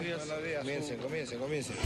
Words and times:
Comiencen, 0.00 0.96
comiencen, 0.96 1.38
comiencen. 1.38 1.76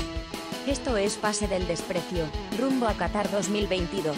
Esto 0.68 0.96
es 0.96 1.16
Pase 1.16 1.48
del 1.48 1.66
Desprecio, 1.66 2.25
rumbo 2.60 2.87
a 2.87 2.94
Qatar 2.94 3.29
2022. 3.29 4.17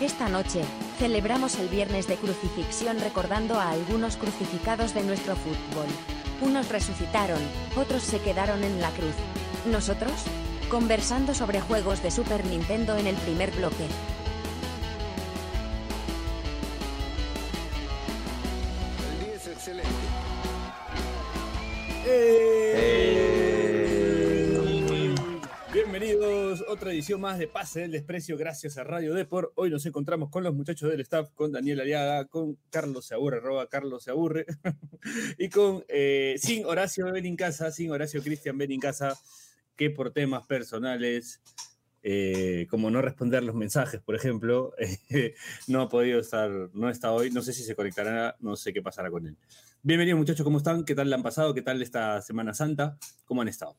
Esta 0.00 0.28
noche, 0.28 0.62
celebramos 1.00 1.58
el 1.58 1.68
viernes 1.68 2.06
de 2.06 2.14
crucifixión 2.14 3.00
recordando 3.00 3.58
a 3.58 3.70
algunos 3.70 4.16
crucificados 4.16 4.94
de 4.94 5.02
nuestro 5.02 5.34
fútbol. 5.34 5.86
Unos 6.42 6.68
resucitaron, 6.68 7.40
otros 7.76 8.04
se 8.04 8.20
quedaron 8.20 8.62
en 8.62 8.80
la 8.80 8.90
cruz. 8.90 9.16
Nosotros, 9.66 10.12
conversando 10.70 11.34
sobre 11.34 11.60
juegos 11.60 12.04
de 12.04 12.12
Super 12.12 12.44
Nintendo 12.44 12.96
en 12.96 13.08
el 13.08 13.16
primer 13.16 13.50
bloque. 13.50 13.88
Otra 26.84 26.92
edición 26.92 27.22
más 27.22 27.38
de 27.38 27.48
Pase 27.48 27.80
del 27.80 27.92
Desprecio, 27.92 28.36
gracias 28.36 28.76
a 28.76 28.84
Radio 28.84 29.14
Deport. 29.14 29.52
Hoy 29.54 29.70
nos 29.70 29.86
encontramos 29.86 30.28
con 30.28 30.44
los 30.44 30.54
muchachos 30.54 30.90
del 30.90 31.00
staff, 31.00 31.30
con 31.34 31.50
Daniel 31.50 31.80
Aliaga, 31.80 32.26
con 32.26 32.58
Carlos 32.68 33.06
Se 33.06 33.14
Aburre, 33.14 33.38
arroba 33.38 33.70
Carlos 33.70 34.04
Se 34.04 34.10
Aburre, 34.10 34.44
y 35.38 35.48
con, 35.48 35.82
eh, 35.88 36.34
sin 36.36 36.66
Horacio 36.66 37.10
Benincasa, 37.10 37.70
sin 37.70 37.90
Horacio 37.90 38.22
Cristian 38.22 38.58
Benincasa, 38.58 39.18
que 39.76 39.88
por 39.88 40.12
temas 40.12 40.46
personales, 40.46 41.40
eh, 42.02 42.66
como 42.68 42.90
no 42.90 43.00
responder 43.00 43.42
los 43.44 43.54
mensajes, 43.54 44.02
por 44.02 44.14
ejemplo, 44.14 44.74
no 45.68 45.80
ha 45.80 45.88
podido 45.88 46.20
estar, 46.20 46.50
no 46.74 46.90
está 46.90 47.12
hoy, 47.12 47.30
no 47.30 47.40
sé 47.40 47.54
si 47.54 47.62
se 47.62 47.74
conectará, 47.74 48.36
no 48.40 48.56
sé 48.56 48.74
qué 48.74 48.82
pasará 48.82 49.10
con 49.10 49.26
él. 49.26 49.38
Bienvenidos 49.82 50.18
muchachos, 50.18 50.44
¿cómo 50.44 50.58
están? 50.58 50.84
¿Qué 50.84 50.94
tal 50.94 51.08
le 51.08 51.14
han 51.14 51.22
pasado? 51.22 51.54
¿Qué 51.54 51.62
tal 51.62 51.80
esta 51.80 52.20
Semana 52.20 52.52
Santa? 52.52 52.98
¿Cómo 53.24 53.40
han 53.40 53.48
estado? 53.48 53.78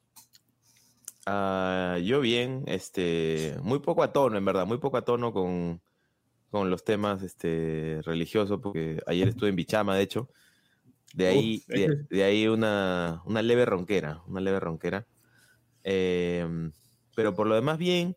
Ah, 1.25 1.97
yo 2.03 2.21
bien, 2.21 2.63
este, 2.67 3.55
muy 3.63 3.79
poco 3.79 4.03
a 4.03 4.13
tono, 4.13 4.37
en 4.37 4.45
verdad, 4.45 4.67
muy 4.67 4.77
poco 4.77 4.97
a 4.97 5.05
tono 5.05 5.33
con, 5.33 5.81
con 6.51 6.69
los 6.69 6.83
temas 6.83 7.23
este, 7.23 7.99
religiosos, 8.03 8.59
porque 8.61 9.01
ayer 9.07 9.29
estuve 9.29 9.49
en 9.49 9.55
Bichama, 9.55 9.95
de 9.95 10.03
hecho. 10.03 10.29
De 11.15 11.27
ahí, 11.27 11.63
Uf, 11.67 12.09
de, 12.09 12.23
ahí 12.23 12.47
una, 12.47 13.21
una 13.25 13.41
leve 13.41 13.65
ronquera, 13.65 14.21
una 14.27 14.41
leve 14.41 14.59
ronquera. 14.59 15.07
Em, 15.83 16.71
pero 17.15 17.33
por 17.33 17.47
lo 17.47 17.55
demás, 17.55 17.77
bien. 17.77 18.15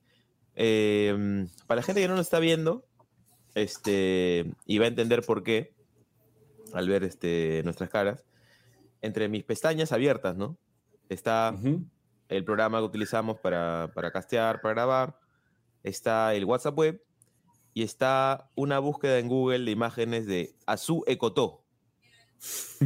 Em, 0.55 1.49
para 1.67 1.81
la 1.81 1.83
gente 1.85 2.01
que 2.03 2.09
no 2.09 2.17
nos 2.17 2.27
está 2.27 2.41
viendo, 2.41 2.85
este, 3.55 4.53
y 4.67 4.79
va 4.79 4.87
a 4.87 4.89
entender 4.89 5.23
por 5.23 5.43
qué, 5.43 5.73
al 6.75 6.89
ver 6.89 7.05
este, 7.05 7.63
nuestras 7.65 7.89
caras, 7.89 8.25
entre 9.01 9.29
mis 9.29 9.45
pestañas 9.45 9.93
abiertas, 9.93 10.37
¿no? 10.37 10.59
Está. 11.09 11.55
El 12.29 12.45
programa 12.45 12.79
que 12.79 12.85
utilizamos 12.85 13.39
para, 13.39 13.91
para 13.95 14.11
castear, 14.11 14.61
para 14.61 14.75
grabar, 14.75 15.19
está 15.83 16.35
el 16.35 16.45
WhatsApp 16.45 16.77
web 16.77 17.03
y 17.75 17.83
está 17.83 18.51
una 18.55 18.79
búsqueda 18.79 19.19
en 19.19 19.29
Google 19.29 19.65
de 19.65 19.71
imágenes 19.71 20.27
de 20.27 20.55
Azu 20.67 21.05
Ecotó, 21.07 21.63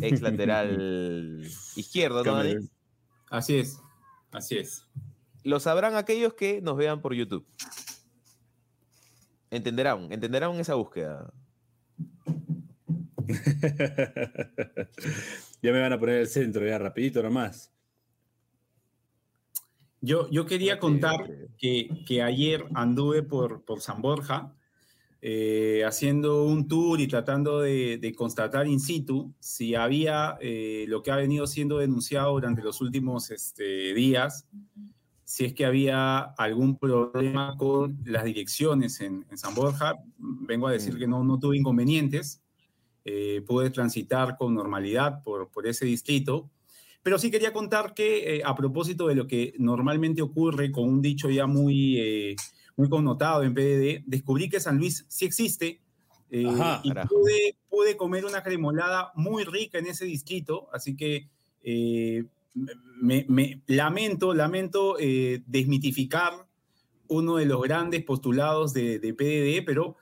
ex 0.00 0.20
lateral 0.20 1.42
izquierdo, 1.76 2.22
¿no, 2.24 2.36
Dani? 2.36 2.68
Así 3.30 3.58
es, 3.58 3.80
así 4.30 4.58
es. 4.58 4.86
Lo 5.44 5.58
sabrán 5.58 5.96
aquellos 5.96 6.34
que 6.34 6.60
nos 6.60 6.76
vean 6.76 7.00
por 7.00 7.14
YouTube. 7.14 7.46
Entenderán, 9.50 10.12
entenderán 10.12 10.52
esa 10.60 10.74
búsqueda. 10.74 11.32
ya 15.62 15.72
me 15.72 15.80
van 15.80 15.92
a 15.92 15.98
poner 15.98 16.16
el 16.16 16.28
centro, 16.28 16.66
ya 16.66 16.78
rapidito 16.78 17.22
nomás. 17.22 17.71
Yo, 20.02 20.28
yo 20.30 20.44
quería 20.46 20.78
contar 20.78 21.30
que, 21.56 21.88
que 22.06 22.22
ayer 22.22 22.66
anduve 22.74 23.22
por, 23.22 23.62
por 23.64 23.80
San 23.80 24.02
Borja 24.02 24.52
eh, 25.24 25.84
haciendo 25.86 26.44
un 26.44 26.66
tour 26.66 27.00
y 27.00 27.06
tratando 27.06 27.60
de, 27.60 27.98
de 27.98 28.12
constatar 28.12 28.66
in 28.66 28.80
situ 28.80 29.32
si 29.38 29.76
había 29.76 30.36
eh, 30.40 30.84
lo 30.88 31.00
que 31.00 31.12
ha 31.12 31.16
venido 31.16 31.46
siendo 31.46 31.78
denunciado 31.78 32.32
durante 32.32 32.60
los 32.62 32.80
últimos 32.80 33.30
este, 33.30 33.94
días, 33.94 34.48
si 35.22 35.44
es 35.44 35.54
que 35.54 35.64
había 35.64 36.18
algún 36.18 36.76
problema 36.76 37.54
con 37.56 37.96
las 38.04 38.24
direcciones 38.24 39.00
en, 39.00 39.24
en 39.30 39.38
San 39.38 39.54
Borja. 39.54 39.94
Vengo 40.18 40.66
a 40.66 40.72
decir 40.72 40.94
Mm. 40.94 40.98
que 40.98 41.06
no, 41.06 41.22
no 41.22 41.38
tuve 41.38 41.56
inconvenientes, 41.56 42.42
eh, 43.04 43.42
pude 43.46 43.70
transitar 43.70 44.36
con 44.36 44.52
normalidad 44.54 45.22
por, 45.22 45.48
por 45.48 45.68
ese 45.68 45.86
distrito. 45.86 46.50
Pero 47.02 47.18
sí 47.18 47.30
quería 47.30 47.52
contar 47.52 47.94
que 47.94 48.36
eh, 48.36 48.42
a 48.44 48.54
propósito 48.54 49.08
de 49.08 49.14
lo 49.14 49.26
que 49.26 49.54
normalmente 49.58 50.22
ocurre 50.22 50.70
con 50.70 50.84
un 50.88 51.02
dicho 51.02 51.30
ya 51.30 51.46
muy, 51.46 51.98
eh, 51.98 52.36
muy 52.76 52.88
connotado 52.88 53.42
en 53.42 53.54
PDD, 53.54 54.04
descubrí 54.06 54.48
que 54.48 54.60
San 54.60 54.78
Luis 54.78 55.04
sí 55.08 55.24
existe 55.24 55.80
eh, 56.30 56.46
Ajá, 56.48 56.80
y 56.84 56.90
pude, 56.92 57.56
pude 57.68 57.96
comer 57.96 58.24
una 58.24 58.42
cremolada 58.42 59.12
muy 59.14 59.44
rica 59.44 59.78
en 59.78 59.86
ese 59.86 60.04
distrito, 60.04 60.68
así 60.72 60.96
que 60.96 61.28
me, 63.00 63.26
me- 63.28 63.62
lamento, 63.66 64.32
lamento 64.34 64.96
desmitificar 65.46 66.32
uno 67.08 67.36
de 67.36 67.46
los 67.46 67.60
grandes 67.62 68.02
postulados 68.04 68.72
de, 68.72 68.98
de 68.98 69.12
PDD, 69.14 69.64
pero 69.66 69.96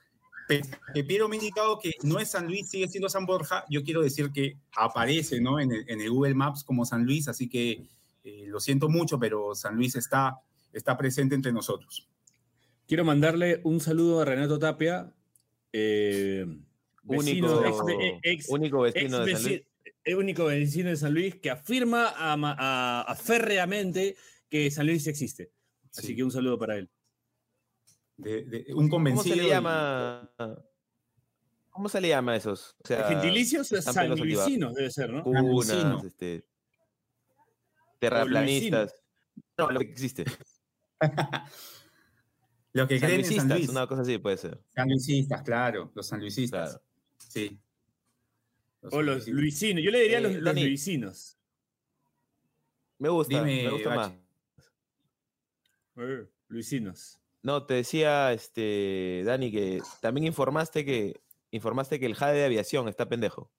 Piero 1.07 1.27
me 1.29 1.35
ha 1.35 1.39
indicado 1.39 1.79
que 1.79 1.91
no 2.03 2.19
es 2.19 2.31
San 2.31 2.47
Luis, 2.47 2.69
sigue 2.69 2.87
siendo 2.87 3.09
San 3.09 3.25
Borja, 3.25 3.65
yo 3.69 3.83
quiero 3.83 4.01
decir 4.01 4.31
que 4.31 4.57
aparece 4.75 5.39
¿no? 5.39 5.59
en, 5.59 5.71
el, 5.71 5.85
en 5.89 6.01
el 6.01 6.09
Google 6.09 6.33
Maps 6.35 6.63
como 6.63 6.85
San 6.85 7.05
Luis, 7.05 7.27
así 7.27 7.47
que 7.47 7.87
eh, 8.23 8.45
lo 8.47 8.59
siento 8.59 8.89
mucho, 8.89 9.17
pero 9.19 9.55
San 9.55 9.75
Luis 9.75 9.95
está, 9.95 10.37
está 10.73 10.97
presente 10.97 11.35
entre 11.35 11.51
nosotros. 11.53 12.07
Quiero 12.87 13.05
mandarle 13.05 13.61
un 13.63 13.79
saludo 13.79 14.21
a 14.21 14.25
Renato 14.25 14.59
Tapia, 14.59 15.13
eh, 15.71 16.45
vecino, 17.03 17.59
Único, 17.59 17.89
ex- 17.89 18.19
ex- 18.23 18.49
único 18.49 18.85
ex 18.85 18.93
vecino 18.95 19.19
de 19.25 19.33
San 19.35 19.43
Luis. 19.43 19.61
el 20.03 20.15
único 20.15 20.45
vecino 20.45 20.89
de 20.89 20.97
San 20.97 21.13
Luis 21.13 21.35
que 21.35 21.49
afirma 21.49 22.09
ama- 22.17 22.55
a- 22.59 23.01
a- 23.07 23.15
férreamente 23.15 24.15
que 24.49 24.69
San 24.69 24.85
Luis 24.85 25.07
existe. 25.07 25.51
Así 25.95 26.07
Sí. 26.07 26.15
que 26.15 26.23
un 26.23 26.31
saludo 26.31 26.57
para 26.57 26.77
él. 26.77 26.89
De- 28.21 28.43
de- 28.45 28.65
un 28.69 28.75
¿Cómo 28.87 28.89
convencido. 28.89 29.35
se 29.35 29.41
le 29.41 29.47
llama? 29.49 30.29
¿Cómo 31.69 31.89
se 31.89 32.01
le 32.01 32.09
llama 32.09 32.33
a 32.33 32.35
esos? 32.35 32.75
O 32.83 32.87
sea, 32.87 33.07
Gentilicios 33.07 33.71
están 33.71 33.93
San 33.93 34.03
pelos 34.05 34.19
activados. 34.19 34.47
Luisinos 34.49 34.73
debe 34.75 34.91
ser, 34.91 35.09
¿no? 35.09 35.23
Cunas, 35.23 36.03
este, 36.03 36.45
terraplanistas. 37.99 38.93
No, 39.57 39.71
lo 39.71 39.79
que 39.79 39.85
existe. 39.85 40.25
Lo 42.73 42.87
que 42.87 42.99
creen 43.01 43.19
en 43.19 43.25
San 43.25 43.35
Sanluisistas, 43.35 43.57
Luis. 43.59 43.69
una 43.69 43.85
cosa 43.87 44.01
así 44.03 44.17
puede 44.17 44.37
ser. 44.37 44.63
San 44.73 44.87
Luisistas, 44.87 45.41
claro, 45.41 45.91
los 45.93 46.07
sanluisistas. 46.07 46.69
Claro. 46.71 46.83
Sí. 47.17 47.59
Los 48.81 48.93
O 48.93 49.01
los 49.01 49.25
sanluisistas. 49.25 49.33
luisinos. 49.41 49.83
Yo 49.83 49.91
le 49.91 49.99
diría 50.03 50.17
Eh, 50.19 50.21
los, 50.21 50.33
los 50.35 50.55
luisinos. 50.55 51.37
Me 52.97 53.09
gusta, 53.09 53.43
Dime, 53.43 53.63
me 53.63 53.69
gusta 53.71 53.95
más. 53.95 54.11
Eh, 55.97 56.29
luisinos. 56.47 57.20
No, 57.43 57.65
te 57.65 57.73
decía, 57.75 58.33
este, 58.33 59.23
Dani, 59.25 59.51
que 59.51 59.81
también 60.01 60.27
informaste 60.27 60.85
que 60.85 61.21
informaste 61.51 61.99
que 61.99 62.05
el 62.05 62.15
JADE 62.15 62.37
de 62.39 62.45
aviación 62.45 62.87
está 62.87 63.09
pendejo. 63.09 63.51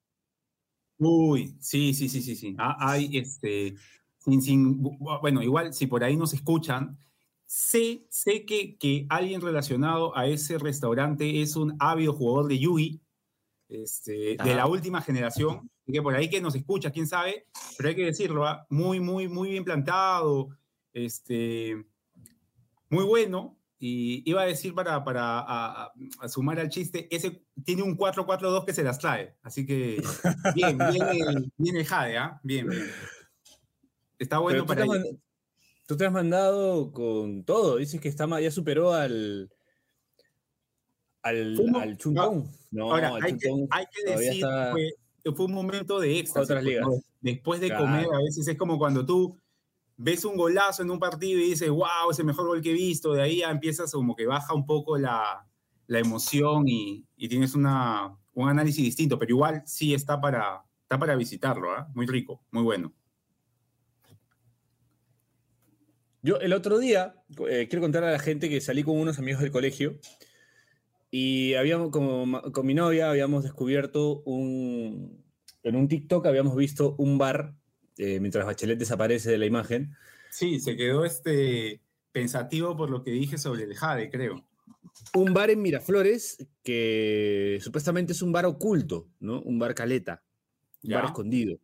Uy, 0.98 1.56
sí, 1.60 1.92
sí, 1.94 2.09
sí, 2.09 2.22
sí, 2.22 2.37
sí. 2.37 2.54
Ah, 2.59 2.76
hay, 2.78 3.16
este, 3.19 3.75
sin, 4.19 4.41
sin, 4.41 4.78
bu- 4.81 5.21
bueno, 5.21 5.42
igual 5.42 5.75
si 5.75 5.87
por 5.87 6.04
ahí 6.04 6.16
nos 6.16 6.32
escuchan, 6.32 6.97
sé, 7.44 8.06
sé 8.09 8.44
que, 8.47 8.76
que 8.78 9.06
alguien 9.09 9.41
relacionado 9.41 10.16
a 10.16 10.26
ese 10.28 10.59
restaurante 10.59 11.42
es 11.42 11.56
un 11.56 11.75
ávido 11.81 12.12
jugador 12.12 12.48
de 12.48 12.59
Yugi, 12.60 13.00
este, 13.69 14.37
de 14.38 14.54
la 14.54 14.66
última 14.66 15.00
generación, 15.03 15.71
que 15.87 16.03
por 16.03 16.15
ahí 16.15 16.31
que 16.31 16.41
nos 16.41 16.54
escucha, 16.54 16.91
quién 16.92 17.06
sabe, 17.09 17.47
pero 17.76 17.88
hay 17.88 17.97
que 17.97 18.04
decirlo, 18.06 18.47
¿ah? 18.47 18.66
muy, 18.71 19.00
muy, 19.00 19.28
muy 19.28 19.50
bien 19.50 19.65
plantado, 19.65 20.51
este, 20.92 21.84
muy 22.91 23.04
bueno. 23.04 23.59
Y 23.84 24.22
iba 24.30 24.42
a 24.42 24.46
decir 24.46 24.74
para, 24.74 25.02
para 25.02 25.40
a- 25.40 25.86
a- 25.86 25.92
a 26.20 26.28
sumar 26.28 26.60
al 26.60 26.68
chiste, 26.68 27.08
ese 27.10 27.42
tiene 27.64 27.82
un 27.82 27.96
4-4-2 27.98 28.64
que 28.64 28.72
se 28.72 28.84
las 28.84 28.96
trae. 29.00 29.34
Así 29.42 29.66
que 29.66 30.00
bien, 30.54 30.78
bien 30.78 31.02
el, 31.36 31.52
bien 31.56 31.76
el 31.76 31.84
Jade, 31.84 32.16
¿ah? 32.16 32.38
Bien, 32.44 32.68
bien. 32.68 32.84
Está 34.20 34.38
bueno 34.38 34.60
tú, 34.60 34.66
para 34.66 34.84
te 34.86 35.18
tú 35.86 35.96
te 35.96 36.06
has 36.06 36.12
mandado 36.12 36.92
con 36.92 37.42
todo. 37.42 37.78
Dices 37.78 38.00
que 38.00 38.08
está, 38.08 38.28
ya 38.40 38.52
superó 38.52 38.92
al. 38.92 39.50
Al, 41.22 41.56
Fumo- 41.56 41.80
al 41.80 41.96
Chuntón. 41.98 42.50
No, 42.70 42.92
Ahora, 42.92 43.16
el 43.16 43.24
hay 43.24 43.36
que, 43.36 43.48
hay 43.70 43.84
que 43.92 44.10
decir 44.12 44.44
está- 44.44 44.74
que 44.76 44.92
fue, 45.24 45.34
fue 45.34 45.46
un 45.46 45.52
momento 45.54 45.98
de 45.98 46.20
éxtasis. 46.20 46.44
Otras 46.50 46.62
ligas. 46.62 46.86
Después 47.20 47.60
de 47.60 47.66
Claro. 47.66 47.84
comer, 47.84 48.06
a 48.12 48.18
veces 48.18 48.46
es 48.46 48.56
como 48.56 48.78
cuando 48.78 49.04
tú 49.04 49.40
ves 49.97 50.24
un 50.24 50.36
golazo 50.36 50.83
en 50.83 50.91
un 50.91 50.98
partido 50.98 51.41
y 51.41 51.50
dices, 51.50 51.68
wow, 51.68 52.10
es 52.10 52.18
el 52.18 52.24
mejor 52.24 52.47
gol 52.47 52.62
que 52.62 52.71
he 52.71 52.74
visto. 52.74 53.12
De 53.12 53.22
ahí 53.22 53.42
empiezas 53.42 53.92
como 53.92 54.16
que 54.16 54.27
baja 54.27 54.54
un 54.54 54.66
poco 54.66 54.98
la, 54.98 55.47
la 55.86 55.98
emoción 55.98 56.65
y, 56.66 57.04
tienes 57.28 57.54
una, 57.54 58.16
un 58.34 58.48
análisis 58.48 58.84
distinto, 58.84 59.18
pero 59.18 59.30
igual 59.30 59.62
sí 59.66 59.94
está 59.94 60.21
para, 60.21 60.65
está 60.83 60.98
para 60.98 61.16
visitarlo, 61.16 61.71
¿ah? 61.71 61.89
Muy 61.94 62.06
rico, 62.06 62.42
muy 62.50 62.62
bueno. 62.62 62.92
Yo 66.22 66.39
el 66.39 66.53
otro 66.53 66.78
día, 66.78 67.16
eh, 67.48 67.66
quiero 67.68 67.80
contar 67.83 68.04
a 68.04 68.12
la 68.12 68.18
gente 68.18 68.48
que 68.48 68.60
salí 68.60 68.84
con 68.84 68.98
unos 68.98 69.18
amigos 69.18 69.42
del 69.42 69.50
colegio 69.50 69.98
y 71.10 71.54
habíamos, 71.54 71.91
con 71.91 72.66
mi 72.66 72.74
novia, 72.74 73.10
habíamos 73.10 73.42
descubierto 73.42 74.22
un, 74.24 75.22
en 75.62 75.77
un 75.77 75.89
TikTok 75.89 76.27
habíamos 76.27 76.56
visto 76.56 76.94
un 76.98 77.18
bar, 77.18 77.54
eh, 77.98 78.21
mientras 78.21 78.47
Bachelet 78.47 78.78
desaparece 78.78 79.30
de 79.30 79.39
la 79.39 79.47
imagen, 79.47 79.94
Sí, 80.30 80.60
se 80.60 80.77
quedó 80.77 81.04
este 81.04 81.83
pensativo 82.10 82.74
por 82.77 82.89
lo 82.91 83.03
que 83.04 83.10
dije 83.10 83.36
sobre 83.36 83.65
el 83.65 83.74
Jade, 83.74 84.10
creo. 84.10 84.47
un 85.15 85.34
bar 85.34 85.50
en 85.50 85.60
Miraflores 85.60 86.47
que 86.62 87.59
supuestamente 87.60 88.12
es 88.12 88.22
un 88.22 88.33
bar 88.33 88.47
oculto, 88.47 89.09
¿no? 89.21 89.41
Un 89.42 89.59
bar 89.59 89.74
caleta, 89.74 90.22
un 90.83 90.91
Ya. 90.91 90.97
bar 90.97 91.06
escondido. 91.06 91.59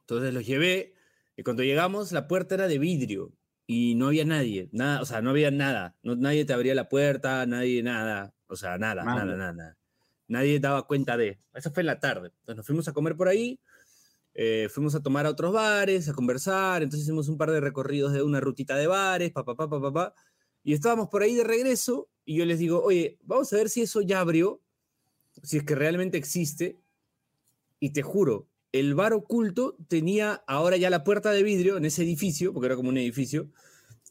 Entonces 0.00 0.32
los 0.34 0.46
llevé 0.46 0.94
y 1.36 1.42
cuando 1.42 1.62
llegamos 1.62 2.12
la 2.12 2.28
puerta 2.28 2.54
era 2.54 2.68
de 2.68 2.78
vidrio 2.78 3.32
y 3.66 3.94
no 3.94 4.08
había 4.08 4.24
nadie, 4.24 4.68
nada, 4.72 5.00
o 5.00 5.04
sea, 5.06 5.22
no 5.22 5.30
había 5.30 5.50
nada, 5.50 5.96
no, 6.02 6.14
nadie 6.16 6.44
te 6.44 6.52
abría 6.52 6.74
la 6.74 6.88
puerta, 6.88 7.46
nadie 7.46 7.82
nada, 7.82 8.34
o 8.46 8.56
sea, 8.56 8.78
nada, 8.78 9.02
nada, 9.04 9.24
nada, 9.24 9.52
nada. 9.52 9.76
Nadie 10.28 10.60
daba 10.60 10.86
cuenta 10.86 11.16
de. 11.16 11.40
Eso 11.52 11.70
fue 11.72 11.82
en 11.82 11.88
la 11.88 12.00
tarde. 12.00 12.28
Entonces 12.28 12.56
nos 12.56 12.66
fuimos 12.66 12.88
a 12.88 12.92
comer 12.92 13.16
por 13.16 13.28
ahí, 13.28 13.60
eh, 14.34 14.68
fuimos 14.70 14.94
a 14.94 15.02
tomar 15.02 15.26
a 15.26 15.30
otros 15.30 15.52
bares, 15.52 16.08
a 16.08 16.14
conversar, 16.14 16.82
entonces 16.82 17.04
hicimos 17.04 17.28
un 17.28 17.36
par 17.36 17.50
de 17.50 17.60
recorridos 17.60 18.12
de 18.12 18.22
una 18.22 18.40
rutita 18.40 18.76
de 18.76 18.86
bares, 18.86 19.32
papá, 19.32 19.54
papá, 19.54 19.80
papá, 19.80 20.14
y 20.64 20.72
estábamos 20.72 21.08
por 21.08 21.22
ahí 21.22 21.34
de 21.34 21.44
regreso 21.44 22.08
y 22.24 22.36
yo 22.36 22.44
les 22.44 22.58
digo, 22.58 22.82
oye, 22.82 23.18
vamos 23.22 23.52
a 23.52 23.56
ver 23.56 23.68
si 23.68 23.82
eso 23.82 24.00
ya 24.00 24.20
abrió, 24.20 24.60
si 25.42 25.58
es 25.58 25.64
que 25.64 25.74
realmente 25.74 26.18
existe. 26.18 26.78
Y 27.80 27.90
te 27.90 28.02
juro, 28.02 28.48
el 28.70 28.94
bar 28.94 29.12
oculto 29.12 29.76
tenía 29.88 30.44
ahora 30.46 30.76
ya 30.76 30.88
la 30.88 31.04
puerta 31.04 31.32
de 31.32 31.42
vidrio 31.42 31.76
en 31.76 31.84
ese 31.84 32.04
edificio, 32.04 32.52
porque 32.52 32.66
era 32.66 32.76
como 32.76 32.90
un 32.90 32.96
edificio, 32.96 33.50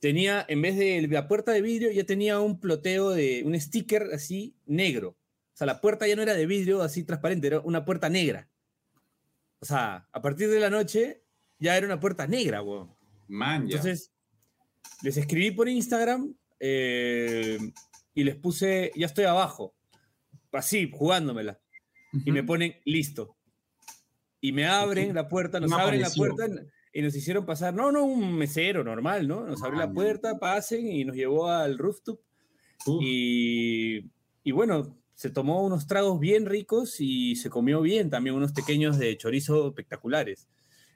tenía, 0.02 0.46
en 0.48 0.62
vez 0.62 0.78
de 0.78 1.08
la 1.10 1.28
puerta 1.28 1.52
de 1.54 1.62
vidrio, 1.62 1.92
ya 1.92 2.04
tenía 2.06 2.40
un 2.40 2.60
ploteo 2.60 3.12
de 3.12 3.44
un 3.46 3.60
sticker 3.60 4.10
así 4.14 4.56
negro. 4.66 5.10
O 5.54 5.58
sea, 5.58 5.68
la 5.68 5.80
puerta 5.80 6.08
ya 6.08 6.16
no 6.16 6.22
era 6.22 6.34
de 6.34 6.46
vidrio 6.46 6.82
así 6.82 7.04
transparente, 7.04 7.48
era 7.48 7.60
una 7.62 7.86
puerta 7.86 8.10
negra. 8.10 8.50
O 9.62 9.66
sea, 9.66 10.08
a 10.12 10.22
partir 10.22 10.50
de 10.50 10.60
la 10.60 10.70
noche 10.70 11.24
ya 11.60 11.78
era 11.78 11.86
una 11.86 12.00
puerta 12.00 12.26
negra, 12.28 12.64
weón. 12.64 12.96
Man, 13.28 13.68
ya. 13.68 13.78
Entonces, 13.78 14.12
les 15.04 15.16
escribí 15.18 15.52
por 15.52 15.70
Instagram 15.70 16.36
eh, 16.60 17.60
y 18.14 18.24
les 18.24 18.36
puse, 18.36 18.92
ya 18.96 19.06
estoy 19.06 19.26
abajo, 19.26 19.76
así, 20.52 20.90
jugándomela. 20.92 21.60
Y 22.26 22.32
me 22.32 22.44
ponen, 22.44 22.76
listo. 22.84 23.38
Y 24.42 24.52
me 24.52 24.66
abren 24.66 25.14
la 25.14 25.28
puerta, 25.30 25.60
nos 25.60 25.70
¿Quién 25.70 25.80
abren 25.82 26.02
la 26.02 26.10
puerta 26.10 26.48
y 26.94 27.02
nos 27.02 27.16
hicieron 27.16 27.46
pasar, 27.46 27.74
no, 27.74 27.92
no, 27.92 28.04
un 28.04 28.34
mesero 28.34 28.84
normal, 28.84 29.28
¿no? 29.28 29.46
Nos 29.46 29.64
abrió 29.64 29.80
Ah, 29.82 29.86
la 29.86 29.94
puerta, 29.94 30.40
pasen 30.40 30.88
y 30.88 31.06
nos 31.06 31.16
llevó 31.16 31.48
al 31.48 31.78
rooftop. 31.78 32.20
Y, 33.00 34.12
y 34.44 34.52
bueno, 34.52 35.01
se 35.16 35.30
tomó 35.30 35.64
unos 35.64 35.88
tragos 35.88 36.20
bien 36.20 36.46
ricos 36.46 36.96
y 37.00 37.36
se 37.36 37.50
comió 37.50 37.82
bien 37.82 38.10
también 38.10 38.36
unos 38.36 38.54
pequeños 38.54 38.98
de 38.98 39.18
chorizo 39.18 39.68
espectaculares. 39.68 40.48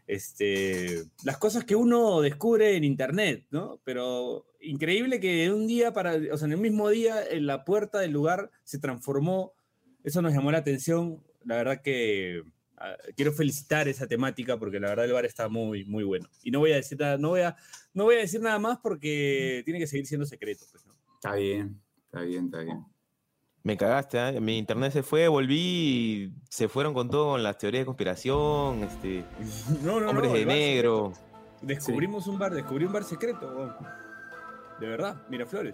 Este, 0.07 1.03
las 1.23 1.37
cosas 1.37 1.63
que 1.63 1.75
uno 1.75 2.21
descubre 2.21 2.75
en 2.75 2.83
internet, 2.83 3.45
¿no? 3.49 3.81
Pero 3.83 4.45
increíble 4.61 5.19
que 5.19 5.51
un 5.51 5.65
día 5.65 5.93
para, 5.93 6.15
o 6.31 6.37
sea, 6.37 6.45
en 6.45 6.53
el 6.53 6.59
mismo 6.59 6.89
día, 6.89 7.23
en 7.27 7.47
la 7.47 7.65
puerta 7.65 7.99
del 7.99 8.11
lugar 8.11 8.51
se 8.63 8.77
transformó. 8.77 9.53
Eso 10.03 10.21
nos 10.21 10.33
llamó 10.33 10.51
la 10.51 10.59
atención. 10.59 11.23
La 11.43 11.55
verdad 11.55 11.81
que 11.81 12.43
ah, 12.77 12.95
quiero 13.15 13.33
felicitar 13.33 13.87
esa 13.87 14.05
temática 14.07 14.59
porque 14.59 14.79
la 14.79 14.89
verdad 14.89 15.05
el 15.05 15.13
bar 15.13 15.25
está 15.25 15.49
muy, 15.49 15.85
muy 15.85 16.03
bueno. 16.03 16.29
Y 16.43 16.51
no 16.51 16.59
voy 16.59 16.73
a 16.73 16.75
decir 16.75 16.99
nada, 16.99 17.17
no 17.17 17.29
voy 17.29 17.41
a, 17.41 17.55
no 17.93 18.03
voy 18.03 18.15
a 18.15 18.19
decir 18.19 18.41
nada 18.41 18.59
más 18.59 18.77
porque 18.77 19.63
tiene 19.65 19.79
que 19.79 19.87
seguir 19.87 20.05
siendo 20.05 20.27
secreto. 20.27 20.65
Pues, 20.71 20.85
¿no? 20.85 20.93
Está 21.15 21.33
bien, 21.35 21.81
está 22.05 22.21
bien, 22.21 22.45
está 22.45 22.61
bien. 22.61 22.94
Me 23.65 23.75
cagaste, 23.77 24.19
¿ah? 24.19 24.31
mi 24.39 24.59
internet 24.59 24.93
se 24.93 25.01
fue, 25.01 25.27
volví 25.27 25.57
y 25.57 26.33
se 26.51 26.69
fueron 26.69 26.93
con 26.93 27.09
todo 27.09 27.31
con 27.31 27.41
las 27.41 27.57
teorías 27.57 27.81
de 27.81 27.85
conspiración, 27.87 28.83
este, 28.83 29.25
No, 29.81 29.99
no, 29.99 30.11
hombres 30.11 30.29
no, 30.29 30.37
de 30.37 30.45
negro. 30.45 31.13
Descubrimos 31.63 32.27
un 32.27 32.37
bar, 32.37 32.53
descubrí 32.53 32.85
un 32.85 32.93
bar 32.93 33.03
secreto. 33.03 33.75
De 34.79 34.87
verdad, 34.87 35.19
Miraflores. 35.29 35.73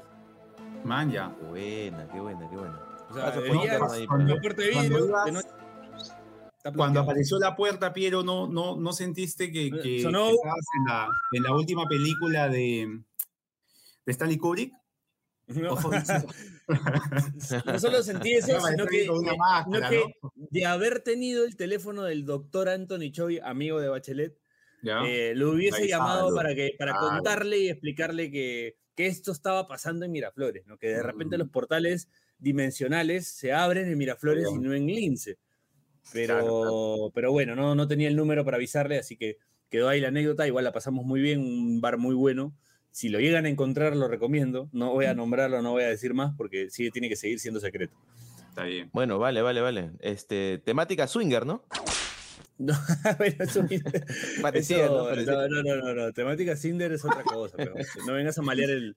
Man, 0.86 1.12
ya. 1.12 1.36
Qué 1.38 1.46
buena, 1.48 2.08
qué 2.14 2.20
buena, 2.22 2.50
qué 2.50 2.56
buena. 2.56 2.80
O 3.10 3.14
sea, 3.14 3.28
ahí, 3.28 4.08
cuando- 6.64 6.96
ibas- 7.02 7.04
apareció 7.04 7.40
la 7.40 7.58
puerta, 7.58 7.92
Piero, 7.92 8.24
¿no, 8.24 8.48
no, 8.48 8.78
no 8.78 8.94
sentiste 8.94 9.52
que, 9.52 9.70
que- 9.70 9.98
Eh, 9.98 10.02
Sonó- 10.02 10.30
que 10.30 10.36
estabas 10.36 10.66
en 10.80 10.86
la, 10.88 11.08
en 11.34 11.44
la 11.44 11.54
última 11.54 11.86
película 11.90 12.48
de, 12.48 13.02
de 14.06 14.12
Stanley 14.14 14.38
Kubrick? 14.38 14.74
No, 17.66 17.80
solo 17.80 18.04
sentí 18.04 18.34
eso, 18.34 18.54
No, 18.54 18.68
sino 18.68 18.88
que, 18.88 19.08
de 20.36 20.66
haber 20.66 21.00
tenido 21.02 21.46
el 21.46 21.56
teléfono 21.56 22.04
del 22.04 22.26
doctor 22.26 22.70
Anthony 22.70 23.12
Choi, 23.12 23.40
amigo 23.44 23.80
de 23.80 23.90
Bachelet, 23.90 24.38
eh, 24.84 25.34
lo 25.36 25.52
hubiese 25.52 25.88
llamado 25.88 26.34
para, 26.36 26.56
que, 26.56 26.72
para 26.78 26.94
Claro. 26.94 27.08
contarle 27.16 27.60
y 27.60 27.70
explicarle 27.70 28.32
que, 28.32 28.78
que 28.96 29.08
esto 29.08 29.32
estaba 29.32 29.68
pasando 29.68 30.06
en 30.06 30.12
Miraflores, 30.12 30.66
¿no? 30.66 30.78
que 30.78 30.88
de 30.90 31.04
repente 31.04 31.38
Mm. 31.38 31.40
los 31.40 31.50
portales 31.50 32.10
dimensionales 32.40 33.28
se 33.28 33.54
abren 33.54 33.88
en 33.88 33.98
Miraflores 33.98 34.48
y 34.52 34.58
no 34.58 34.74
en 34.74 34.88
Lince. 34.88 35.38
Pero, 36.14 36.34
Claro, 36.36 37.12
pero 37.14 37.32
bueno, 37.32 37.56
no, 37.56 37.76
no 37.76 37.88
tenía 37.88 38.08
el 38.08 38.16
número 38.16 38.44
para 38.44 38.58
avisarle, 38.58 38.98
así 38.98 39.18
que 39.18 39.38
quedó 39.70 39.88
ahí 39.88 40.02
la 40.02 40.08
anécdota. 40.08 40.48
Igual 40.48 40.64
la 40.66 40.72
pasamos 40.72 41.06
muy 41.06 41.22
bien, 41.22 41.42
un 41.42 41.80
bar 41.80 41.98
muy 41.98 42.16
bueno. 42.16 42.56
Si 42.92 43.10
lo 43.10 43.20
llegan 43.20 43.46
a 43.46 43.50
encontrar, 43.50 43.96
lo 43.96 44.08
recomiendo. 44.08 44.70
No 44.74 44.92
voy 44.92 45.06
a 45.06 45.14
nombrarlo, 45.14 45.62
no 45.62 45.72
voy 45.72 45.84
a 45.84 45.88
decir 45.88 46.14
más 46.14 46.34
porque 46.38 46.70
sí 46.70 46.92
tiene 46.92 47.10
que 47.10 47.16
seguir 47.16 47.40
siendo 47.40 47.60
secreto. 47.60 47.96
Está 48.50 48.64
bien. 48.64 48.90
Bueno, 48.92 49.18
vale, 49.18 49.42
vale, 49.42 49.62
vale. 49.62 49.92
Este, 50.00 50.58
temática 50.64 51.08
swinger, 51.08 51.46
¿no? 51.46 51.64
No, 52.58 52.76
bueno, 53.18 53.36
eso, 53.40 53.66
Parecía, 54.42 54.86
eso- 54.86 54.96
¿no? 54.96 55.06
Parecía. 55.06 55.34
no, 55.34 55.48
no, 55.48 55.64
no, 55.64 55.76
no, 55.78 55.94
no, 55.96 56.14
Temática 56.14 56.56
Cinder 56.56 56.92
es 56.92 57.04
otra 57.04 57.24
cosa, 57.24 57.58
pero 57.58 57.74
no 58.06 58.14
vengas 58.14 58.38
a 58.38 58.44
malear 58.44 58.70
el. 58.70 58.96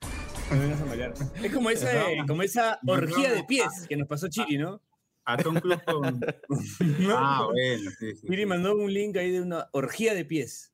No 0.51 0.61
vengas 0.61 0.83
a 0.83 0.85
malear. 0.85 1.15
Es 1.43 1.51
como 1.51 1.71
esa, 1.71 2.05
como 2.27 2.43
esa 2.43 2.79
orgía 2.87 3.33
de 3.33 3.43
pies 3.45 3.87
que 3.89 3.97
nos 3.97 4.07
pasó 4.07 4.29
Chiri, 4.29 4.59
¿no? 4.59 4.83
A 5.25 5.39
Tom 5.39 5.55
Cruise 5.59 5.81
con... 5.87 6.21
Ah, 7.09 7.47
bueno, 7.51 7.91
sí, 7.99 8.15
sí, 8.17 8.27
Chiri 8.27 8.43
sí. 8.43 8.47
mandó 8.47 8.77
un 8.77 8.93
link 8.93 9.17
ahí 9.17 9.31
de 9.31 9.41
una 9.41 9.69
orgía 9.73 10.13
de 10.13 10.27
pies. 10.27 10.74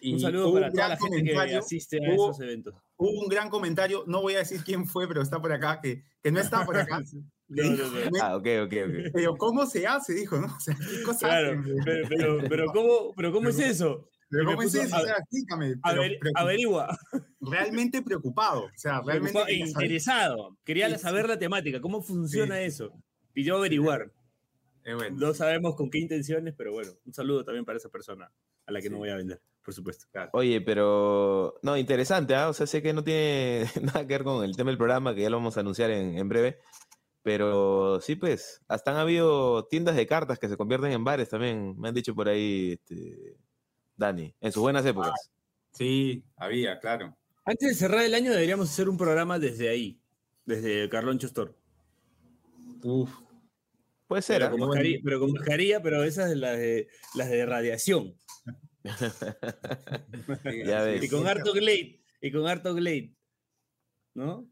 Y 0.00 0.14
Un 0.14 0.20
saludo 0.20 0.52
para 0.54 0.66
un 0.68 0.72
toda 0.72 0.88
la 0.88 0.96
gente 0.96 1.22
que 1.24 1.56
asiste 1.56 1.98
a 1.98 2.00
hubo- 2.14 2.30
esos 2.30 2.40
eventos. 2.40 2.74
Hubo 2.96 3.20
un 3.22 3.28
gran 3.28 3.48
comentario, 3.50 4.04
no 4.06 4.22
voy 4.22 4.34
a 4.34 4.38
decir 4.38 4.62
quién 4.64 4.86
fue, 4.86 5.06
pero 5.08 5.22
está 5.22 5.40
por 5.40 5.52
acá, 5.52 5.80
que, 5.80 6.02
que 6.22 6.30
no 6.32 6.40
está 6.40 6.64
por 6.64 6.76
acá. 6.76 7.00
No, 7.52 7.64
no, 7.64 7.76
no. 7.76 8.10
Ah, 8.22 8.36
ok, 8.36 8.46
ok, 8.66 8.72
ok. 8.86 9.10
Pero 9.12 9.36
¿cómo 9.36 9.66
se 9.66 9.84
hace? 9.84 10.14
Dijo, 10.14 10.38
¿no? 10.38 10.46
O 10.56 10.60
sea, 10.60 10.72
¿qué 10.76 11.02
cosa 11.02 11.26
Claro, 11.26 11.58
hacen? 11.58 11.74
pero, 11.84 12.08
pero, 12.08 12.38
pero 12.48 12.64
¿cómo, 12.72 13.12
pero 13.16 13.32
¿cómo 13.32 13.48
es 13.48 13.58
eso? 13.58 14.08
Pero 14.28 14.44
¿cómo 14.44 14.62
es 14.62 14.72
eso? 14.72 14.94
a- 14.94 15.00
O 15.00 15.02
sea, 15.02 15.14
explícame. 15.18 15.74
Pero 15.84 16.00
Aver- 16.02 16.18
preocup- 16.20 16.32
averigua. 16.36 16.98
realmente 17.40 18.02
preocupado. 18.02 18.66
O 18.66 18.70
sea, 18.76 19.00
realmente. 19.04 19.32
Preocupado 19.32 19.52
interesado. 19.52 20.56
Quería 20.64 20.88
Sí, 20.90 20.94
sí. 20.94 21.00
saber 21.00 21.26
la 21.28 21.40
temática, 21.40 21.80
cómo 21.80 22.02
funciona 22.02 22.56
Sí. 22.58 22.62
eso. 22.66 22.92
Pidió 23.32 23.56
averiguar. 23.56 24.12
Eh, 24.84 24.94
bueno, 24.94 25.16
No 25.18 25.34
sabemos 25.34 25.74
con 25.74 25.90
qué 25.90 25.98
intenciones, 25.98 26.54
pero 26.56 26.72
bueno, 26.72 26.92
un 27.04 27.12
saludo 27.12 27.44
también 27.44 27.64
para 27.64 27.78
esa 27.78 27.88
persona 27.88 28.30
a 28.66 28.70
la 28.72 28.80
que 28.80 28.90
no 28.90 28.98
voy 28.98 29.08
a 29.10 29.16
vender, 29.16 29.42
por 29.64 29.74
supuesto. 29.74 30.06
Oye, 30.32 30.60
pero. 30.60 31.54
No, 31.62 31.76
interesante, 31.76 32.34
¿ah? 32.34 32.48
O 32.48 32.52
sea, 32.52 32.66
sé 32.66 32.82
que 32.82 32.92
no 32.92 33.04
tiene 33.04 33.66
nada 33.82 34.06
que 34.06 34.14
ver 34.14 34.24
con 34.24 34.44
el 34.44 34.56
tema 34.56 34.70
del 34.70 34.78
programa, 34.78 35.14
que 35.14 35.22
ya 35.22 35.30
lo 35.30 35.36
vamos 35.36 35.56
a 35.56 35.60
anunciar 35.60 35.90
en, 35.90 36.16
en 36.16 36.28
breve. 36.28 36.58
Pero 37.22 38.00
sí, 38.00 38.16
pues, 38.16 38.62
hasta 38.66 38.92
han 38.92 38.96
habido 38.96 39.66
tiendas 39.66 39.94
de 39.94 40.06
cartas 40.06 40.38
que 40.38 40.48
se 40.48 40.56
convierten 40.56 40.92
en 40.92 41.04
bares 41.04 41.28
también. 41.28 41.78
Me 41.78 41.88
han 41.88 41.94
dicho 41.94 42.14
por 42.14 42.28
ahí, 42.28 42.72
este, 42.72 43.36
Dani, 43.96 44.34
en 44.40 44.52
sus 44.52 44.62
buenas 44.62 44.86
épocas. 44.86 45.30
sí, 45.72 46.24
había, 46.36 46.78
claro. 46.80 47.16
Antes 47.44 47.68
de 47.68 47.74
cerrar 47.74 48.04
el 48.04 48.14
año 48.14 48.30
deberíamos 48.30 48.70
hacer 48.70 48.88
un 48.88 48.96
programa 48.96 49.38
desde 49.38 49.68
ahí, 49.68 50.00
desde 50.46 50.88
Carlón 50.88 51.18
Chostor. 51.18 51.54
Uf, 52.82 53.10
Puede 54.10 54.22
ser, 54.22 54.38
Pero 54.38 54.46
¿ah? 54.46 54.50
con, 54.50 54.60
mascarilla, 54.60 54.98
pero 55.04 55.20
con 55.20 55.32
mascarilla, 55.32 55.82
pero 55.82 56.02
esas 56.02 56.34
las 56.34 56.58
de, 56.58 56.88
las 57.14 57.30
de 57.30 57.46
radiación. 57.46 58.16
Ya 60.66 60.82
ves. 60.82 61.02
Y 61.04 61.08
con 61.08 61.26
harto 61.26 61.52
Glade. 61.52 62.02
Y 62.20 62.32
con 62.32 62.46
harto 62.46 62.74
Glade. 62.74 63.14
¿No? 64.14 64.48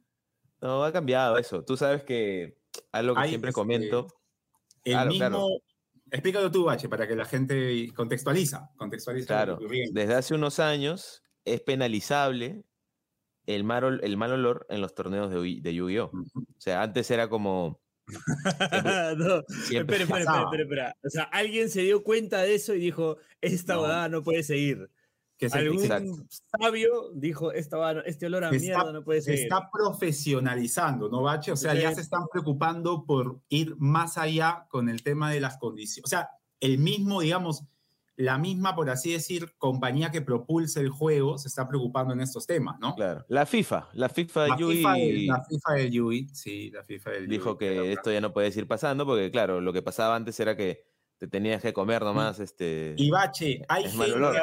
No, 0.60 0.84
ha 0.84 0.92
cambiado 0.92 1.38
eso. 1.38 1.64
Tú 1.64 1.76
sabes 1.76 2.02
que 2.04 2.58
algo 2.92 3.14
que 3.14 3.28
siempre 3.28 3.50
este, 3.50 3.60
comento. 3.60 4.08
El 4.84 4.92
Claro, 4.92 5.10
mismo. 5.10 5.28
claro. 5.28 5.48
Explícalo 6.10 6.50
tú, 6.50 6.64
Bache, 6.64 6.88
para 6.88 7.06
que 7.06 7.14
la 7.14 7.26
gente 7.26 7.92
contextualiza. 7.94 8.70
Contextualiza. 8.76 9.26
Claro, 9.26 9.58
desde 9.92 10.14
hace 10.14 10.34
unos 10.34 10.58
años 10.58 11.22
es 11.44 11.60
penalizable 11.60 12.64
el 13.46 13.62
mal, 13.64 13.84
ol- 13.84 14.00
el 14.02 14.16
mal 14.16 14.32
olor 14.32 14.66
en 14.70 14.80
los 14.80 14.94
torneos 14.94 15.30
de, 15.30 15.58
de 15.60 15.74
Yu-Gi-Oh! 15.74 16.06
O 16.14 16.60
sea, 16.60 16.82
antes 16.82 17.10
era 17.10 17.28
como. 17.28 17.80
no, 19.16 19.38
espera, 19.70 19.80
espera, 19.80 20.02
espera, 20.04 20.42
espera, 20.44 20.62
espera. 20.62 20.96
O 21.04 21.10
sea, 21.10 21.22
alguien 21.24 21.68
se 21.70 21.82
dio 21.82 22.02
cuenta 22.02 22.42
de 22.42 22.54
eso 22.54 22.74
y 22.74 22.78
dijo, 22.80 23.18
esta 23.40 23.74
No. 23.74 23.80
bodada 23.80 24.08
no 24.08 24.22
puede 24.22 24.42
seguir. 24.42 24.90
Que 25.38 25.48
se, 25.48 25.58
Algún 25.58 25.82
Exacto. 25.84 26.16
sabio 26.60 27.12
dijo, 27.14 27.52
Esta 27.52 27.92
este 28.04 28.26
olor 28.26 28.42
a 28.44 28.50
Se 28.50 28.58
mierda 28.58 28.78
está- 28.80 28.92
no 28.92 29.04
puede 29.04 29.20
se 29.22 29.36
ser. 29.36 29.44
está 29.44 29.70
profesionalizando, 29.72 31.08
¿no, 31.08 31.22
Bache? 31.22 31.52
O 31.52 31.56
sea, 31.56 31.74
ya 31.74 31.94
se 31.94 32.00
están 32.00 32.22
preocupando 32.32 33.04
por 33.06 33.40
ir 33.48 33.76
más 33.78 34.18
allá 34.18 34.66
con 34.68 34.88
el 34.88 35.02
tema 35.04 35.30
de 35.30 35.40
las 35.40 35.56
condiciones. 35.58 36.04
O 36.06 36.08
sea, 36.10 36.28
el 36.60 36.78
mismo, 36.78 37.20
digamos, 37.20 37.62
la 38.18 38.36
misma, 38.36 38.74
por 38.74 38.90
así 38.90 39.12
decir, 39.12 39.54
compañía 39.58 40.10
que 40.10 40.20
propulsa 40.20 40.80
el 40.80 40.88
juego 40.88 41.38
se 41.38 41.46
está 41.46 41.68
preocupando 41.68 42.12
en 42.12 42.20
estos 42.20 42.48
temas, 42.48 42.76
¿no? 42.80 42.96
Claro. 42.96 43.24
La 43.28 43.46
FIFA, 43.46 43.90
la 43.92 44.08
FIFA, 44.08 44.48
La, 44.48 44.56
Yui 44.56 44.76
FIFA 44.76 44.92
del, 44.94 45.26
la 45.28 45.44
FIFA 45.44 45.72
del 45.74 45.90
Yui, 45.92 46.28
sí, 46.32 46.70
la 46.72 46.82
FIFA 46.82 47.10
del 47.10 47.28
dijo 47.28 47.50
Yui, 47.50 47.58
que 47.58 47.92
esto 47.92 48.10
ya 48.10 48.20
no 48.20 48.32
puede 48.32 48.48
ir 48.48 48.66
pasando 48.66 49.06
porque, 49.06 49.30
claro, 49.30 49.60
lo 49.60 49.72
que 49.72 49.82
pasaba 49.82 50.16
antes 50.16 50.38
era 50.40 50.56
que 50.56 50.84
te 51.16 51.28
tenías 51.28 51.62
que 51.62 51.72
comer 51.72 52.02
nomás 52.02 52.40
este... 52.40 52.94
Y 52.96 53.08
Bache, 53.08 53.62
hay 53.68 53.88
gente, 53.88 54.12
olor. 54.12 54.36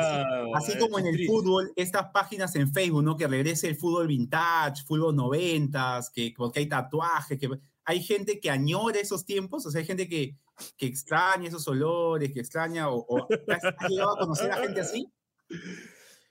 así, 0.56 0.78
como 0.80 0.98
en 0.98 1.08
el 1.08 1.16
triste. 1.16 1.34
fútbol, 1.34 1.74
estas 1.76 2.12
páginas 2.14 2.56
en 2.56 2.72
Facebook, 2.72 3.04
¿no? 3.04 3.18
Que 3.18 3.28
regrese 3.28 3.68
el 3.68 3.76
fútbol 3.76 4.08
vintage, 4.08 4.86
fútbol 4.86 5.14
noventas, 5.14 6.10
que 6.12 6.34
porque 6.36 6.60
hay 6.60 6.68
tatuajes, 6.68 7.38
que 7.38 7.50
hay 7.86 8.02
gente 8.02 8.40
que 8.40 8.50
añora 8.50 9.00
esos 9.00 9.26
tiempos, 9.26 9.66
o 9.66 9.72
sea, 9.72 9.80
hay 9.82 9.88
gente 9.88 10.08
que, 10.10 10.38
que 10.78 10.86
extraña 10.88 11.48
esos 11.50 11.68
olores, 11.68 12.32
que 12.34 12.40
extraña, 12.42 12.90
o, 12.90 13.06
o 13.08 13.28
¿has, 13.48 13.64
has 13.64 13.90
llegado 13.90 14.16
a 14.16 14.20
conocer 14.20 14.52
a 14.52 14.58
gente 14.58 14.82
así? 14.82 15.08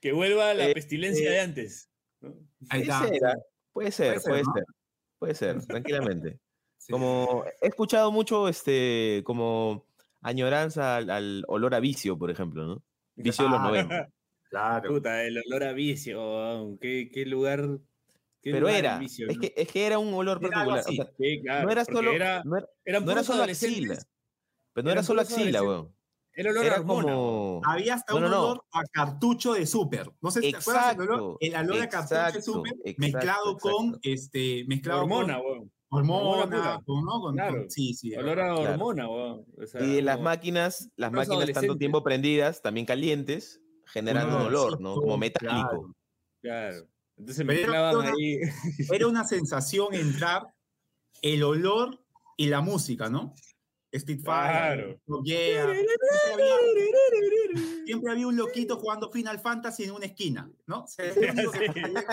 Que 0.01 0.13
vuelva 0.13 0.53
la 0.55 0.69
Eh, 0.69 0.75
pestilencia 0.75 1.29
eh, 1.29 1.33
de 1.33 1.41
antes. 1.41 1.91
¿no? 2.21 2.35
Ahí 2.69 2.85
Puede 2.85 2.93
está. 2.93 3.09
ser, 3.09 3.25
¿ah? 3.27 3.35
puede 3.73 3.93
ser, 3.93 4.21
Puede 4.21 4.21
ser, 4.21 4.31
puede 4.31 4.43
¿no? 4.43 4.53
ser, 4.55 4.65
puede 5.19 5.35
ser, 5.35 5.67
tranquilamente. 5.67 6.39
Sí. 6.77 6.93
Como 6.93 7.45
he 7.63 7.69
escuchado 7.69 8.13
mucho, 8.13 8.47
este, 8.47 9.23
como 9.25 9.87
añoranza 10.21 10.97
al, 10.97 11.09
al 11.09 11.45
olor 11.49 11.75
a 11.75 11.81
vicio, 11.81 12.19
por 12.19 12.31
ejemplo, 12.31 12.67
¿no? 12.67 12.85
Vicio 13.15 13.47
de 13.47 13.51
los 13.53 13.61
Ah, 13.61 13.69
90. 13.69 14.09
Claro. 14.51 14.91
Puta, 14.91 15.25
el 15.25 15.39
olor 15.47 15.65
a 15.65 15.73
vicio. 15.73 16.77
¿Qué, 16.83 17.09
qué 17.11 17.25
lugar. 17.25 17.79
Pero 18.53 18.69
era, 18.69 18.99
vicio, 18.99 19.29
es 19.29 19.37
¿no? 19.37 19.41
que, 19.41 19.55
es 19.57 19.69
que 19.69 19.87
era 19.87 19.99
un 19.99 20.13
olor 20.15 20.39
Era 20.41 20.49
particular. 20.51 20.79
o 20.79 20.81
así. 20.81 20.97
sea, 20.97 21.11
Sí, 21.19 21.41
claro, 21.43 21.65
no 21.67 21.73
era 21.73 21.85
solo, 21.85 22.13
era- 22.13 22.43
no 22.45 22.57
era, 22.59 22.69
eran 22.85 23.05
no 23.05 23.11
era 23.13 23.21
puros 23.23 23.27
solo 23.27 23.43
axila, 23.45 23.99
pero 24.73 24.85
no 24.85 24.91
era 24.91 25.03
solo 25.03 25.21
axila, 25.23 25.63
weón. 25.63 25.95
El 26.37 26.49
olor 26.49 26.65
a 26.65 26.67
Era 26.67 26.77
hormona, 26.81 27.07
weón. 27.07 27.17
como... 27.17 27.61
Había 27.65 27.95
hasta 27.95 28.13
No, 28.13 28.17
un 28.19 28.23
no, 28.25 28.29
no. 28.31 28.43
olor 28.43 28.65
a 28.73 28.83
cartucho 28.91 29.55
de 29.55 29.67
súper. 29.67 30.11
No 30.21 30.31
sé 30.33 30.41
si 30.41 30.51
te 30.51 30.57
acuerdas 30.59 30.97
del 30.99 31.09
olor, 31.11 31.37
el 31.41 31.55
olor 31.55 31.83
a 31.83 31.89
cartucho 31.89 32.15
de 32.15 32.21
Exacto, 32.27 32.41
súper 32.53 32.73
exacto, 32.85 32.95
mezclado 33.01 33.57
con 33.59 33.85
exacto. 33.87 34.01
este 34.03 34.65
mezclado 34.67 35.01
hormona, 35.03 35.37
con 35.39 35.47
weón. 35.47 35.73
hormona, 35.91 36.23
hormona 36.29 36.45
pura. 36.57 36.81
con- 36.85 37.05
¿no? 37.05 37.21
Con- 37.21 37.35
Claro. 37.37 37.57
con- 37.59 37.71
sí, 37.71 37.95
sí. 37.95 38.17
Olor 38.17 38.41
a 38.41 38.55
Claro. 38.55 38.71
hormona, 38.73 39.09
weón. 39.09 39.45
O 39.63 39.67
sea, 39.67 39.81
Y 39.83 40.03
las 40.03 40.17
como- 40.17 40.25
máquinas, 40.25 40.91
las 40.97 41.13
máquinas 41.13 41.53
tanto 41.53 41.77
tiempo 41.77 42.03
prendidas, 42.03 42.61
también 42.63 42.85
calientes, 42.85 43.61
generando 43.87 44.37
un 44.39 44.43
olor, 44.47 44.81
¿no? 44.81 44.97
Como 44.97 45.17
metálico. 45.17 45.95
Claro. 46.43 46.89
Entonces 47.17 47.45
era 47.45 47.55
mezclaban 47.55 47.97
una- 47.97 48.11
ahí. 48.13 48.39
Era 48.93 49.07
una 49.07 49.25
sensación 49.25 49.95
entrar 49.95 50.43
el 51.23 51.43
olor 51.43 52.05
y 52.37 52.49
la 52.49 52.61
música, 52.61 53.09
¿no? 53.09 53.35
Spitfire, 53.97 54.25
Claro. 54.25 55.01
Top 55.07 55.25
Gear. 55.25 55.73
Siempre 55.73 55.87
había, 56.33 56.57
siempre 57.87 58.11
había 58.11 58.27
un 58.27 58.37
loquito 58.37 58.77
jugando 58.77 59.09
Final 59.13 59.39
Fantasy 59.39 59.85
en 59.85 59.93
una 59.93 60.07
esquina, 60.07 60.51
¿no? 60.67 60.85
Sí. 60.97 61.03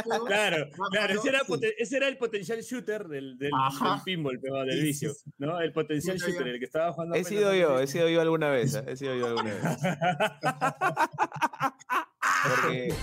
juego. 0.04 0.26
Claro, 0.26 0.70
claro, 0.92 1.14
ese 1.16 1.30
era, 1.30 1.40
Sí. 1.44 1.54
ese 1.80 1.98
era 1.98 2.08
el 2.08 2.20
potencial 2.20 2.62
shooter 2.62 3.08
del, 3.08 3.36
del, 3.40 3.50
del 3.50 4.02
pinball, 4.06 4.40
pero 4.40 4.64
del 4.64 4.80
vicio, 4.84 5.12
sí. 5.12 5.32
¿no? 5.40 5.60
El 5.60 5.74
potencial 5.74 6.18
shooter, 6.20 6.50
el 6.50 6.60
que 6.60 6.66
estaba 6.66 6.94
jugando. 6.94 7.16
He 7.16 7.24
sido 7.24 7.56
yo, 7.56 7.80
he 7.80 7.88
sido 7.88 8.08
yo 8.10 8.22
alguna 8.22 8.52
vez, 8.52 8.76
he 8.76 8.96
sido 8.96 9.16
yo 9.16 9.26
alguna 9.26 9.56
vez. 9.56 9.64
Porque, 12.62 12.94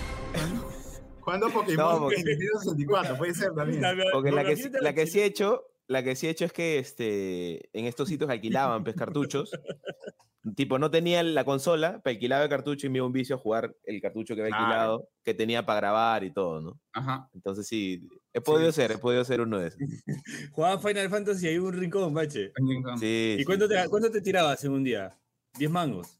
Jugando 1.37 1.49
Pokémon 1.49 1.85
No, 1.93 1.99
porque- 1.99 2.21
en 2.21 2.25
Nintendo 2.25 2.59
64, 2.59 3.17
puede 3.17 3.33
ser 3.33 3.53
también. 3.53 3.81
Porque 4.11 4.31
la 4.31 4.43
que, 4.43 4.55
la 4.81 4.93
que 4.93 5.07
sí 5.07 5.19
he 5.19 5.25
hecho, 5.25 5.63
la 5.87 6.03
que 6.03 6.15
sí 6.15 6.27
he 6.27 6.29
hecho 6.31 6.45
es 6.45 6.53
que 6.53 6.79
este, 6.79 7.69
en 7.77 7.85
estos 7.85 8.07
sitios 8.09 8.29
alquilaban 8.29 8.83
pues, 8.83 8.95
cartuchos. 8.95 9.51
Tipo, 10.55 10.79
no 10.79 10.89
tenía 10.89 11.21
la 11.21 11.43
consola, 11.43 11.99
pero 12.01 12.13
alquilaba 12.15 12.43
el 12.43 12.49
cartucho 12.49 12.87
y 12.87 12.89
me 12.89 12.97
iba 12.99 13.03
a 13.03 13.07
un 13.07 13.13
vicio 13.13 13.35
a 13.35 13.39
jugar 13.39 13.75
el 13.83 14.01
cartucho 14.01 14.35
que 14.35 14.41
había 14.41 14.51
Claro. 14.51 14.65
alquilado, 14.65 15.09
que 15.23 15.33
tenía 15.33 15.65
para 15.65 15.81
grabar 15.81 16.23
y 16.23 16.31
todo, 16.33 16.61
¿no? 16.61 16.79
Ajá. 16.93 17.29
Entonces 17.33 17.67
sí, 17.67 18.07
he 18.33 18.39
podido 18.39 18.71
ser, 18.71 18.91
he 18.93 18.97
podido 18.97 19.23
ser 19.25 19.41
uno 19.41 19.59
de 19.59 19.67
esos. 19.67 19.79
Jugaba 20.53 20.79
Final 20.79 21.09
Fantasy 21.09 21.45
y 21.45 21.49
hay 21.49 21.57
un 21.57 21.73
rincón, 21.73 22.13
bache. 22.13 22.53
Sí, 22.99 23.33
¿Y 23.35 23.39
sí, 23.39 23.45
cuánto 23.45 23.67
sí. 23.67 23.73
te, 23.75 23.89
cuánto 23.89 24.09
te 24.09 24.21
tirabas 24.21 24.63
en 24.63 24.71
un 24.71 24.83
día? 24.83 25.19
¿10 25.59 25.69
mangos? 25.69 26.18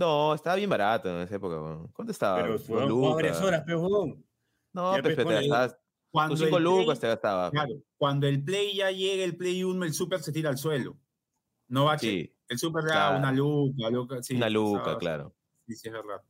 No, 0.00 0.32
estaba 0.34 0.56
bien 0.56 0.70
barato 0.70 1.10
en 1.10 1.20
esa 1.22 1.36
época. 1.36 1.60
weón. 1.60 1.88
¿Cuánto 1.88 2.10
estaba? 2.12 2.36
Pero 2.42 2.58
varias 2.58 2.88
lucas. 2.88 3.42
horas, 3.42 3.62
pero 3.66 3.80
huevón. 3.82 4.24
No, 4.72 4.90
pues, 4.92 5.02
pues, 5.02 5.16
pero 5.16 5.28
te 5.28 5.34
gastabas 5.34 5.76
Cuando 6.10 6.36
cinco 6.36 6.56
el 6.56 6.64
Play- 6.64 6.78
lucas 6.80 7.00
te 7.00 7.06
gastaba. 7.08 7.50
Claro, 7.50 7.74
cuando 7.98 8.26
el 8.26 8.42
Play 8.42 8.76
ya 8.76 8.90
llega, 8.90 9.24
el 9.24 9.36
Play 9.36 9.62
1, 9.62 9.84
el 9.84 9.92
Super 9.92 10.20
se 10.22 10.32
tira 10.32 10.48
al 10.48 10.56
suelo. 10.56 10.96
No 11.68 11.84
va 11.84 11.98
Sí, 11.98 12.34
El 12.48 12.58
Super 12.58 12.82
da 12.84 12.90
claro. 12.92 13.18
una 13.18 13.30
luca, 13.32 13.90
luca, 13.90 14.22
sí, 14.22 14.34
una 14.36 14.48
luca, 14.48 14.78
estaba- 14.78 14.98
claro. 14.98 15.34
Sí, 15.66 15.76
sí, 15.76 15.88
es 15.88 15.92
verdad. 15.92 16.22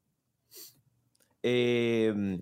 Eh, 1.43 2.41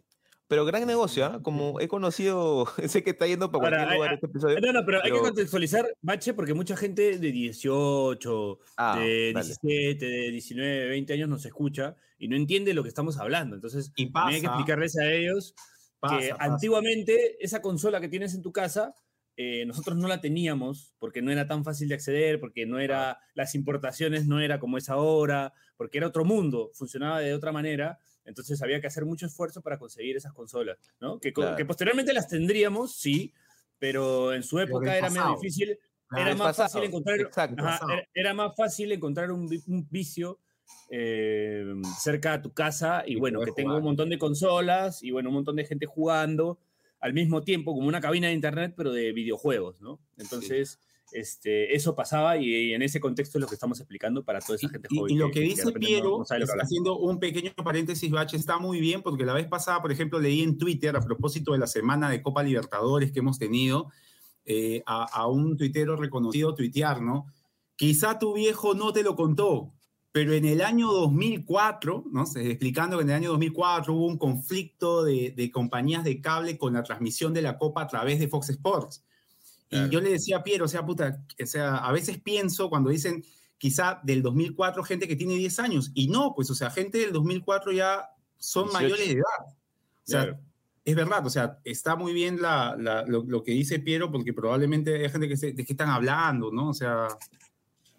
pero 0.49 0.64
gran 0.64 0.87
negocio, 0.87 1.25
¿ah? 1.26 1.40
Como 1.43 1.78
he 1.78 1.88
conocido, 1.88 2.67
sé 2.88 3.02
que 3.05 3.11
está 3.11 3.26
yendo 3.26 3.50
para 3.52 3.67
Ahora, 3.83 3.87
cualquier 3.87 4.09
hay- 4.09 4.14
este 4.14 4.26
episodio. 4.26 4.61
No, 4.61 4.73
no, 4.73 4.85
pero, 4.87 5.02
hay 5.05 5.12
que 5.12 5.19
contextualizar, 5.19 5.87
Bache, 6.02 6.35
porque 6.35 6.55
mucha 6.55 6.76
gente 6.76 7.19
de 7.19 7.33
18, 7.33 8.59
Ah, 8.76 8.99
de 8.99 9.33
dale. 9.35 9.47
17, 9.47 10.07
de 10.07 10.31
19, 10.31 10.88
20 10.88 11.12
años 11.12 11.28
nos 11.28 11.45
escucha 11.47 11.97
y 12.19 12.28
no 12.28 12.37
entiende 12.37 12.75
lo 12.75 12.83
que 12.83 12.88
estamos 12.88 13.19
hablando. 13.19 13.55
Entonces, 13.55 13.93
Y 13.97 14.11
hay 14.14 14.40
que 14.40 14.47
explicarles 14.47 14.99
a 14.99 15.11
ellos 15.12 15.55
pasa, 16.00 16.19
que 16.19 16.28
pasa. 16.31 16.45
antiguamente 16.45 17.37
esa 17.45 17.61
consola 17.62 18.00
que 18.00 18.09
tienes 18.09 18.35
en 18.35 18.43
tu 18.43 18.52
casa, 18.52 18.95
eh, 19.37 19.64
nosotros 19.67 19.97
no 19.97 20.09
la 20.09 20.21
teníamos 20.21 20.95
porque 20.99 21.23
no 21.23 21.31
era 21.31 21.47
tan 21.47 21.62
fácil 21.62 21.88
de 21.88 21.95
acceder, 21.95 22.40
porque 22.40 22.67
no 22.67 22.81
era, 22.81 23.21
las 23.35 23.55
importaciones 23.55 24.26
no 24.26 24.40
era 24.40 24.59
como 24.59 24.78
es 24.78 24.88
ahora, 24.88 25.52
porque 25.76 25.99
era 25.99 26.09
otro 26.09 26.25
mundo, 26.25 26.71
funcionaba 26.75 27.21
de 27.21 27.35
otra 27.35 27.52
manera, 27.52 27.99
entonces 28.28 28.62
había 28.62 28.80
que 28.80 28.87
hacer 28.87 29.04
mucho 29.04 29.26
esfuerzo 29.26 29.61
para 29.62 29.78
conseguir 29.78 30.16
esas 30.16 30.32
consolas, 30.32 30.78
¿no? 31.00 31.18
Que, 31.18 31.32
Claro. 31.32 31.56
que 31.56 31.64
posteriormente 31.64 32.12
las 32.12 32.28
tendríamos, 32.28 32.94
sí, 32.97 33.32
pero 33.78 34.32
en 34.35 34.42
su 34.42 34.58
época 34.61 34.97
era 34.97 35.08
pasado. 35.08 35.35
difícil, 35.37 35.78
Claro, 36.08 36.26
era 36.26 36.35
más 36.37 36.47
pasado, 36.56 36.68
fácil 36.68 36.85
encontrar, 36.85 37.20
Exacto. 37.20 37.64
ajá, 37.66 37.87
era, 37.92 38.08
era 38.14 38.35
más 38.35 38.56
fácil 38.56 38.92
encontrar 38.92 39.30
un, 39.32 39.49
un 39.66 39.88
vicio 39.90 40.38
eh, 40.90 41.64
cerca 41.99 42.32
de 42.37 42.42
tu 42.42 42.52
casa 42.52 43.02
y 43.06 43.12
Y 43.12 43.16
bueno, 43.16 43.40
que 43.42 43.52
tenga 43.52 43.76
un 43.76 43.82
montón 43.82 44.08
de 44.08 44.18
consolas 44.18 45.02
y 45.02 45.11
bueno, 45.11 45.28
un 45.30 45.37
montón 45.37 45.56
de 45.56 45.64
gente 45.64 45.87
jugando 45.87 46.58
al 47.00 47.12
mismo 47.14 47.42
tiempo, 47.42 47.75
como 47.75 47.87
una 47.88 48.00
cabina 48.00 48.28
de 48.28 48.35
internet, 48.35 48.75
pero 48.76 48.92
de 48.92 49.12
videojuegos, 49.12 49.80
¿no? 49.80 50.00
Entonces, 50.16 50.80
este, 51.12 51.75
eso 51.75 51.95
pasaba 51.95 52.37
y, 52.37 52.73
en 52.73 52.83
ese 52.83 53.00
contexto 53.00 53.38
es 53.38 53.41
lo 53.43 53.49
que 53.49 53.55
estamos 53.55 53.81
explicando 53.81 54.25
para 54.25 54.41
toda 54.41 54.57
esa 54.57 54.69
gente 54.69 54.88
y- 54.91 54.97
joven. 54.99 55.15
y 55.15 55.19
lo 55.19 55.31
que- 55.31 55.41
dice 55.41 55.65
no- 55.65 55.73
Piero, 55.73 56.25
no 56.29 56.38
lo 56.38 56.62
haciendo 56.62 56.99
un 56.99 57.19
pequeño 57.19 57.53
paréntesis, 57.62 58.11
Bache, 58.11 58.37
está 58.37 58.59
muy 58.59 58.81
bien, 58.81 59.03
porque 59.03 59.25
la 59.25 59.33
vez 59.35 59.47
pasada, 59.47 59.81
por 59.83 59.93
ejemplo, 59.93 60.19
leí 60.21 60.43
en 60.43 60.59
Twitter, 60.59 60.97
a 60.97 61.00
propósito 61.00 61.53
de 61.53 61.59
la 61.59 61.67
semana 61.67 62.11
de 62.11 62.23
Copa 62.23 62.43
Libertadores 62.43 63.12
que 63.12 63.21
hemos 63.21 63.38
tenido, 63.38 63.91
eh, 64.45 64.83
a, 64.87 65.05
a 65.05 65.27
un 65.27 65.57
tuitero 65.57 65.97
reconocido 65.97 66.55
tuitear, 66.55 67.03
¿no? 67.03 67.27
Quizá 67.77 68.19
tu 68.19 68.35
viejo 68.35 68.75
no 68.75 68.93
te 68.93 69.03
lo 69.03 69.15
contó, 69.15 69.73
pero 70.11 70.33
en 70.33 70.47
el 70.47 70.62
año 70.62 70.91
2004, 70.91 72.05
¿no? 72.11 72.25
Explicando 72.35 72.97
que 72.97 73.03
en 73.05 73.11
el 73.11 73.17
año 73.17 73.31
2004 73.33 73.93
hubo 73.95 74.07
un 74.07 74.19
conflicto 74.19 75.05
de, 75.05 75.33
de 75.37 75.50
compañías 75.50 76.03
de 76.03 76.21
cable 76.21 76.57
con 76.59 76.73
la 76.73 76.83
transmisión 76.83 77.35
de 77.35 77.43
la 77.43 77.59
Copa 77.59 77.83
a 77.83 77.87
través 77.87 78.19
de 78.19 78.27
Fox 78.29 78.49
Sports. 78.49 79.05
Claro. 79.68 79.87
Y 79.87 79.90
yo 79.90 80.00
le 80.00 80.10
decía 80.10 80.38
a 80.38 80.42
Piero, 80.42 80.64
o 80.64 80.68
sea, 80.68 80.84
puta, 80.84 81.22
o 81.42 81.46
sea, 81.46 81.76
a 81.76 81.92
veces 81.92 82.18
pienso 82.18 82.68
cuando 82.70 82.90
dicen 82.90 83.22
quizá 83.58 84.00
del 84.02 84.22
2004 84.22 84.82
gente 84.84 85.08
que 85.08 85.16
tiene 85.16 85.34
10 85.34 85.58
años, 85.58 85.90
y 85.94 86.08
no, 86.08 86.32
pues, 86.34 86.48
o 86.50 86.54
sea, 86.54 86.70
gente 86.70 86.98
del 86.98 87.12
2004 87.12 87.72
ya 87.72 88.08
son 88.38 88.64
18. 88.68 88.72
mayores 88.82 89.06
de 89.08 89.14
edad. 89.14 89.46
O 89.46 89.54
sea, 90.04 90.22
Claro. 90.25 90.38
es 90.84 90.94
verdad, 90.96 91.26
o 91.26 91.30
sea, 91.30 91.58
está 91.64 91.96
muy 91.96 92.12
bien 92.12 92.40
la, 92.40 92.76
la- 92.78 93.04
lo, 93.04 93.25
lo 93.25 93.42
que 93.42 93.52
dice 93.52 93.78
Piero, 93.80 94.10
porque 94.10 94.32
probablemente 94.32 94.94
hay 95.04 95.10
gente 95.10 95.28
que 95.28 95.37
se, 95.37 95.52
de 95.52 95.64
qué 95.64 95.72
están 95.75 95.90
hablando, 95.90 96.50
¿no? 96.52 96.70
O 96.70 96.75
sea, 96.75 97.08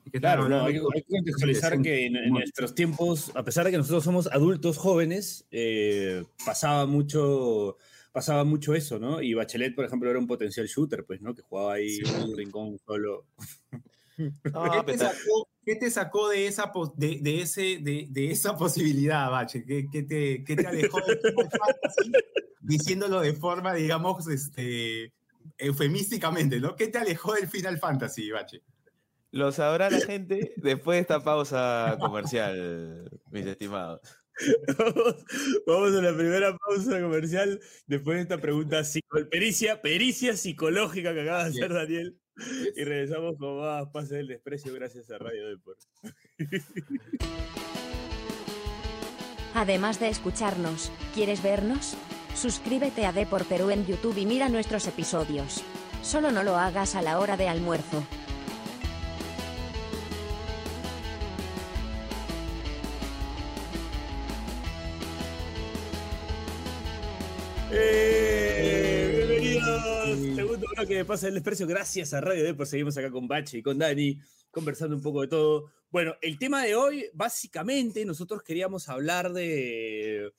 ¿de 0.05 0.11
qué 0.11 0.17
están 0.17 0.38
Claro, 0.38 0.49
no, 0.49 0.63
hay, 0.65 0.73
que- 0.73 0.79
hay 0.95 1.01
que 1.03 1.07
contextualizar 1.17 1.81
que 1.81 2.05
en, 2.07 2.15
en 2.15 2.29
nuestros 2.31 2.73
tiempos, 2.73 3.31
a 3.35 3.43
pesar 3.43 3.65
de 3.65 3.71
que 3.71 3.77
nosotros 3.77 4.03
somos 4.03 4.27
adultos 4.31 4.77
jóvenes, 4.77 5.45
eh, 5.51 6.23
pasaba 6.45 6.85
mucho 6.88 7.77
pasaba 8.12 8.44
mucho 8.44 8.74
eso, 8.74 9.00
¿no? 9.00 9.22
Y 9.22 9.34
Bachelet, 9.34 9.75
por 9.75 9.86
ejemplo, 9.86 10.10
era 10.10 10.20
un 10.20 10.28
potencial 10.28 10.68
shooter, 10.68 11.06
pues, 11.06 11.22
¿no? 11.22 11.34
Que 11.34 11.42
jugaba 11.42 11.74
ahí 11.74 12.00
en 12.00 12.30
un 12.30 12.38
rincón 12.38 12.78
solo. 12.86 13.25
¿Qué, 14.18 14.84
te 14.86 14.98
sacó, 14.98 15.48
qué 15.66 15.75
te 15.78 15.89
sacó 15.89 16.30
de 16.30 16.48
esa, 16.48 16.72
de, 16.98 17.20
de 17.22 17.42
ese, 17.42 17.80
de, 17.82 18.08
de 18.10 18.32
esa 18.32 18.58
posibilidad, 18.58 19.30
Bache? 19.32 19.63
¿Qué, 19.66 19.88
qué 19.89 20.04
te, 20.04 20.44
qué 20.44 20.56
te 20.58 20.68
alejó 20.68 21.00
del 21.06 21.20
Final 21.20 21.50
Fantasy? 21.50 22.12
Diciéndolo 22.60 23.22
de 23.22 23.34
forma, 23.34 23.74
digamos, 23.74 24.28
este, 24.28 25.13
eufemísticamente, 25.58 26.60
¿no? 26.60 26.75
¿Qué 26.75 26.88
te 26.88 26.98
alejó 26.98 27.34
del 27.34 27.48
Final 27.48 27.80
Fantasy, 27.80 28.30
Bache? 28.30 28.62
Lo 29.32 29.51
sabrá 29.51 29.89
la 29.89 30.01
gente 30.01 30.54
después 30.58 30.98
de 30.98 31.01
esta 31.01 31.24
pausa 31.24 31.98
comercial, 32.00 33.10
mis 33.32 33.46
estimados. 33.46 34.01
Vamos, 34.77 35.25
vamos 35.65 35.96
a 35.96 36.01
la 36.01 36.15
primera 36.15 36.58
pausa 36.58 37.01
comercial 37.01 37.60
después 37.88 38.17
de 38.17 38.22
esta 38.24 38.38
pregunta 38.39 38.84
pericia, 39.29 39.81
pericia 39.81 40.38
psicológica 40.38 41.13
que 41.13 41.22
acaba 41.22 41.43
de 41.43 41.50
hacer 41.50 41.74
Daniel. 41.74 42.17
Y 42.75 42.84
regresamos 42.86 43.36
con 43.38 43.60
más 43.60 43.88
Pase 43.89 44.15
del 44.15 44.27
Desprecio 44.27 44.74
gracias 44.74 45.12
a 45.12 45.17
Radio 45.17 45.50
Deport. 45.50 45.79
Además 49.53 50.00
de 50.00 50.08
escucharnos, 50.08 50.91
¿quieres 51.13 51.43
vernos? 51.43 51.98
Suscríbete 52.36 53.05
a 53.05 53.12
Depor 53.12 53.46
Perú 53.46 53.72
en 53.72 53.86
YouTube 53.86 54.17
y 54.17 54.25
mira 54.25 54.48
nuestros 54.48 54.88
episodios. 54.88 55.63
Solo 56.01 56.31
no 56.31 56.43
lo 56.43 56.55
hagas 56.55 56.96
a 56.96 57.01
la 57.01 57.19
hora 57.19 57.36
de 57.36 57.50
almuerzo. 57.50 58.05
¡Eh! 67.71 69.13
Bienvenidos. 69.27 70.35
Segundo 70.35 70.67
bloque 70.75 70.95
de 70.95 71.05
Pase 71.05 71.27
del 71.27 71.35
Desprecio. 71.35 71.67
Gracias 71.67 72.13
a 72.13 72.21
Radio 72.21 72.43
Deport. 72.43 72.69
Seguimos 72.69 72.97
acá 72.97 73.11
con 73.11 73.27
Bache 73.27 73.59
y 73.59 73.61
con 73.61 73.77
Dani, 73.77 74.17
conversando 74.51 74.95
un 74.95 75.01
poco 75.01 75.21
de 75.21 75.27
todo. 75.27 75.65
Bueno, 75.91 76.13
el 76.21 76.38
tema 76.39 76.63
de 76.63 76.75
hoy, 76.75 77.05
básicamente, 77.13 78.05
nosotros 78.05 78.41
queríamos 78.43 78.89
hablar 78.89 79.31
de 79.33 80.31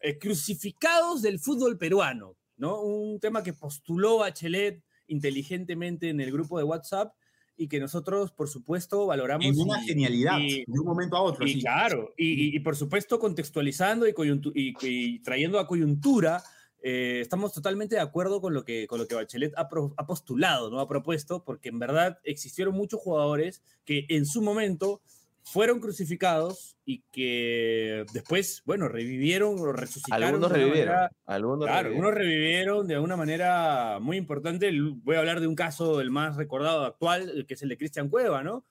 eh, 0.00 0.18
crucificados 0.18 1.22
del 1.22 1.38
fútbol 1.38 1.78
peruano, 1.78 2.36
¿no? 2.56 2.80
Un 2.82 3.18
tema 3.20 3.42
que 3.42 3.52
postuló 3.52 4.18
Bachelet 4.18 4.82
inteligentemente 5.08 6.10
en 6.10 6.20
el 6.20 6.30
grupo 6.30 6.58
de 6.58 6.64
WhatsApp 6.64 7.12
y 7.56 7.66
que 7.66 7.80
nosotros, 7.80 8.30
por 8.30 8.48
supuesto, 8.48 9.06
valoramos. 9.06 9.44
En 9.46 9.58
una 9.58 9.82
y- 9.82 9.86
genialidad, 9.86 10.38
y- 10.38 10.64
de 10.64 10.78
un 10.80 10.86
momento 10.86 11.16
a 11.16 11.22
otro. 11.22 11.44
y 11.46 11.50
así. 11.52 11.60
claro, 11.60 12.14
y, 12.16 12.56
y- 12.56 12.60
por 12.60 12.76
supuesto 12.76 13.18
contextualizando 13.18 14.06
y 14.06 15.20
trayendo 15.24 15.58
a 15.58 15.66
coyuntura, 15.66 16.40
eh, 16.82 17.18
estamos 17.20 17.52
totalmente 17.52 17.96
de 17.96 18.00
acuerdo 18.00 18.40
con 18.40 18.54
lo 18.54 18.64
que, 18.64 18.86
con 18.86 18.98
lo 18.98 19.06
que 19.08 19.14
Bachelet 19.14 19.52
ha, 19.56 19.68
pro- 19.68 19.94
ha 19.96 20.06
postulado, 20.06 20.70
¿no? 20.70 20.80
ha 20.80 20.88
propuesto, 20.88 21.44
porque 21.44 21.68
en 21.70 21.78
verdad 21.78 22.18
existieron 22.24 22.74
muchos 22.74 23.00
jugadores 23.00 23.62
que 23.84 24.06
en 24.08 24.26
su 24.26 24.42
momento 24.42 25.00
fueron 25.42 25.80
crucificados 25.80 26.76
y 26.84 27.02
que 27.10 28.04
después, 28.12 28.62
bueno, 28.66 28.86
revivieron 28.86 29.58
o 29.58 29.72
resucitaron. 29.72 30.24
Algunos 30.28 30.52
revivieron. 30.52 30.94
manera- 30.94 31.10
Algunos 31.24 31.66
Claro, 31.66 31.82
revivieron. 31.88 32.04
algunos 32.04 32.14
revivieron 32.14 32.86
de 32.86 32.98
una 32.98 33.16
manera 33.16 33.98
muy 34.00 34.16
importante. 34.18 34.70
Voy 35.02 35.16
a 35.16 35.20
hablar 35.20 35.40
de 35.40 35.46
un 35.46 35.54
caso, 35.54 36.00
el 36.02 36.10
más 36.10 36.36
recordado 36.36 36.84
actual, 36.84 37.30
el 37.30 37.46
que 37.46 37.54
es 37.54 37.62
el 37.62 37.70
de 37.70 37.78
Cristian 37.78 38.10
Cueva, 38.10 38.42
¿no? 38.42 38.64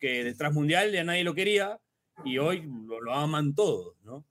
Que 0.00 0.24
del 0.24 0.36
Transmundial 0.36 0.90
ya 0.92 1.04
nadie 1.04 1.22
lo 1.22 1.34
quería 1.34 1.78
y 2.24 2.38
hoy 2.38 2.68
lo, 2.84 3.00
lo 3.00 3.14
aman 3.14 3.54
todos, 3.54 3.94
¿no? 4.02 4.24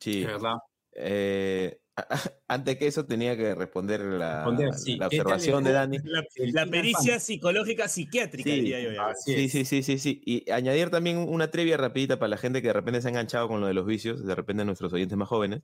Sí. 0.00 0.22
Es 0.22 0.26
verdad. 0.26 0.54
Eh, 1.02 1.78
antes 2.48 2.76
que 2.76 2.86
eso 2.86 3.04
tenía 3.04 3.36
que 3.36 3.54
responder 3.54 4.00
la, 4.00 4.38
Responder, 4.44 4.74
sí. 4.74 4.96
la 4.96 5.08
¿Qué 5.08 5.18
tal 5.18 5.26
observación 5.26 5.64
de 5.64 5.72
Dani. 5.72 5.98
La, 6.04 6.24
la 6.52 6.66
pericia 6.66 7.18
psicológica 7.20 7.88
psiquiátrica, 7.88 8.48
Sí. 8.48 8.56
diría 8.56 8.80
yo. 8.80 8.90
Sí, 9.24 9.48
sí, 9.48 9.64
sí, 9.64 9.82
sí, 9.82 9.98
sí. 9.98 10.22
Y 10.24 10.50
añadir 10.50 10.90
también 10.90 11.18
una 11.18 11.50
trivia 11.50 11.76
rapidita 11.76 12.18
para 12.18 12.28
la 12.28 12.36
gente 12.36 12.62
que 12.62 12.68
de 12.68 12.74
repente 12.74 13.02
se 13.02 13.08
ha 13.08 13.10
enganchado 13.10 13.48
con 13.48 13.60
lo 13.60 13.66
de 13.66 13.74
los 13.74 13.86
vicios, 13.86 14.24
de 14.24 14.34
repente 14.34 14.64
nuestros 14.64 14.92
oyentes 14.92 15.16
más 15.18 15.28
jóvenes. 15.28 15.62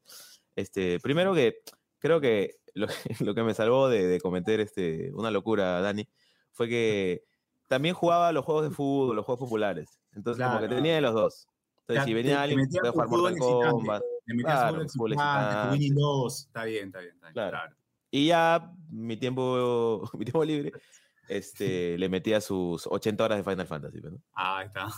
Este, 0.57 1.01
primero 1.01 1.35
que 1.35 1.59
creo 1.99 2.21
que 2.21 2.57
lo, 2.75 2.87
lo 3.21 3.35
que 3.35 3.43
me 3.43 3.55
salvó 3.55 3.89
de, 3.89 4.07
de 4.07 4.21
cometer 4.21 4.61
este, 4.61 5.13
una 5.15 5.31
locura, 5.31 5.81
Dani, 5.81 6.07
fue 6.53 6.69
que 6.69 7.25
también 7.69 7.95
jugaba 7.95 8.31
los 8.33 8.45
juegos 8.45 8.69
de 8.69 8.75
fútbol, 8.75 9.17
los 9.17 9.25
juegos 9.25 9.41
populares. 9.41 10.01
Entonces, 10.15 10.45
como 10.45 10.59
que 10.61 10.67
Claro. 10.67 10.77
tenía 10.77 10.95
de 10.95 11.01
los 11.01 11.15
dos. 11.15 11.49
Entonces, 11.81 12.03
Ya, 12.03 12.05
si 12.05 12.15
venía 12.15 12.35
te 12.37 12.41
alguien 12.43 12.69
con 12.93 13.09
jugar 13.09 13.35
Mortal. 13.37 13.71
Kombat, 13.71 14.03
Le 14.27 14.35
metías 14.35 14.93
Claro, 14.95 15.73
Winning 15.73 15.95
2. 15.95 16.47
Está 16.47 16.65
bien, 16.65 16.87
está 16.87 17.01
bien. 17.01 17.15
Está 17.15 17.27
bien. 17.27 17.33
Claro. 17.33 17.51
Claro. 17.51 17.77
Y 18.11 18.27
ya 18.27 18.73
mi 18.91 19.17
tiempo, 19.17 20.09
mi 20.19 20.25
tiempo 20.25 20.45
libre, 20.45 20.73
este, 21.29 21.99
le 21.99 22.09
metía 22.09 22.41
sus 22.41 22.87
80 22.87 23.25
horas 23.25 23.39
de 23.39 23.51
Final 23.51 23.67
Fantasy. 23.67 24.01
pues, 24.01 24.13
¿no? 24.13 24.23
Ah, 24.33 24.59
ahí 24.59 24.67
está. 24.67 24.89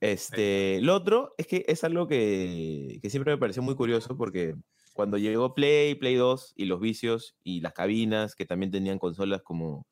Este, 0.00 0.80
lo 0.80 0.94
otro 0.94 1.34
es 1.36 1.46
que 1.46 1.64
es 1.68 1.84
algo 1.84 2.06
que, 2.06 2.98
que 3.02 3.10
siempre 3.10 3.32
me 3.32 3.38
pareció 3.38 3.62
muy 3.62 3.74
curioso 3.74 4.16
porque 4.16 4.56
cuando 4.94 5.18
llegó 5.18 5.54
Play, 5.54 5.94
Play 5.94 6.14
2 6.14 6.54
y 6.56 6.64
los 6.64 6.80
vicios 6.80 7.36
y 7.44 7.60
las 7.60 7.74
cabinas 7.74 8.34
que 8.34 8.46
también 8.46 8.72
tenían 8.72 8.98
consolas 8.98 9.42
como 9.42 9.86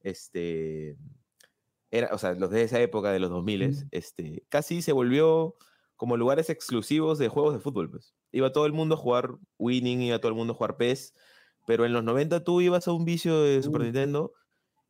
este 0.00 0.98
era, 1.90 2.10
o 2.12 2.18
sea, 2.18 2.34
los 2.34 2.50
de 2.50 2.62
esa 2.62 2.80
época 2.80 3.12
de 3.12 3.20
los 3.20 3.30
2000 3.30 3.88
este, 3.90 4.44
casi 4.48 4.82
se 4.82 4.92
volvió 4.92 5.56
como 5.96 6.16
lugares 6.16 6.50
exclusivos 6.50 7.18
de 7.18 7.28
juegos 7.28 7.54
de 7.54 7.60
fútbol, 7.60 7.90
pues. 7.90 8.14
Iba 8.32 8.52
todo 8.52 8.66
el 8.66 8.72
mundo 8.72 8.94
a 8.94 8.98
jugar 8.98 9.30
Winning, 9.58 10.02
iba 10.02 10.18
todo 10.18 10.28
el 10.28 10.34
mundo 10.36 10.52
a 10.52 10.56
jugar 10.56 10.76
PES, 10.76 11.14
pero 11.66 11.84
en 11.86 11.92
los 11.92 12.04
90 12.04 12.44
tú 12.44 12.60
ibas 12.60 12.86
a 12.88 12.92
un 12.92 13.04
vicio 13.04 13.40
de 13.42 13.62
Super 13.62 13.80
Uh. 13.80 13.84
Nintendo 13.84 14.32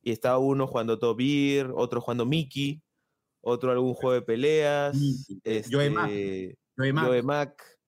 y 0.03 0.13
estaba 0.13 0.39
uno 0.39 0.67
jugando 0.67 0.99
Top 0.99 1.19
Gear, 1.21 1.73
otro 1.75 2.01
jugando 2.01 2.25
Mickey, 2.27 2.83
otro 3.41 3.71
algún 3.73 3.95
juego 3.95 4.15
de 4.15 4.23
peleas, 4.23 4.95
Mickey, 4.97 5.41
este, 5.45 5.75
Joe 5.75 5.91
Mac, 5.91 6.11
Joe 6.77 6.93
Mac, 6.93 7.07
Joe 7.07 7.23
Mac. 7.23 7.79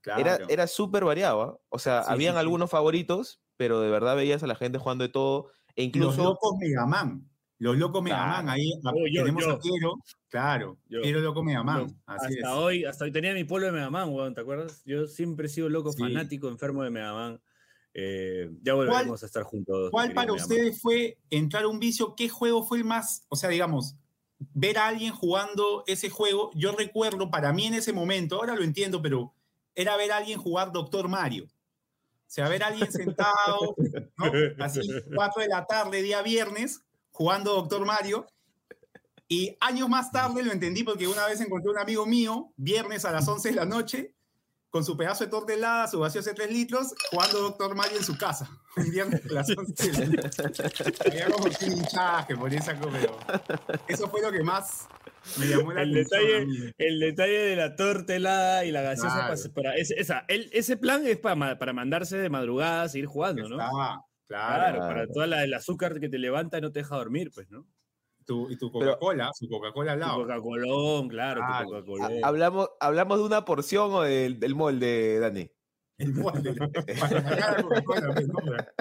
claro. 0.00 0.20
Era, 0.20 0.38
era 0.48 0.66
súper 0.66 1.04
variado, 1.04 1.42
¿ah? 1.42 1.58
O 1.68 1.78
sea, 1.78 2.02
Sí, 2.02 2.12
habían 2.12 2.34
sí, 2.34 2.36
sí. 2.36 2.40
algunos 2.40 2.70
favoritos, 2.70 3.40
pero 3.56 3.80
de 3.80 3.90
verdad 3.90 4.16
veías 4.16 4.42
a 4.42 4.46
la 4.46 4.54
gente 4.56 4.78
jugando 4.78 5.02
de 5.04 5.10
todo, 5.10 5.50
e 5.76 5.82
Los 5.82 5.86
incluso... 5.96 6.24
locos 6.24 6.56
Megaman. 6.58 7.28
Los 7.58 7.76
locos 7.78 8.02
Megaman. 8.02 8.44
Claro. 8.44 8.50
Ahí 8.50 8.70
Oh, 8.84 9.06
yo, 9.10 9.22
tenemos 9.22 9.44
yo. 9.44 9.50
a 9.52 9.58
Piero. 9.60 9.94
Claro. 10.28 10.78
Yo. 10.88 11.00
Piero 11.00 11.20
Loco 11.20 11.42
Megaman. 11.42 11.84
Así 12.06 12.34
hasta 12.38 12.48
es. 12.50 12.54
hoy, 12.54 12.84
hasta 12.84 13.04
hoy 13.04 13.12
tenía 13.12 13.32
mi 13.32 13.44
pueblo 13.44 13.66
de 13.68 13.72
Mega 13.72 13.88
Man, 13.90 14.10
weón, 14.10 14.34
¿te 14.34 14.42
acuerdas? 14.42 14.82
Yo 14.84 15.06
siempre 15.06 15.46
he 15.46 15.48
sido 15.48 15.68
loco, 15.68 15.92
Sí. 15.92 15.98
fanático, 16.00 16.48
enfermo 16.48 16.82
de 16.82 16.90
Mega 16.90 17.14
Man. 17.14 17.40
Eh, 17.94 18.50
ya 18.62 18.74
volveremos 18.74 19.22
a 19.22 19.26
estar 19.26 19.42
juntos. 19.44 19.90
¿Cuál 19.90 20.12
para 20.12 20.32
ustedes 20.34 20.80
fue 20.82 21.18
entrar 21.30 21.64
a 21.64 21.68
un 21.68 21.78
vicio? 21.78 22.14
¿Qué 22.14 22.28
juego 22.28 22.62
fue 22.62 22.76
el 22.78 22.84
más? 22.84 23.24
O 23.28 23.36
sea, 23.36 23.48
digamos, 23.48 23.96
ver 24.52 24.76
a 24.76 24.88
alguien 24.88 25.14
jugando 25.14 25.82
ese 25.86 26.10
juego. 26.10 26.50
Yo 26.54 26.72
recuerdo, 26.72 27.30
para 27.30 27.54
mí 27.54 27.64
en 27.66 27.72
ese 27.74 27.94
momento, 27.94 28.36
ahora 28.36 28.54
lo 28.54 28.64
entiendo, 28.64 29.00
pero 29.00 29.32
era 29.74 29.96
ver 29.96 30.12
a 30.12 30.18
alguien 30.18 30.38
jugar 30.38 30.72
Doctor 30.72 31.08
Mario. 31.08 31.44
O 31.46 32.28
sea, 32.28 32.48
ver 32.50 32.62
a 32.64 32.66
alguien 32.66 32.92
sentado, 32.92 33.74
¿no? 34.18 34.24
así, 34.58 34.80
4 35.14 35.42
de 35.42 35.48
la 35.48 35.64
tarde, 35.64 36.02
día 36.02 36.20
viernes, 36.20 36.82
jugando 37.16 37.54
Doctor 37.54 37.84
Mario. 37.86 38.26
Y 39.28 39.56
años 39.60 39.88
más 39.88 40.12
tarde 40.12 40.42
lo 40.44 40.52
entendí 40.52 40.84
porque 40.84 41.08
una 41.08 41.26
vez 41.26 41.40
encontré 41.40 41.70
un 41.70 41.78
amigo 41.78 42.04
mío, 42.06 42.52
viernes 42.56 43.04
a 43.06 43.10
las 43.10 43.26
11 43.26 43.48
de 43.48 43.54
la 43.56 43.64
noche, 43.64 44.12
con 44.70 44.84
su 44.84 44.96
pedazo 44.96 45.24
de 45.24 45.30
torta 45.30 45.54
helada, 45.54 45.88
su 45.88 45.98
vacío 45.98 46.20
de 46.22 46.34
3 46.34 46.50
litros, 46.52 46.94
jugando 47.10 47.40
Doctor 47.40 47.74
Mario 47.74 47.96
en 47.96 48.04
su 48.04 48.16
casa. 48.18 48.48
Un 48.76 48.90
viernes 48.90 49.22
a 49.28 49.32
las 49.32 49.48
11 49.56 49.90
de 49.90 50.06
la 50.16 50.22
noche. 50.22 50.42
Había 51.06 51.30
como 51.30 51.44
que 51.48 51.64
un 51.64 51.72
hinchaje 51.72 52.36
por 52.36 52.52
esa 52.52 52.78
pero 52.78 53.18
Eso 53.88 54.06
fue 54.08 54.20
lo 54.20 54.30
que 54.30 54.42
más 54.42 54.86
me 55.38 55.46
llamó 55.46 55.72
la 55.72 55.82
El 55.82 55.92
atención. 55.92 56.20
detalle- 56.22 56.68
a. 56.68 56.74
El 56.76 57.00
detalle 57.00 57.38
de 57.38 57.56
la 57.56 57.74
torta 57.74 58.14
helada 58.14 58.64
y 58.66 58.70
la 58.72 58.82
gaseosa 58.82 59.14
Claro. 59.26 59.34
para, 59.42 59.54
para- 59.54 59.76
ese, 59.76 59.98
esa, 59.98 60.24
el- 60.28 60.50
ese 60.52 60.76
plan 60.76 61.06
es 61.06 61.16
para, 61.16 61.58
para 61.58 61.72
mandarse 61.72 62.18
de 62.18 62.28
madrugada, 62.28 62.86
seguir 62.90 63.06
jugando, 63.06 63.48
¿no? 63.48 63.56
Claro, 64.28 64.78
claro. 64.78 64.94
para 64.94 65.06
toda 65.08 65.26
la, 65.26 65.44
el 65.44 65.54
azúcar 65.54 66.00
que 66.00 66.08
te 66.08 66.18
levanta 66.18 66.58
y 66.58 66.60
no 66.60 66.72
te 66.72 66.80
deja 66.80 66.96
dormir, 66.96 67.30
pues, 67.34 67.48
¿no? 67.50 67.66
Tu- 68.24 68.50
y 68.50 68.58
tu 68.58 68.72
Coca-Cola, 68.72 69.30
su 69.32 69.48
Coca-Cola 69.48 69.92
al 69.92 70.00
Tu 70.00 70.06
lado. 70.06 70.16
Coca-Colón, 70.22 71.08
claro, 71.08 71.40
tu 71.62 71.70
Coca-Colón. 71.70 72.12
¿Hablamos, 72.24 72.68
¿Hablamos 72.80 73.18
de 73.18 73.24
una 73.24 73.44
porción 73.44 73.92
o 73.92 74.02
del, 74.02 74.40
del 74.40 74.54
molde, 74.56 75.20
Dani? 75.20 75.48
El 75.98 76.12
molde, 76.14 76.52
para 77.00 77.18
acompañar 77.18 77.42
a 77.42 77.52
la 77.56 77.62
Coca-Cola, 77.62 78.12
pues, 78.14 78.26
¿no? 78.28 78.34
Para- 78.34 78.72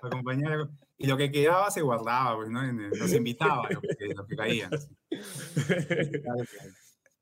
para 0.00 0.08
acompañar 0.08 0.52
a- 0.52 0.68
Y 0.96 1.06
lo 1.06 1.16
que 1.16 1.30
quedaba 1.30 1.70
se 1.70 1.80
guardaba, 1.80 2.34
pues, 2.36 2.50
¿no? 2.50 2.60
Los 2.62 3.12
invitaba, 3.12 3.68
los 3.70 3.80
que, 3.82 4.06
los 4.14 4.26
que 4.26 4.34
caían. 4.36 4.70
Claro, 4.70 4.82
claro. 6.22 6.44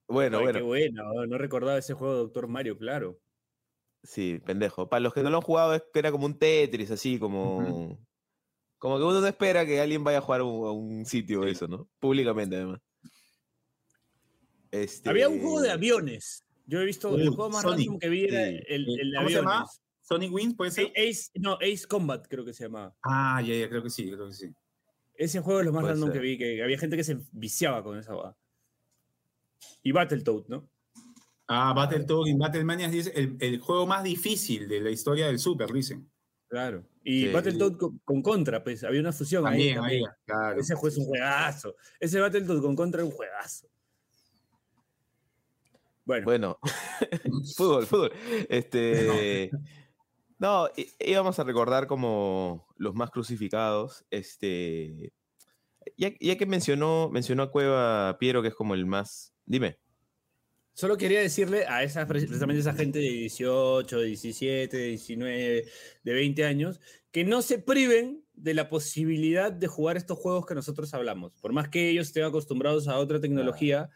Bueno, 0.08 0.38
Ay, 0.38 0.44
bueno. 0.44 0.58
Qué 0.60 0.64
bueno, 0.64 1.02
no, 1.14 1.26
no 1.26 1.36
recordaba 1.38 1.76
ese 1.78 1.92
juego 1.94 2.14
de 2.14 2.20
Doctor 2.20 2.48
Mario, 2.48 2.78
claro. 2.78 3.18
Sí, 4.02 4.40
pendejo. 4.44 4.88
Para 4.88 5.00
los 5.00 5.12
que 5.14 5.22
no 5.22 5.30
lo 5.30 5.36
han 5.38 5.42
jugado, 5.42 5.74
es 5.74 5.82
que 5.92 5.98
era 5.98 6.12
como 6.12 6.26
un 6.26 6.38
Tetris, 6.38 6.90
así 6.90 7.18
como. 7.18 7.98
Como 8.78 8.98
que 8.98 9.04
uno 9.04 9.20
no 9.20 9.26
espera 9.26 9.64
que 9.64 9.80
alguien 9.80 10.04
vaya 10.04 10.18
a 10.18 10.20
jugar 10.20 10.42
a 10.42 10.44
un, 10.44 10.66
a 10.66 10.70
un 10.70 11.06
sitio 11.06 11.42
Sí. 11.44 11.50
eso, 11.50 11.66
¿no? 11.66 11.88
Públicamente, 11.98 12.56
además. 12.56 12.80
Este... 14.70 15.08
Había 15.08 15.28
un 15.28 15.40
juego 15.40 15.60
de 15.60 15.70
aviones. 15.70 16.44
Yo 16.66 16.80
he 16.80 16.84
visto 16.84 17.14
el 17.16 17.28
juego 17.30 17.50
más 17.50 17.62
Sonic. 17.62 17.86
random 17.86 17.98
que 18.00 18.08
vi 18.08 18.24
era 18.24 18.44
Sí. 18.46 18.60
el, 18.68 19.00
el 19.00 19.10
de 19.12 19.16
¿Cómo 19.16 19.28
se 19.28 19.34
llama? 19.36 19.52
aviones. 19.52 19.82
¿Sonic 20.02 20.32
Wings 20.32 20.54
puede 20.56 20.70
ser? 20.70 20.92
Ace, 20.96 21.30
no, 21.34 21.54
Ace 21.54 21.86
Combat 21.88 22.26
creo 22.28 22.44
que 22.44 22.52
se 22.52 22.64
llamaba. 22.64 22.94
Ah, 23.02 23.40
ya, 23.44 23.54
ya, 23.54 23.68
creo 23.68 23.82
que 23.82 23.90
sí, 23.90 24.08
creo 24.10 24.26
que 24.28 24.34
sí. 24.34 24.52
Ese 25.14 25.40
juego 25.40 25.60
es 25.60 25.66
lo 25.66 25.72
más 25.72 25.80
Puede 25.82 25.94
random 25.94 26.10
ser. 26.12 26.20
que 26.20 26.26
vi, 26.26 26.38
que 26.38 26.62
había 26.62 26.78
gente 26.78 26.96
que 26.96 27.04
se 27.04 27.18
viciaba 27.32 27.82
con 27.82 27.98
esa. 27.98 28.14
Y 29.82 29.90
Battletoad, 29.92 30.46
¿no? 30.48 30.68
Ah, 31.48 31.72
Battletoad 31.74 32.26
y 32.26 32.34
Battlemania 32.34 32.86
es 32.88 33.06
el, 33.14 33.36
el 33.40 33.60
juego 33.60 33.86
más 33.86 34.02
difícil 34.02 34.66
de 34.68 34.80
la 34.80 34.90
historia 34.90 35.26
del 35.26 35.38
Super, 35.38 35.72
dicen. 35.72 36.10
Claro. 36.48 36.84
Y 37.04 37.26
Sí. 37.26 37.32
Battletoad 37.32 37.76
con, 37.76 37.98
con 38.04 38.22
Contra, 38.22 38.62
pues 38.64 38.82
había 38.84 39.00
una 39.00 39.12
fusión 39.12 39.46
ahí. 39.46 39.74
También, 39.74 39.84
ahí, 39.84 40.02
claro. 40.24 40.60
Ese 40.60 40.74
juego 40.74 40.88
es 40.88 40.96
un 40.98 41.04
juegazo. 41.06 41.76
Ese 42.00 42.20
Battletoad 42.20 42.60
con 42.60 42.74
Contra 42.76 43.00
es 43.02 43.06
un 43.08 43.12
juegazo. 43.14 43.68
Bueno, 46.04 46.24
Bueno, 46.24 46.58
fútbol, 47.56 47.86
fútbol. 47.86 48.12
Este, 48.48 49.50
no, 50.38 50.68
í- 50.76 50.92
íbamos 51.00 51.38
a 51.38 51.44
recordar 51.44 51.86
como 51.88 52.66
los 52.76 52.94
más 52.94 53.10
crucificados. 53.10 54.04
Este, 54.10 55.12
ya, 55.96 56.10
ya 56.20 56.36
que 56.36 56.46
mencionó, 56.46 57.08
mencionó 57.10 57.42
a 57.44 57.50
Cueva 57.50 58.16
Piero, 58.18 58.40
que 58.42 58.48
es 58.48 58.54
como 58.54 58.74
el 58.74 58.86
más. 58.86 59.34
Dime. 59.46 59.78
Solo 60.76 60.98
quería 60.98 61.20
decirle 61.20 61.64
a 61.66 61.82
esa, 61.82 62.06
precisamente 62.06 62.60
esa 62.60 62.74
gente 62.74 62.98
de 62.98 63.08
18, 63.08 63.98
17, 64.02 64.76
19, 64.76 65.64
de 66.04 66.12
20 66.12 66.44
años, 66.44 66.80
que 67.10 67.24
no 67.24 67.40
se 67.40 67.58
priven 67.58 68.22
de 68.34 68.52
la 68.52 68.68
posibilidad 68.68 69.50
de 69.50 69.66
jugar 69.68 69.96
estos 69.96 70.18
juegos 70.18 70.44
que 70.44 70.54
nosotros 70.54 70.92
hablamos. 70.92 71.32
Por 71.40 71.54
más 71.54 71.70
que 71.70 71.88
ellos 71.88 72.08
estén 72.08 72.24
acostumbrados 72.24 72.88
a 72.88 72.98
otra 72.98 73.18
tecnología, 73.20 73.88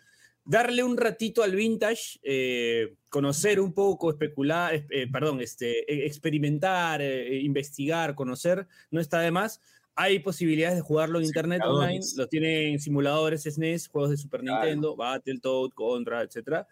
darle 0.46 0.82
un 0.82 0.96
ratito 0.96 1.42
al 1.42 1.54
vintage, 1.54 2.18
eh, 2.22 2.94
conocer 3.10 3.60
un 3.60 3.74
poco, 3.74 4.08
especular, 4.10 4.74
es- 4.74 4.84
eh, 4.90 5.06
perdón, 5.12 5.42
este, 5.42 5.80
e- 5.92 6.06
experimentar, 6.06 7.02
eh, 7.02 7.40
investigar, 7.42 8.14
conocer, 8.14 8.66
no 8.90 9.02
está 9.02 9.20
de 9.20 9.30
más. 9.30 9.60
Hay 10.02 10.18
posibilidades 10.20 10.76
de 10.76 10.80
jugarlo 10.82 11.18
en 11.18 11.26
internet 11.26 11.60
online, 11.62 12.00
lo 12.16 12.26
tienen 12.26 12.80
simuladores 12.80 13.42
SNES, 13.42 13.88
juegos 13.88 14.10
de 14.10 14.16
Super 14.16 14.40
Claro. 14.40 14.64
Nintendo, 14.64 14.96
Battletoad, 14.96 15.70
Contra, 15.74 16.22
etc. 16.22 16.64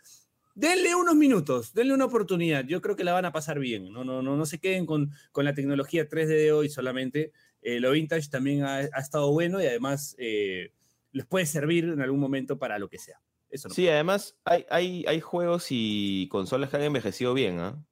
Denle 0.54 0.94
unos 0.94 1.14
minutos, 1.14 1.74
denle 1.74 1.92
una 1.92 2.06
oportunidad. 2.06 2.64
Yo 2.64 2.80
creo 2.80 2.96
que 2.96 3.04
la 3.04 3.12
van 3.12 3.26
a 3.26 3.32
pasar 3.32 3.58
bien. 3.58 3.92
No, 3.92 4.02
no, 4.02 4.22
no, 4.22 4.34
no 4.34 4.46
se 4.46 4.58
queden 4.58 4.86
con, 4.86 5.10
con 5.30 5.44
la 5.44 5.52
tecnología 5.52 6.08
3D 6.08 6.26
de 6.26 6.52
hoy 6.52 6.70
solamente. 6.70 7.32
Eh, 7.60 7.80
lo 7.80 7.90
vintage 7.90 8.30
también 8.30 8.62
ha, 8.62 8.76
ha 8.78 9.00
estado 9.00 9.30
bueno 9.30 9.60
y 9.62 9.66
además 9.66 10.14
eh, 10.18 10.72
les 11.12 11.26
puede 11.26 11.44
servir 11.44 11.84
en 11.84 12.00
algún 12.00 12.20
momento 12.20 12.58
para 12.58 12.78
lo 12.78 12.88
que 12.88 12.98
sea. 12.98 13.20
Eso 13.50 13.68
no. 13.68 13.74
Sí, 13.74 13.88
además 13.88 14.38
hay, 14.44 14.64
hay, 14.70 15.04
hay 15.06 15.20
juegos 15.20 15.66
y 15.68 16.28
consolas 16.30 16.70
que 16.70 16.76
han 16.76 16.82
envejecido 16.82 17.34
bien, 17.34 17.58
¿ah? 17.58 17.84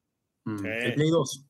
Mm, 0.44 0.58
Sí. 0.58 0.66
El 0.66 0.94
Play 0.94 1.10
2. 1.10 1.46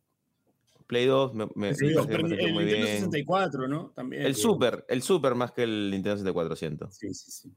Play 0.86 1.06
2 1.06 1.34
me, 1.34 1.46
me- 1.54 1.74
Sí, 1.74 1.86
me 1.86 1.90
el 1.92 1.96
muy 1.96 2.64
Nintendo 2.64 2.64
bien. 2.64 2.86
64, 2.86 3.68
¿no? 3.68 3.90
También. 3.94 4.22
El 4.22 4.34
Super, 4.36 4.84
el 4.88 5.02
Super 5.02 5.34
más 5.34 5.52
que 5.52 5.64
el 5.64 5.90
Nintendo 5.90 6.16
64, 6.16 6.56
siento. 6.56 6.90
Sí, 6.90 7.12
sí, 7.12 7.30
sí. 7.30 7.52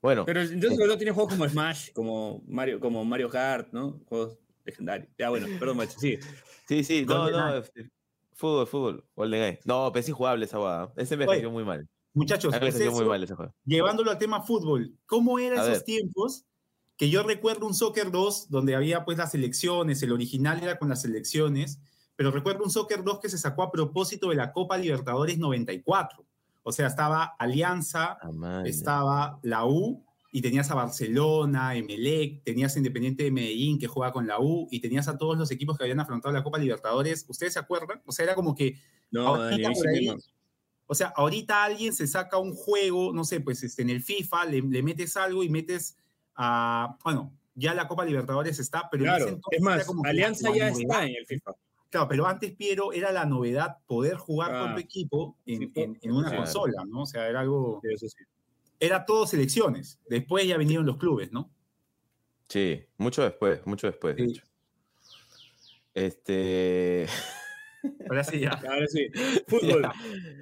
Bueno, 0.00 0.24
Pero 0.24 0.40
el 0.40 0.50
Nintendo 0.50 0.76
64 0.76 0.98
tiene 0.98 1.12
juegos 1.12 1.32
como 1.34 1.48
Smash, 1.48 1.92
como 1.92 2.42
Mario, 2.48 2.80
como 2.80 3.04
Mario 3.04 3.28
Kart, 3.28 3.72
¿no? 3.72 4.00
Juegos 4.08 4.38
legendarios. 4.64 5.08
Ya, 5.18 5.30
bueno, 5.30 5.46
perdón, 5.58 5.76
macho, 5.78 5.98
sí. 5.98 6.18
sí, 6.68 6.84
sí, 6.84 7.04
no, 7.06 7.30
no, 7.30 7.56
este, 7.56 7.90
fútbol, 8.32 8.66
fútbol, 8.66 9.04
GoldenEye. 9.14 9.60
No, 9.64 9.90
pero 9.92 10.00
es 10.00 10.08
injugable 10.08 10.44
esa 10.44 10.58
guada. 10.58 10.92
Ese 10.96 11.14
envejeció 11.14 11.50
muy 11.50 11.64
mal. 11.64 11.86
Muchachos, 12.14 12.54
Envejeció 12.54 12.86
ustedes- 12.86 12.94
muy 12.98 13.04
mal 13.08 13.22
ese 13.22 13.34
juego. 13.34 13.54
llevándolo 13.66 14.10
al 14.10 14.18
tema 14.18 14.40
fútbol, 14.42 14.94
¿cómo 15.04 15.38
eran 15.38 15.58
esos 15.58 15.70
ver. 15.72 15.82
tiempos? 15.82 16.44
Que 16.96 17.10
yo 17.10 17.22
recuerdo 17.22 17.66
un 17.66 17.74
Soccer 17.74 18.10
2 18.10 18.48
donde 18.48 18.74
había 18.74 19.04
pues 19.04 19.18
las 19.18 19.32
selecciones, 19.32 20.02
el 20.02 20.12
original 20.12 20.62
era 20.62 20.78
con 20.78 20.88
las 20.88 21.02
selecciones, 21.02 21.78
pero 22.16 22.30
recuerdo 22.30 22.64
un 22.64 22.70
Soccer 22.70 23.04
2 23.04 23.20
que 23.20 23.28
se 23.28 23.38
sacó 23.38 23.62
a 23.62 23.70
propósito 23.70 24.30
de 24.30 24.36
la 24.36 24.52
Copa 24.52 24.78
Libertadores 24.78 25.38
94. 25.38 26.24
O 26.62 26.72
sea, 26.72 26.88
estaba 26.88 27.36
Alianza, 27.38 28.18
Ah, 28.22 28.62
estaba 28.64 29.38
la 29.42 29.66
U 29.66 30.02
y 30.32 30.42
tenías 30.42 30.70
a 30.70 30.74
Barcelona, 30.74 31.76
Emelec, 31.76 32.42
tenías 32.42 32.74
a 32.74 32.78
Independiente 32.78 33.22
de 33.24 33.30
Medellín 33.30 33.78
que 33.78 33.86
juega 33.86 34.12
con 34.12 34.26
la 34.26 34.40
U 34.40 34.66
y 34.70 34.80
tenías 34.80 35.06
a 35.08 35.16
todos 35.16 35.38
los 35.38 35.50
equipos 35.50 35.76
que 35.78 35.84
habían 35.84 36.00
afrontado 36.00 36.34
la 36.34 36.42
Copa 36.42 36.58
Libertadores. 36.58 37.24
¿Ustedes 37.28 37.52
se 37.52 37.58
acuerdan? 37.58 38.02
O 38.04 38.12
sea, 38.12 38.24
era 38.24 38.34
como 38.34 38.54
que 38.54 38.80
No, 39.10 39.28
Ahorita 39.28 39.68
ahí 39.68 40.06
por 40.06 40.18
o 40.88 40.94
sea, 40.94 41.08
ahorita 41.16 41.64
alguien 41.64 41.92
se 41.92 42.06
saca 42.06 42.38
un 42.38 42.54
juego, 42.54 43.12
no 43.12 43.24
sé, 43.24 43.40
pues 43.40 43.62
este, 43.64 43.82
en 43.82 43.90
el 43.90 44.02
FIFA 44.02 44.44
le, 44.46 44.62
le 44.62 44.82
metes 44.82 45.16
algo 45.16 45.42
y 45.42 45.48
metes 45.48 45.96
a. 46.36 46.96
Bueno, 47.02 47.32
ya 47.54 47.74
la 47.74 47.88
Copa 47.88 48.04
Libertadores 48.04 48.58
está, 48.58 48.88
pero 48.90 49.04
en 49.04 49.10
ese 49.10 49.16
Claro, 49.18 49.34
entonces 49.34 49.58
es 49.58 49.66
era 49.66 49.76
más, 49.76 49.84
como 49.84 50.04
Alianza 50.04 50.54
ya 50.54 50.68
está 50.68 51.04
en 51.04 51.16
el 51.16 51.26
FIFA. 51.26 51.52
Claro, 51.96 52.08
pero 52.08 52.26
antes, 52.26 52.52
Piero, 52.54 52.92
era 52.92 53.10
la 53.12 53.24
novedad 53.24 53.78
poder 53.86 54.16
jugar 54.16 54.50
con 54.50 54.70
Ah. 54.70 54.74
tu 54.74 54.80
equipo 54.80 55.36
en, 55.46 55.58
Sí, 55.60 55.72
en- 55.76 55.98
en 56.02 56.12
una 56.12 56.28
claro. 56.28 56.44
consola, 56.44 56.84
¿no? 56.86 57.02
O 57.02 57.06
sea, 57.06 57.26
era 57.28 57.40
algo. 57.40 57.80
Sí, 57.82 57.88
eso 57.92 58.08
sí. 58.08 58.24
Era 58.78 59.06
todo 59.06 59.26
selecciones. 59.26 59.98
Después 60.08 60.46
ya 60.46 60.56
vinieron 60.58 60.84
los 60.84 60.98
clubes, 60.98 61.32
¿no? 61.32 61.50
Sí, 62.48 62.84
mucho 62.98 63.22
después, 63.22 63.66
mucho 63.66 63.86
después, 63.86 64.14
de 64.16 64.24
Sí. 64.26 64.30
hecho. 64.32 64.42
Este. 65.94 67.06
Ahora 68.10 68.24
sí, 68.24 68.40
ya. 68.40 68.50
Ahora 68.50 68.86
sí. 68.88 69.08
Fútbol. 69.46 69.82
Ya, 69.82 69.92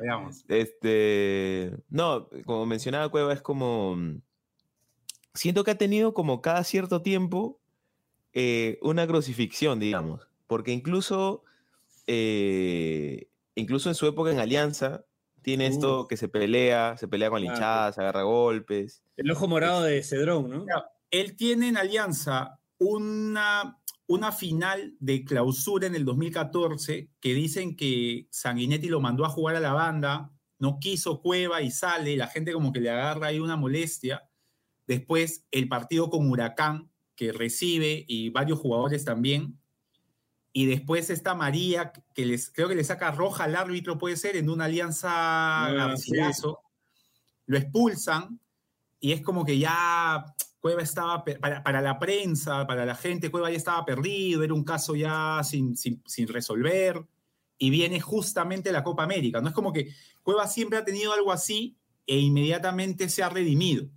veamos. 0.01 0.45
Este. 0.49 1.73
No, 1.89 2.29
como 2.45 2.67
mencionaba 2.67 3.09
Cueva, 3.11 3.33
es 3.33 3.43
como. 3.43 3.97
Siento 5.35 5.65
que 5.65 5.73
ha 5.73 5.79
tenido 5.79 6.15
como 6.15 6.41
cada 6.43 6.63
cierto 6.65 7.03
tiempo 7.03 7.61
eh, 8.33 8.79
una 8.83 9.07
crucifixión, 9.07 9.79
digamos. 9.81 10.29
Porque 10.47 10.73
incluso. 10.73 11.45
eh, 12.07 13.29
incluso 13.55 13.89
en 13.89 13.95
su 13.95 14.07
época 14.07 14.31
en 14.33 14.39
Alianza, 14.41 15.07
tiene 15.43 15.67
esto 15.67 16.09
que 16.09 16.17
se 16.17 16.29
pelea, 16.29 16.97
se 16.99 17.09
pelea 17.09 17.31
con 17.31 17.41
la 17.43 17.47
Ah, 17.53 17.55
hinchada, 17.55 17.93
se 17.93 18.01
agarra 18.03 18.23
golpes. 18.25 19.05
El 19.17 19.31
ojo 19.31 19.47
morado 19.49 19.83
de 19.83 20.03
Cedrón, 20.03 20.51
¿no? 20.51 20.65
Claro, 20.65 20.85
Él 21.11 21.37
tiene 21.37 21.69
en 21.69 21.77
Alianza 21.77 22.61
una, 22.79 23.79
una 24.07 24.33
final 24.33 24.97
de 24.99 25.25
clausura 25.25 25.87
en 25.87 25.95
el 25.95 26.05
2014 26.05 27.11
que 27.21 27.35
dicen 27.35 27.77
que 27.77 28.27
Sanguinetti 28.31 28.89
lo 28.89 29.01
mandó 29.01 29.25
a 29.25 29.29
jugar 29.29 29.57
a 29.57 29.61
la 29.61 29.73
banda, 29.73 30.33
no 30.59 30.79
quiso 30.81 31.21
Cueva 31.23 31.63
y 31.63 31.71
sale, 31.71 32.17
la 32.17 32.27
gente 32.29 32.53
como 32.53 32.73
que 32.73 32.81
le 32.81 32.91
agarra 32.91 33.29
ahí 33.29 33.39
una 33.39 33.57
molestia. 33.57 34.29
Después 34.87 35.47
el 35.51 35.69
partido 35.69 36.11
con 36.11 36.29
Huracán, 36.31 36.91
que 37.17 37.33
recibe 37.33 38.05
y 38.09 38.31
varios 38.31 38.59
jugadores 38.59 39.05
también. 39.05 39.61
Y 40.57 40.67
después 40.67 41.11
esta 41.11 41.35
María, 41.35 41.93
que 42.15 42.25
les, 42.25 42.49
creo 42.49 42.69
que 42.69 42.77
le 42.77 42.85
saca 42.85 43.11
roja 43.11 43.43
al 43.43 43.57
árbitro, 43.57 43.99
puede 43.99 44.17
ser, 44.17 44.37
en 44.37 44.49
una 44.49 44.67
alianza 44.67 45.11
Ah, 45.11 45.97
sí. 45.97 46.13
Lo 47.47 47.59
expulsan 47.59 48.39
y 49.01 49.13
es 49.13 49.21
como 49.21 49.45
que 49.45 49.59
ya 49.59 50.25
Cueva 50.61 50.81
estaba, 50.81 51.25
para, 51.25 51.65
para 51.65 51.83
la 51.83 51.99
prensa, 51.99 52.69
para 52.69 52.87
la 52.87 52.95
gente, 52.95 53.33
Cueva 53.33 53.51
ya 53.51 53.57
estaba 53.57 53.85
perdido, 53.85 54.45
era 54.45 54.55
un 54.55 54.63
caso 54.63 54.95
ya 54.95 55.43
sin, 55.43 55.77
sin, 55.77 56.01
sin 56.07 56.29
resolver, 56.29 57.05
y 57.59 57.71
viene 57.71 58.01
justamente 58.01 58.71
la 58.71 58.85
Copa 58.85 59.03
América. 59.03 59.41
No 59.41 59.49
es 59.49 59.55
como 59.55 59.73
que 59.73 59.91
Cueva 60.23 60.47
siempre 60.47 60.79
ha 60.79 60.85
tenido 60.85 61.13
algo 61.13 61.33
así 61.33 61.77
e 62.07 62.17
inmediatamente 62.17 63.09
se 63.09 63.25
ha 63.25 63.29
redimido. 63.29 63.89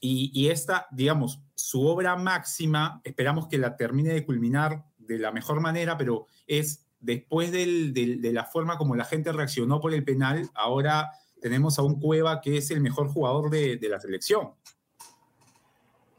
Y, 0.00 0.32
y 0.34 0.48
esta, 0.48 0.88
digamos, 0.90 1.40
su 1.54 1.86
obra 1.86 2.16
máxima, 2.16 3.00
esperamos 3.04 3.46
que 3.46 3.58
la 3.58 3.76
termine 3.76 4.12
de 4.12 4.26
culminar 4.26 4.87
de 5.08 5.18
la 5.18 5.32
mejor 5.32 5.60
manera, 5.60 5.96
pero 5.96 6.26
es 6.46 6.84
después 7.00 7.50
del- 7.50 7.92
del- 7.92 8.20
de 8.22 8.32
la 8.32 8.44
forma 8.44 8.76
como 8.78 8.94
la 8.94 9.04
gente 9.04 9.32
reaccionó 9.32 9.80
por 9.80 9.92
el 9.94 10.04
penal, 10.04 10.48
ahora 10.54 11.10
tenemos 11.40 11.78
a 11.78 11.82
un 11.82 11.98
Cueva 12.00 12.40
que 12.40 12.56
es 12.58 12.70
el 12.70 12.80
mejor 12.80 13.08
jugador 13.08 13.50
de, 13.50 13.76
de 13.76 13.88
la 13.88 13.98
selección. 14.00 14.50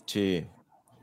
Sí. 0.06 0.46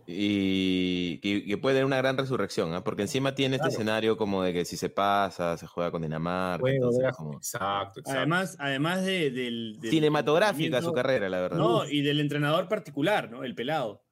Y 0.09 1.18
que, 1.18 1.59
puede 1.59 1.75
tener 1.75 1.85
una 1.85 1.96
gran 1.96 2.16
resurrección, 2.16 2.72
¿ah? 2.75 2.85
porque 2.85 3.03
encima 3.03 3.35
tiene 3.35 3.57
este 3.57 3.64
Claro. 3.68 3.72
escenario 3.81 4.16
como 4.16 4.42
de 4.42 4.53
que 4.53 4.64
si 4.64 4.77
se 4.77 4.88
pasa, 4.88 5.57
se 5.57 5.66
juega 5.66 5.90
con 5.90 6.03
Dinamarca. 6.03 6.61
Juego, 6.61 6.90
entonces 6.90 7.16
como- 7.16 7.35
Exacto, 7.35 8.01
exacto. 8.01 8.18
Además, 8.18 8.57
además 8.61 9.05
de, 9.05 9.31
del, 9.33 9.79
del- 9.81 9.90
Cinematográfica 9.90 10.81
su 10.81 10.92
carrera, 10.92 11.29
la 11.29 11.40
verdad. 11.40 11.59
No, 11.59 11.85
y 11.85 12.03
del 12.03 12.20
entrenador 12.20 12.68
particular, 12.68 13.31
¿no? 13.31 13.42
El 13.42 13.55
pelado. 13.57 14.05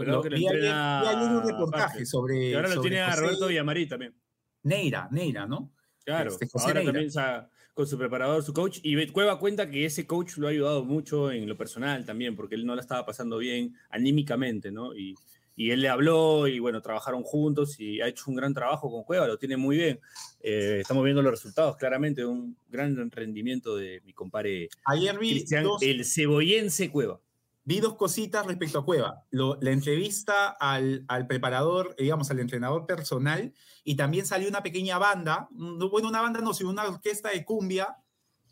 Lo- 0.00 0.22
que 0.22 0.30
lo 0.30 0.36
vi 0.36 0.46
ayer 0.46 1.30
un 1.30 1.42
reportaje 1.46 1.84
aparte. 1.84 2.06
sobre. 2.06 2.50
Y 2.50 2.54
ahora 2.54 2.68
lo 2.68 2.74
sobre 2.76 2.88
tiene 2.90 3.02
a 3.02 3.14
Roberto 3.16 3.46
Villamarí 3.48 3.86
también. 3.86 4.14
Neira, 4.62 5.08
Neira, 5.10 5.46
¿no? 5.46 5.70
Claro, 6.04 6.30
Este, 6.30 6.48
ahora 6.54 6.74
Neira. 6.74 6.86
también 6.86 7.06
está 7.08 7.50
con 7.74 7.86
su 7.86 7.98
preparador, 7.98 8.42
su 8.42 8.52
coach. 8.52 8.78
Y 8.82 9.06
Cueva 9.08 9.38
cuenta 9.38 9.70
que 9.70 9.84
ese 9.84 10.06
coach 10.06 10.36
lo 10.36 10.46
ha 10.46 10.50
ayudado 10.50 10.84
mucho 10.84 11.30
en 11.30 11.48
lo 11.48 11.56
personal 11.56 12.04
también, 12.04 12.36
porque 12.36 12.54
él 12.54 12.64
no 12.66 12.74
la 12.74 12.80
estaba 12.80 13.04
pasando 13.06 13.38
bien 13.38 13.74
anímicamente, 13.90 14.70
¿no? 14.70 14.94
Y, 14.96 15.14
y 15.54 15.70
él 15.70 15.80
le 15.82 15.88
habló 15.88 16.48
y 16.48 16.58
bueno, 16.58 16.80
trabajaron 16.80 17.22
juntos 17.22 17.78
y 17.78 18.00
ha 18.00 18.08
hecho 18.08 18.24
un 18.28 18.36
gran 18.36 18.54
trabajo 18.54 18.90
con 18.90 19.04
Cueva, 19.04 19.26
lo 19.26 19.36
tiene 19.38 19.56
muy 19.56 19.76
bien. 19.76 20.00
Eh, 20.40 20.78
estamos 20.80 21.04
viendo 21.04 21.22
los 21.22 21.30
resultados 21.30 21.76
claramente 21.76 22.24
un 22.24 22.56
gran 22.68 23.10
rendimiento 23.10 23.76
de 23.76 24.00
mi 24.04 24.12
compadre 24.12 24.68
Ayer 24.86 25.18
vi 25.18 25.30
Cristian, 25.30 25.64
dos, 25.64 25.82
el 25.82 26.04
cebollense 26.04 26.90
Cueva. 26.90 27.20
Vi 27.64 27.80
dos 27.80 27.94
cositas 27.94 28.46
respecto 28.46 28.78
a 28.78 28.84
Cueva. 28.84 29.24
Lo- 29.30 29.58
la 29.60 29.70
entrevista 29.70 30.48
al, 30.50 31.04
al 31.08 31.26
preparador, 31.26 31.94
eh, 31.98 32.04
digamos, 32.04 32.30
al 32.30 32.40
entrenador 32.40 32.86
personal, 32.86 33.54
y 33.84 33.94
también 33.96 34.26
salió 34.26 34.48
una 34.48 34.62
pequeña 34.62 34.98
banda, 34.98 35.48
bueno, 35.50 36.08
una 36.08 36.20
banda 36.20 36.40
no, 36.40 36.54
sino 36.54 36.70
una 36.70 36.84
orquesta 36.86 37.30
de 37.30 37.44
cumbia, 37.44 37.96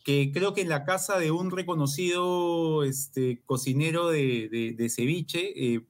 que 0.05 0.31
creo 0.33 0.55
que 0.55 0.63
en 0.63 0.69
la 0.71 0.85
casa 0.85 1.19
de 1.19 1.31
un 1.31 1.51
reconocido 1.51 2.85
este, 2.85 3.43
cocinero 3.45 4.09
de, 4.09 4.49
de- 4.51 4.75
de 4.77 4.89
ceviche, 4.89 5.75
eh, 5.75 5.87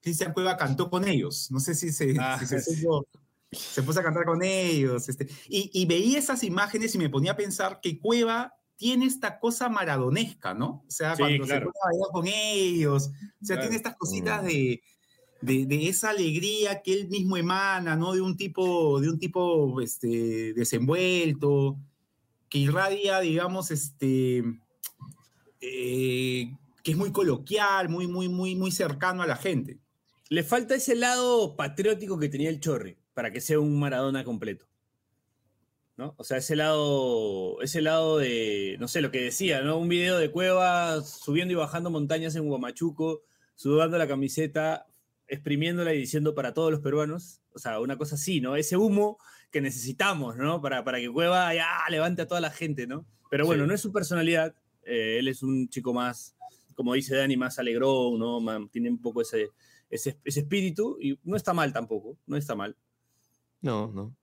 Cristian 0.00 0.32
Cueva 0.32 0.56
cantó 0.56 0.88
con 0.90 1.06
ellos. 1.06 1.50
No 1.50 1.60
sé 1.60 1.74
si 1.74 1.90
se, 1.92 2.16
Ah, 2.18 2.38
si 2.38 2.46
se 2.46 2.60
sí. 2.60 2.76
supo- 2.82 3.06
se 3.52 3.82
puso 3.82 4.00
a 4.00 4.02
cantar 4.02 4.24
con 4.24 4.42
ellos. 4.42 5.08
Este, 5.08 5.28
y, 5.48 5.70
y 5.72 5.86
veía 5.86 6.18
esas 6.18 6.42
imágenes 6.42 6.94
y 6.94 6.98
me 6.98 7.08
ponía 7.10 7.32
a 7.32 7.36
pensar 7.36 7.80
que 7.80 7.98
Cueva 8.00 8.54
tiene 8.76 9.06
esta 9.06 9.38
cosa 9.40 9.68
maradonesca, 9.68 10.54
¿no? 10.54 10.84
O 10.86 10.90
sea, 10.90 11.16
Sí, 11.16 11.22
cuando 11.22 11.44
claro. 11.46 11.66
se 11.66 11.72
pone 11.72 11.78
a 11.82 11.86
bailar 11.90 12.08
con 12.12 12.26
ellos, 12.26 13.06
o 13.08 13.44
sea, 13.44 13.56
Claro. 13.56 13.60
tiene 13.62 13.76
estas 13.76 13.96
cositas 13.96 14.42
Mm. 14.42 14.46
de, 14.46 14.82
de, 15.42 15.66
de 15.66 15.88
esa 15.88 16.10
alegría 16.10 16.82
que 16.82 16.92
él 16.94 17.08
mismo 17.08 17.36
emana, 17.36 17.94
¿no? 17.96 18.12
De 18.14 18.20
un 18.20 18.36
tipo, 18.36 19.00
de 19.00 19.08
un 19.10 19.18
tipo 19.18 19.80
este, 19.80 20.52
desenvuelto, 20.54 21.76
que 22.48 22.58
irradia, 22.58 23.20
digamos, 23.20 23.70
este, 23.70 24.42
eh, 25.60 26.52
que 26.82 26.90
es 26.92 26.96
muy 26.96 27.12
coloquial, 27.12 27.88
muy, 27.88 28.06
muy, 28.06 28.28
muy, 28.28 28.54
muy 28.54 28.70
cercano 28.70 29.22
a 29.22 29.26
la 29.26 29.36
gente. 29.36 29.78
Le 30.28 30.42
falta 30.42 30.74
ese 30.74 30.94
lado 30.94 31.56
patriótico 31.56 32.18
que 32.18 32.28
tenía 32.28 32.48
el 32.50 32.60
Chorri 32.60 32.96
para 33.14 33.30
que 33.30 33.40
sea 33.40 33.58
un 33.60 33.78
Maradona 33.78 34.24
completo. 34.24 34.66
¿No? 35.96 36.14
O 36.18 36.24
sea, 36.24 36.36
ese 36.36 36.56
lado, 36.56 37.60
ese 37.62 37.80
lado 37.80 38.18
de, 38.18 38.76
no 38.78 38.86
sé, 38.86 39.00
lo 39.00 39.10
que 39.10 39.22
decía, 39.22 39.62
¿no? 39.62 39.78
Un 39.78 39.88
video 39.88 40.18
de 40.18 40.30
Cueva 40.30 41.00
subiendo 41.02 41.52
y 41.52 41.56
bajando 41.56 41.88
montañas 41.90 42.36
en 42.36 42.46
Huamachuco, 42.50 43.22
sudando 43.54 43.96
la 43.96 44.06
camiseta, 44.06 44.86
exprimiéndola 45.26 45.94
y 45.94 45.98
diciendo 45.98 46.34
para 46.34 46.52
todos 46.52 46.70
los 46.70 46.80
peruanos. 46.80 47.40
O 47.54 47.58
sea, 47.58 47.80
una 47.80 47.96
cosa 47.96 48.16
así, 48.16 48.42
¿no? 48.42 48.56
Ese 48.56 48.76
humo 48.76 49.18
que 49.50 49.62
necesitamos, 49.62 50.36
¿no? 50.36 50.60
Para, 50.60 50.84
para 50.84 50.98
que 50.98 51.10
Cueva 51.10 51.54
ya 51.54 51.66
levante 51.88 52.20
a 52.22 52.28
toda 52.28 52.42
la 52.42 52.50
gente, 52.50 52.86
¿no? 52.86 53.06
Pero 53.30 53.46
bueno, 53.46 53.64
Sí. 53.64 53.68
no 53.68 53.74
es 53.74 53.80
su 53.80 53.90
personalidad. 53.92 54.54
eh, 54.88 55.16
él 55.18 55.26
es 55.28 55.42
un 55.42 55.68
chico 55.68 55.92
más, 55.94 56.36
como 56.76 56.92
dice 56.94 57.16
Dani, 57.16 57.36
más 57.36 57.58
alegrón, 57.58 58.18
¿no? 58.20 58.38
Man- 58.40 58.68
tiene 58.68 58.88
un 58.90 59.00
poco 59.00 59.22
ese, 59.22 59.48
ese, 59.90 60.16
ese 60.24 60.40
espíritu 60.40 60.96
y 61.00 61.18
no 61.24 61.34
está 61.36 61.52
mal 61.54 61.72
tampoco, 61.72 62.16
no 62.26 62.36
está 62.36 62.54
mal. 62.54 62.76
No, 63.62 63.90
no. 63.92 64.14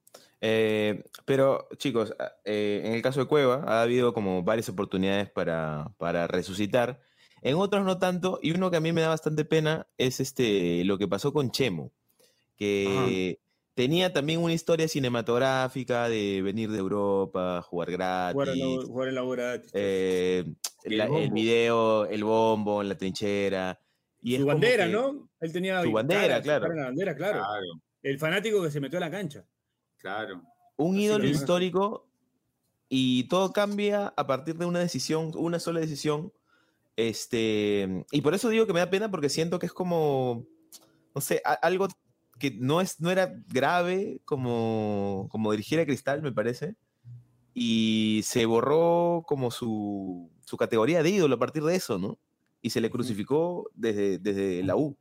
Eh, 0.46 1.06
pero, 1.24 1.70
chicos, 1.78 2.14
a- 2.20 2.34
eh, 2.44 2.82
en 2.84 2.92
el 2.94 3.02
caso 3.02 3.22
de 3.22 3.28
Cueva, 3.28 3.64
ha 3.66 3.82
habido 3.82 4.14
como 4.14 4.44
varias 4.44 4.68
oportunidades 4.68 5.30
para, 5.30 5.90
para 5.98 6.28
resucitar. 6.28 7.00
En 7.42 7.56
otros 7.56 7.86
no 7.86 7.98
tanto, 7.98 8.40
y 8.42 8.52
uno 8.52 8.70
que 8.70 8.76
a 8.78 8.82
mí 8.82 8.92
me 8.92 9.00
da 9.02 9.08
bastante 9.08 9.46
pena 9.46 9.88
es 9.98 10.20
este, 10.20 10.84
lo 10.84 10.98
que 10.98 11.08
pasó 11.08 11.32
con 11.32 11.50
Chemo, 11.52 11.92
que 12.58 13.40
tenía 13.74 14.12
también 14.12 14.42
una 14.42 14.52
historia 14.54 14.88
cinematográfica 14.90 16.10
de 16.10 16.42
venir 16.42 16.70
de 16.72 16.78
Europa, 16.80 17.62
jugar 17.62 17.92
gratis, 17.92 18.34
Jugar 18.34 18.50
en 18.50 18.60
la, 18.60 18.86
jugar 18.86 19.08
en 19.10 19.16
la 19.16 19.24
hora, 19.24 19.62
eh, 19.74 20.44
El 20.84 20.98
la- 20.98 21.06
el, 21.06 21.32
video, 21.32 22.06
el 22.06 22.24
bombo 22.26 22.82
en 22.82 22.90
la 22.90 22.98
trinchera. 22.98 23.80
Y 24.22 24.38
su 24.38 24.46
bandera, 24.46 24.88
¿no? 24.88 25.30
Él 25.40 25.52
tenía 25.54 25.82
Su 25.84 25.92
bandera, 25.94 26.22
cara, 26.22 26.42
claro. 26.42 26.62
cara 26.64 26.74
en 26.74 26.80
la 26.82 26.86
bandera, 26.88 27.16
claro. 27.16 27.40
Claro, 27.40 27.66
El 28.04 28.20
fanático 28.20 28.62
que 28.62 28.72
se 28.72 28.80
metió 28.82 28.98
a 28.98 29.02
la 29.02 29.12
cancha. 29.12 29.46
Claro. 30.04 30.44
un 30.78 30.96
Así 30.98 31.06
ídolo 31.06 31.26
histórico 31.26 32.08
y 32.90 33.24
todo 33.24 33.52
cambia 33.54 34.14
a 34.16 34.28
partir 34.28 34.56
de 34.58 34.68
una 34.68 34.78
decisión, 34.80 35.32
una 35.36 35.58
sola 35.60 35.80
decisión. 35.80 36.32
Este, 36.96 38.06
y 38.12 38.22
por 38.22 38.36
eso 38.36 38.50
digo 38.50 38.68
que 38.68 38.74
me 38.74 38.80
da 38.80 38.90
pena 38.92 39.10
porque 39.10 39.30
siento 39.30 39.58
que 39.58 39.66
es 39.66 39.74
como, 39.74 40.46
no 41.16 41.22
sé, 41.22 41.42
a- 41.44 41.54
algo 41.54 41.88
que 42.38 42.52
no, 42.52 42.82
es, 42.82 43.00
no 43.02 43.10
era 43.10 43.34
grave 43.48 44.22
como, 44.26 45.28
como 45.32 45.52
dirigir 45.52 45.80
a 45.80 45.86
Cristal, 45.86 46.22
me 46.22 46.32
parece, 46.32 46.76
y 47.56 48.22
se 48.24 48.46
borró 48.46 49.24
como 49.28 49.50
su, 49.50 50.30
su 50.46 50.58
categoría 50.58 51.02
de 51.02 51.10
ídolo 51.10 51.36
a 51.36 51.40
partir 51.40 51.64
de 51.64 51.76
eso, 51.76 51.98
¿no? 51.98 52.20
Y 52.62 52.70
se 52.70 52.82
le 52.82 52.90
crucificó 52.92 53.70
desde, 53.74 54.20
desde 54.20 54.64
la 54.64 54.76
U. 54.76 54.96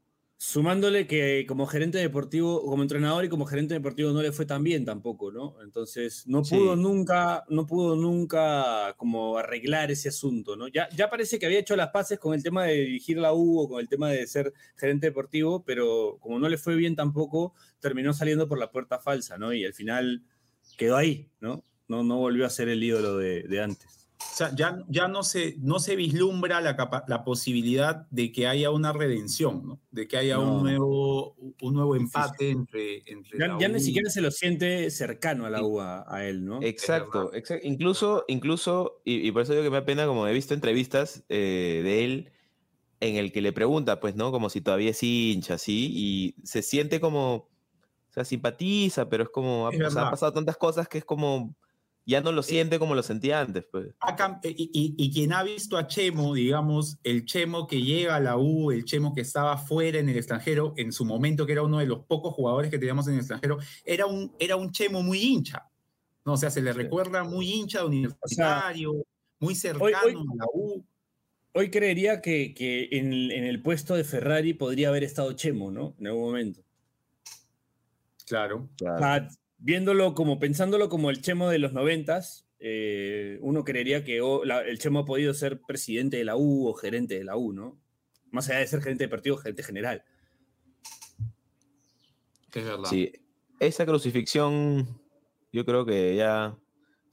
Sumándole 0.45 1.07
que 1.07 1.45
como 1.47 1.69
gerente 1.69 1.99
deportivo, 1.99 2.65
como 2.67 2.83
entrenador 2.83 3.25
y 3.25 3.29
como 3.29 3.47
gerente 3.47 3.75
deportivo 3.75 4.11
no 4.11 4.23
le 4.23 4.33
fue 4.33 4.45
tan 4.45 4.65
bien 4.65 4.85
tampoco, 4.85 5.31
¿no? 5.31 5.63
Entonces 5.63 6.27
no 6.27 6.45
Sí. 6.45 6.57
pudo 6.57 6.75
nunca, 6.75 7.45
no 7.49 7.65
pudo 7.65 7.95
nunca 7.95 8.93
como 8.97 9.39
arreglar 9.39 9.93
ese 9.93 10.09
asunto, 10.09 10.57
¿no? 10.57 10.67
Ya, 10.67 10.89
ya 10.97 11.09
parece 11.09 11.39
que 11.39 11.47
había 11.47 11.61
hecho 11.61 11.77
las 11.77 11.91
paces 11.91 12.19
con 12.19 12.35
el 12.35 12.43
tema 12.43 12.65
de 12.65 12.75
dirigir 12.75 13.19
la 13.19 13.33
U 13.33 13.61
o 13.61 13.69
con 13.69 13.79
el 13.81 13.89
tema 13.89 14.11
de 14.11 14.27
ser 14.27 14.53
gerente 14.77 15.07
deportivo, 15.07 15.65
pero 15.65 16.19
como 16.19 16.41
no 16.41 16.49
le 16.49 16.59
fue 16.59 16.75
bien 16.75 16.97
tampoco, 16.97 17.55
terminó 17.79 18.13
saliendo 18.13 18.49
por 18.49 18.59
la 18.59 18.73
puerta 18.73 18.99
falsa, 18.99 19.39
¿no? 19.39 19.53
Y 19.53 19.65
al 19.65 19.75
final 19.75 20.25
quedó 20.77 20.97
ahí, 20.97 21.31
¿no? 21.39 21.65
No, 21.87 22.03
no 22.03 22.19
volvió 22.19 22.47
a 22.47 22.51
ser 22.51 22.69
el 22.69 22.83
ídolo 22.83 23.17
de, 23.17 23.45
de 23.45 23.63
antes. 23.63 24.02
O 24.31 24.35
sea, 24.35 24.55
ya, 24.55 24.79
ya 24.89 25.09
no, 25.09 25.23
se, 25.25 25.57
no 25.61 25.79
se 25.79 25.95
vislumbra 25.95 26.61
la, 26.63 26.75
capa- 26.77 27.05
la 27.07 27.23
posibilidad 27.23 28.07
de 28.11 28.33
que 28.33 28.47
haya 28.47 28.71
una 28.71 28.93
redención, 28.93 29.67
¿no? 29.67 29.81
De 29.91 30.09
que 30.09 30.17
haya 30.17 30.39
No. 30.39 30.57
un, 30.57 30.63
nuevo, 30.63 31.35
un 31.61 31.75
nuevo 31.75 31.97
empate 31.97 32.51
entre, 32.51 33.03
entre 33.11 33.39
Ya, 33.39 33.49
la 33.49 33.59
ya 33.59 33.69
U 33.69 33.73
ni 33.73 33.81
siquiera 33.81 34.09
se 34.11 34.23
lo 34.23 34.31
siente 34.31 34.91
cercano 34.91 35.45
a 35.45 35.51
la 35.51 35.59
Sí. 35.59 35.65
U 35.65 35.81
a, 35.81 36.05
a 36.09 36.25
él, 36.27 36.45
¿no? 36.47 36.61
Exacto, 36.63 37.35
exacto. 37.35 37.67
Incluso, 37.67 38.25
incluso, 38.29 39.03
y, 39.05 39.27
y 39.27 39.33
por 39.33 39.43
eso 39.43 39.53
digo 39.53 39.65
que 39.65 39.71
me 39.71 39.77
da 39.81 39.85
pena, 39.85 40.07
como 40.07 40.27
he 40.27 40.33
visto 40.33 40.55
entrevistas 40.55 41.25
eh, 41.29 41.81
de 41.85 42.05
él 42.05 42.33
en 43.01 43.17
el 43.17 43.33
que 43.33 43.43
le 43.43 43.53
pregunta, 43.53 44.01
pues, 44.01 44.17
¿no? 44.17 44.33
Como 44.33 44.51
si 44.51 44.61
todavía 44.63 44.91
es 44.91 45.03
hincha, 45.03 45.55
así, 45.55 45.91
y 45.95 46.37
se 46.47 46.63
siente 46.63 47.01
como, 47.01 47.35
o 47.37 47.51
sea, 48.11 48.25
simpatiza, 48.25 49.09
pero 49.09 49.25
es 49.25 49.31
como, 49.31 49.69
ha, 49.69 49.73
Es 49.73 49.81
o 49.83 49.91
sea, 49.91 50.03
han 50.03 50.11
pasado 50.11 50.33
tantas 50.35 50.57
cosas 50.59 50.89
que 50.89 50.99
es 50.99 51.05
como, 51.05 51.57
ya 52.05 52.21
no 52.21 52.33
lo 52.33 52.43
siente 52.43 52.79
como 52.79 52.95
lo 52.95 53.03
sentía 53.03 53.41
antes, 53.41 53.65
pues. 53.71 53.95
eh, 54.49 54.55
y, 54.59 54.71
y- 54.73 54.95
y 54.97 55.13
quien 55.13 55.33
ha 55.33 55.43
visto 55.43 55.77
a 55.77 55.87
Chemo, 55.87 56.35
digamos, 56.35 56.99
el 57.05 57.25
Chemo 57.25 57.67
que 57.67 57.81
llega 57.83 58.17
a 58.17 58.21
la 58.21 58.37
U, 58.37 58.71
el 58.73 58.85
Chemo 58.85 59.15
que 59.15 59.21
estaba 59.21 59.57
fuera 59.59 59.99
en 60.01 60.09
el 60.09 60.17
extranjero, 60.17 60.75
en 60.77 60.93
su 60.93 61.05
momento 61.05 61.47
que 61.47 61.53
era 61.53 61.63
uno 61.63 61.79
de 61.79 61.87
los 61.87 62.01
pocos 62.07 62.35
jugadores 62.35 62.71
que 62.71 62.79
teníamos 62.79 63.07
en 63.07 63.15
el 63.15 63.21
extranjero, 63.21 63.59
era 63.85 64.07
un, 64.07 64.33
era 64.39 64.57
un 64.57 64.73
Chemo 64.73 65.03
muy 65.03 65.21
hincha. 65.21 65.69
¿no? 66.25 66.35
O 66.35 66.37
sea, 66.37 66.51
se 66.51 66.63
le 66.63 66.73
recuerda 66.73 67.25
muy 67.25 67.51
hincha 67.53 67.85
universitario, 67.85 69.05
muy 69.41 69.55
cercano 69.55 69.85
hoy- 69.85 69.93
a 70.15 70.35
la 70.37 70.47
U. 70.55 70.85
Hoy 71.55 71.69
creería 71.71 72.21
que, 72.23 72.55
que 72.55 72.89
en, 72.93 73.13
el- 73.13 73.31
en 73.33 73.45
el 73.45 73.61
puesto 73.61 73.95
de 73.95 74.05
Ferrari 74.05 74.55
podría 74.55 74.89
haber 74.89 75.05
estado 75.05 75.33
Chemo, 75.35 75.71
¿no? 75.71 75.95
En 76.01 76.07
algún 76.07 76.23
momento. 76.23 76.61
Claro. 78.27 78.69
O 78.75 78.99
sea, 78.99 79.29
viéndolo 79.63 80.15
como, 80.15 80.39
pensándolo 80.39 80.89
como 80.89 81.09
el 81.11 81.23
Chemo 81.23 81.49
de 81.49 81.59
los 81.59 81.73
noventas, 81.73 82.49
eh, 82.59 83.39
uno 83.41 83.65
creería 83.65 84.05
que 84.05 84.21
oh, 84.21 84.45
la- 84.45 84.63
el 84.63 84.79
Chemo 84.79 85.01
ha 85.01 85.05
podido 85.05 85.33
ser 85.35 85.61
presidente 85.63 86.17
de 86.17 86.25
la 86.25 86.37
U 86.37 86.67
o 86.69 86.75
gerente 86.75 87.17
de 87.17 87.25
la 87.25 87.37
U, 87.37 87.53
¿no? 87.53 87.81
Más 88.31 88.49
allá 88.49 88.59
de 88.61 88.67
ser 88.67 88.81
gerente 88.83 89.05
de 89.05 89.09
partido, 89.09 89.37
gerente 89.37 89.63
general. 89.63 90.05
Es 92.55 92.65
verdad. 92.65 92.85
Sí, 92.91 93.13
esa 93.61 93.87
crucifixión 93.87 95.01
yo 95.53 95.65
creo 95.65 95.87
que 95.87 96.17
ya 96.17 96.59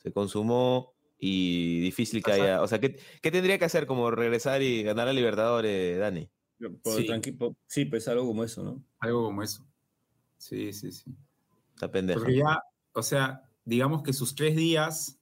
se 0.02 0.12
consumó 0.12 0.94
y 1.20 1.80
difícil 1.82 2.24
que 2.24 2.32
haya, 2.32 2.62
o 2.62 2.68
sea, 2.68 2.80
¿qué, 2.80 2.98
qué 3.22 3.32
tendría 3.32 3.60
que 3.60 3.66
hacer 3.66 3.86
como 3.86 4.10
regresar 4.12 4.62
y 4.62 4.84
ganar 4.84 5.08
a 5.08 5.14
Libertadores, 5.14 5.98
Dani? 6.00 6.30
Sí. 6.86 7.08
sí, 7.68 7.86
pues 7.86 8.08
algo 8.08 8.26
como 8.26 8.44
eso, 8.44 8.64
¿no? 8.64 8.84
Algo 9.00 9.24
como 9.26 9.44
eso. 9.44 9.66
Sí, 10.38 10.74
sí, 10.74 10.92
sí. 10.92 11.16
Está 11.80 11.90
pendeja. 11.90 12.20
Porque 12.20 12.36
ya, 12.36 12.62
o 12.92 13.02
sea, 13.02 13.42
digamos 13.64 14.04
que 14.04 14.12
sus 14.12 14.36
tres 14.36 14.54
días 14.54 15.16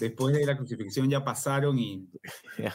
después 0.00 0.34
de 0.34 0.46
la 0.46 0.56
crucifixión 0.56 1.10
ya 1.10 1.22
pasaron 1.22 1.78
y, 1.78 2.08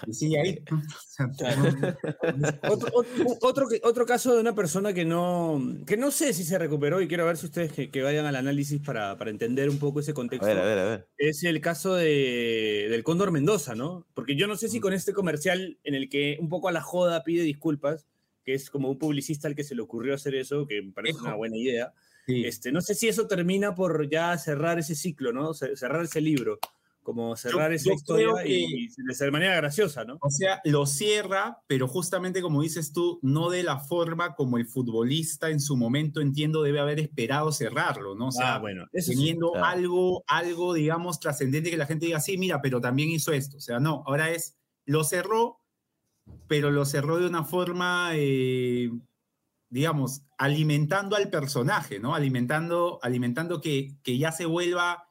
y 0.06 0.14
sigue 0.14 0.40
ahí. 0.40 0.64
Otro, 2.70 2.90
otro- 2.94 3.38
otro 3.42 3.68
que- 3.68 3.82
otro 3.84 4.06
caso 4.06 4.36
de 4.36 4.42
una 4.42 4.54
persona 4.54 4.94
que 4.94 5.04
no, 5.04 5.60
que 5.88 5.98
no 5.98 6.12
sé 6.12 6.32
si 6.34 6.44
se 6.44 6.60
recuperó 6.60 7.02
y 7.02 7.08
quiero 7.08 7.26
ver 7.26 7.38
si 7.38 7.48
ustedes 7.48 7.72
que, 7.74 7.90
que 7.90 8.04
vayan 8.04 8.28
al 8.28 8.36
análisis 8.36 8.80
para, 8.82 9.18
para 9.18 9.32
entender 9.32 9.68
un 9.72 9.80
poco 9.80 10.00
ese 10.00 10.12
A 10.12 10.14
contexto. 10.14 10.46
ver, 10.46 10.60
a 10.60 10.64
ver, 10.66 10.78
a 10.80 10.86
ver. 10.90 11.08
Es 11.18 11.44
el 11.44 11.60
caso 11.60 11.96
de, 11.96 12.86
del 12.90 13.04
Cóndor 13.04 13.32
Mendoza, 13.32 13.74
¿no? 13.74 14.06
Porque 14.14 14.36
yo 14.36 14.46
no 14.46 14.56
sé 14.56 14.68
si 14.70 14.80
con 14.80 14.94
este 14.94 15.12
comercial 15.14 15.80
en 15.84 15.96
el 15.96 16.08
que 16.08 16.38
un 16.40 16.50
poco 16.50 16.68
a 16.70 16.72
la 16.72 16.82
joda 16.82 17.24
pide 17.24 17.42
disculpas, 17.42 18.06
que 18.44 18.54
es 18.54 18.70
como 18.70 18.90
un 18.92 19.00
publicista 19.00 19.48
al 19.48 19.56
que 19.56 19.64
se 19.64 19.74
le 19.76 19.82
ocurrió 19.82 20.14
hacer 20.14 20.36
eso, 20.36 20.68
que 20.68 20.82
me 20.84 20.92
parece 20.92 21.18
Ejo. 21.18 21.26
una 21.26 21.36
buena 21.36 21.58
idea. 21.58 21.94
Sí. 22.32 22.46
Este, 22.46 22.72
no 22.72 22.82
sé 22.82 22.96
si 22.96 23.08
eso 23.08 23.28
termina 23.28 23.76
por 23.76 24.10
ya 24.10 24.38
cerrar 24.38 24.80
ese 24.80 24.96
ciclo, 24.96 25.32
¿no? 25.34 25.54
Ce- 25.54 25.76
Cerrar 25.76 26.04
ese 26.04 26.22
libro, 26.22 26.60
como 27.04 27.36
cerrar 27.36 27.74
esa 27.74 27.90
yo 27.90 27.94
historia 27.94 28.28
creo 28.44 28.46
y, 28.46 28.90
y 28.96 29.16
de 29.18 29.32
manera 29.32 29.56
graciosa, 29.56 30.06
¿no? 30.06 30.18
O 30.22 30.30
sea, 30.30 30.62
lo 30.66 30.86
cierra, 30.86 31.58
pero 31.68 31.88
justamente 31.88 32.42
como 32.42 32.62
dices 32.62 32.94
tú, 32.94 33.20
no 33.24 33.50
de 33.50 33.64
la 33.64 33.80
forma 33.80 34.36
como 34.36 34.58
el 34.58 34.68
futbolista 34.68 35.50
en 35.50 35.60
su 35.60 35.76
momento, 35.76 36.22
entiendo, 36.22 36.62
debe 36.62 36.80
haber 36.80 37.00
esperado 37.00 37.52
cerrarlo, 37.52 38.16
¿no? 38.16 38.28
O 38.28 38.32
sea, 38.32 38.56
ah, 38.56 38.60
bueno, 38.60 38.86
eso 38.94 39.12
sí. 39.12 39.18
teniendo 39.18 39.52
claro. 39.52 39.66
algo, 39.66 40.24
algo, 40.28 40.74
digamos, 40.74 41.20
trascendente 41.20 41.72
que 41.72 41.78
la 41.78 41.88
gente 41.88 42.06
diga, 42.06 42.20
sí, 42.20 42.38
mira, 42.38 42.62
pero 42.62 42.80
también 42.80 43.10
hizo 43.10 43.32
esto. 43.32 43.58
O 43.58 43.62
sea, 43.62 43.80
no, 43.80 44.04
ahora 44.06 44.30
es, 44.32 44.58
lo 44.86 45.04
cerró, 45.04 45.60
pero 46.48 46.70
lo 46.70 46.86
cerró 46.86 47.18
de 47.18 47.28
una 47.28 47.44
forma, 47.44 48.12
eh, 48.14 48.92
digamos, 49.72 50.22
alimentando 50.38 51.16
al 51.16 51.30
personaje, 51.30 52.00
¿no? 52.00 52.14
Alimentando, 52.14 53.00
alimentando 53.02 53.60
que, 53.62 53.96
que 54.04 54.18
ya 54.20 54.32
se 54.32 54.46
vuelva 54.46 55.08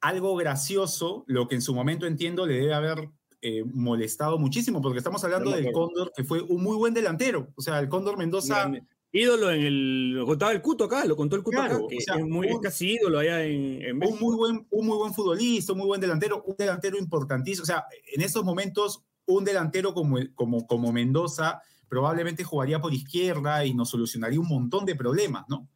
algo 0.00 0.34
gracioso, 0.34 1.24
lo 1.28 1.46
que 1.46 1.54
en 1.54 1.62
su 1.62 1.74
momento 1.74 2.06
entiendo 2.06 2.46
le 2.46 2.54
debe 2.54 2.74
haber 2.74 3.10
eh, 3.42 3.62
molestado 3.64 4.38
muchísimo, 4.38 4.80
porque 4.80 4.98
estamos 4.98 5.22
hablando 5.22 5.50
del. 5.50 5.70
Cóndor, 5.70 6.12
que 6.16 6.24
fue 6.24 6.40
un 6.40 6.62
muy 6.62 6.76
buen 6.76 6.94
delantero. 6.94 7.52
O 7.54 7.62
sea, 7.62 7.78
el 7.78 7.88
Cóndor 7.88 8.18
Mendoza... 8.18 8.72
Ídolo 9.12 9.50
en 9.50 9.60
el. 9.62 10.10
Lo 10.12 10.24
contaba 10.24 10.52
el 10.52 10.62
Cuto 10.62 10.84
acá, 10.84 11.04
lo 11.04 11.16
contó 11.16 11.34
el 11.34 11.42
Cuto 11.42 11.56
Claro, 11.56 11.74
acá, 11.74 11.84
que 11.88 11.96
o 11.96 12.00
sea, 12.00 12.14
es, 12.14 12.24
muy, 12.24 12.46
es 12.46 12.54
un- 12.54 12.60
casi 12.60 12.92
ídolo 12.92 13.18
allá 13.18 13.44
en, 13.44 13.82
en 13.82 13.96
un 14.06 14.20
muy 14.20 14.36
buen, 14.36 14.66
un 14.70 14.86
muy 14.86 14.96
buen 14.96 15.12
futbolista, 15.12 15.72
un 15.72 15.80
muy 15.80 15.88
buen 15.88 16.00
delantero, 16.00 16.44
un 16.44 16.54
delantero 16.56 16.96
importantísimo. 16.96 17.64
O 17.64 17.66
sea, 17.66 17.84
en 18.14 18.22
estos 18.22 18.44
momentos, 18.44 19.02
un 19.26 19.44
delantero 19.44 19.94
como, 19.94 20.18
como, 20.36 20.64
como 20.64 20.92
Mendoza 20.92 21.60
probablemente 21.90 22.44
jugaría 22.44 22.80
por 22.80 22.94
izquierda 22.94 23.66
y 23.66 23.74
nos 23.74 23.90
solucionaría 23.90 24.40
un 24.40 24.48
montón 24.48 24.86
de 24.86 24.94
problemas, 24.94 25.44
¿no? 25.48 25.68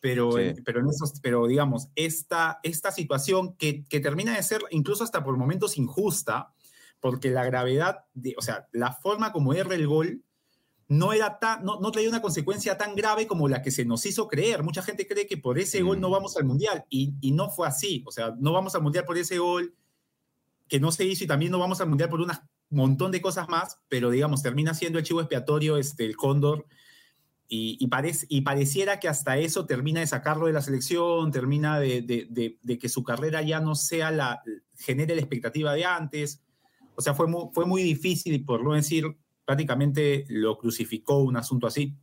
Pero, 0.00 0.32
Sí. 0.32 0.54
pero, 0.64 0.80
en 0.80 0.88
esos, 0.88 1.20
pero 1.20 1.46
digamos, 1.46 1.88
esta, 1.96 2.60
esta 2.62 2.90
situación 2.92 3.54
que, 3.56 3.84
que 3.84 4.00
termina 4.00 4.34
de 4.34 4.42
ser 4.42 4.62
incluso 4.70 5.04
hasta 5.04 5.22
por 5.22 5.36
momentos 5.36 5.76
injusta, 5.76 6.54
porque 7.00 7.30
la 7.30 7.44
gravedad, 7.44 8.04
de, 8.14 8.34
o 8.38 8.42
sea, 8.42 8.68
la 8.72 8.92
forma 8.92 9.32
como 9.32 9.52
erra 9.52 9.74
el 9.74 9.86
gol 9.86 10.22
no, 10.86 11.12
era 11.12 11.38
tan, 11.38 11.64
no, 11.64 11.80
no 11.80 11.90
traía 11.92 12.08
una 12.08 12.22
consecuencia 12.22 12.78
tan 12.78 12.94
grave 12.94 13.26
como 13.26 13.48
la 13.48 13.60
que 13.62 13.70
se 13.70 13.84
nos 13.84 14.06
hizo 14.06 14.26
creer. 14.28 14.62
Mucha 14.62 14.82
gente 14.82 15.06
cree 15.06 15.26
que 15.26 15.36
por 15.36 15.58
ese 15.58 15.82
gol 15.82 16.00
no 16.00 16.08
Mm. 16.08 16.12
vamos 16.12 16.36
al 16.36 16.44
Mundial 16.44 16.84
y, 16.88 17.14
y 17.20 17.32
no 17.32 17.50
fue 17.50 17.66
así. 17.68 18.02
O 18.06 18.12
sea, 18.12 18.34
no 18.38 18.52
vamos 18.52 18.74
al 18.74 18.82
Mundial 18.82 19.04
por 19.04 19.18
ese 19.18 19.38
gol 19.38 19.74
que 20.68 20.78
no 20.80 20.92
se 20.92 21.04
hizo 21.04 21.24
y 21.24 21.26
también 21.26 21.50
no 21.52 21.58
vamos 21.58 21.80
al 21.80 21.88
Mundial 21.88 22.08
por 22.08 22.20
un 22.20 22.30
montón 22.78 23.12
de 23.12 23.20
cosas 23.20 23.48
más, 23.48 23.78
pero 23.88 24.10
digamos, 24.10 24.42
termina 24.42 24.74
siendo 24.74 24.98
el 24.98 25.04
chivo 25.04 25.20
expiatorio 25.20 25.76
este, 25.76 26.04
el 26.04 26.16
Cóndor 26.16 26.66
y, 27.52 27.76
y, 27.80 27.90
y 28.28 28.40
pareciera 28.42 29.00
que 29.00 29.08
hasta 29.08 29.36
eso 29.36 29.66
termina 29.66 29.98
de 29.98 30.06
sacarlo 30.06 30.46
de 30.46 30.52
la 30.52 30.62
selección, 30.62 31.32
termina 31.32 31.80
de, 31.80 32.58
que 32.80 32.88
su 32.88 33.02
carrera 33.02 33.42
ya 33.42 33.58
no 33.60 33.74
sea 33.74 34.12
la, 34.12 34.40
genere 34.78 35.16
la 35.16 35.20
expectativa 35.20 35.74
de 35.74 35.84
antes. 35.84 36.44
O 36.94 37.02
sea, 37.02 37.12
fue 37.14 37.26
muy, 37.26 37.48
fue 37.52 37.66
muy 37.66 37.82
difícil 37.82 38.34
y 38.34 38.38
por 38.38 38.62
no 38.62 38.74
decir, 38.74 39.16
prácticamente 39.44 40.26
lo 40.28 40.58
crucificó 40.58 41.18
un 41.18 41.36
asunto 41.36 41.66
así. 41.66 41.96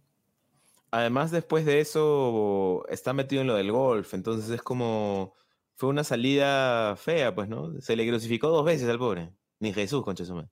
Además, 0.91 1.31
después 1.31 1.65
de 1.65 1.79
eso, 1.79 2.85
está 2.89 3.13
metido 3.13 3.41
en 3.41 3.47
lo 3.47 3.55
del 3.55 3.71
golf, 3.71 4.13
entonces 4.13 4.49
es 4.49 4.61
como. 4.61 5.33
Fue 5.75 5.89
una 5.89 6.03
salida 6.03 6.95
fea, 6.95 7.35
pues, 7.35 7.47
¿no? 7.47 7.79
Se 7.81 7.95
le 7.95 8.07
crucificó 8.07 8.49
dos 8.49 8.65
veces 8.65 8.89
al 8.89 8.97
pobre. 8.97 9.31
Ni 9.59 9.73
Jesús, 9.73 10.03
concha 10.03 10.25
su. 10.25 10.43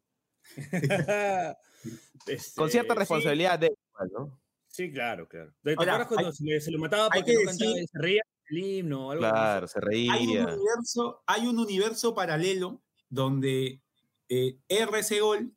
Este, 2.27 2.59
Con 2.59 2.69
cierta 2.71 2.93
sí, 2.93 2.99
responsabilidad 2.99 3.59
de. 3.59 3.71
Sí, 4.67 4.91
claro, 4.91 5.27
claro. 5.27 5.53
¿Te 5.63 5.75
Ahora, 5.77 5.93
acuerdas 6.01 6.07
cuando 6.07 6.53
hay- 6.55 6.61
se, 6.61 6.71
lo 6.71 6.79
mataba 6.79 7.09
porque 7.09 7.33
que 7.33 7.43
no 7.43 7.49
cantaba 7.49 7.71
decir- 7.71 7.83
y 7.83 7.87
se 7.87 7.99
reía 7.99 8.21
el 8.49 8.57
himno 8.57 9.07
o 9.07 9.11
algo 9.11 9.21
Claro, 9.21 9.67
se 9.67 9.79
Hay 9.79 9.83
un, 9.83 9.87
reía. 9.89 10.45
universo, 10.47 11.23
hay 11.27 11.47
un 11.47 11.59
universo 11.59 12.15
paralelo 12.15 12.81
donde 13.09 13.81
eh, 14.29 14.57
erra 14.67 14.99
ese 14.99 15.19
gol, 15.19 15.53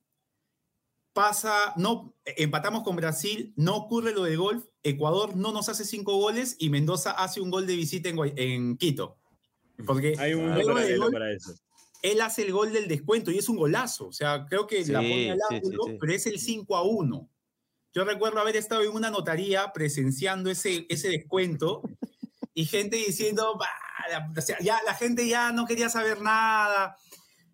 pasa, 1.15 1.73
no, 1.77 2.15
empatamos 2.25 2.83
con 2.83 2.97
Brasil, 2.97 3.53
no 3.57 3.77
ocurre 3.77 4.13
lo 4.13 4.25
de 4.25 4.37
golf, 4.37 4.67
Ecuador 4.83 5.35
no 5.37 5.53
nos 5.53 5.69
hace 5.71 5.85
cinco 5.85 6.17
goles 6.19 6.57
y 6.59 6.69
Mendoza 6.69 7.13
hace 7.13 7.41
un 7.41 7.51
gol 7.51 7.67
de 7.67 7.77
visita 7.77 8.11
en, 8.11 8.77
Quito. 8.77 9.17
Porque 9.87 10.15
Hay 10.19 10.35
un 10.35 10.43
mundo 10.43 10.57
luego 10.57 10.75
paralelo 10.75 11.03
gol, 11.05 11.13
para 11.13 11.33
eso. 11.33 11.55
Él 12.03 12.21
hace 12.21 12.43
el 12.43 12.53
gol 12.53 12.73
del 12.73 12.87
descuento 12.89 13.31
y 13.31 13.39
es 13.39 13.49
un 13.49 13.57
golazo. 13.57 14.07
O 14.09 14.13
sea, 14.13 14.47
creo 14.47 14.67
que 14.67 14.79
la 14.87 15.01
Sí, 15.01 15.09
pone 15.09 15.31
al 15.33 15.39
sí, 15.39 15.45
sí, 15.49 15.55
ángulo, 15.57 15.83
sí. 15.87 15.97
pero 16.01 16.13
es 16.13 16.27
el 16.27 16.39
5 16.39 16.77
a 16.77 16.83
1. 16.83 17.29
Yo 17.95 18.05
recuerdo 18.05 18.39
haber 18.41 18.57
estado 18.57 18.83
en 18.83 18.91
una 18.91 19.11
notaría 19.11 19.73
presenciando 19.73 20.51
ese, 20.51 20.87
ese 20.89 21.09
descuento 21.09 21.83
y 22.55 22.67
gente 22.67 22.97
diciendo, 22.97 23.57
"Bah, 23.59 23.67
la- 24.11 24.33
o 24.37 24.41
sea, 24.41 24.59
ya 24.61 24.79
la 24.87 24.95
gente 24.95 25.27
ya 25.27 25.53
no 25.53 25.65
quería 25.67 25.89
saber 25.89 26.21
nada. 26.21 26.97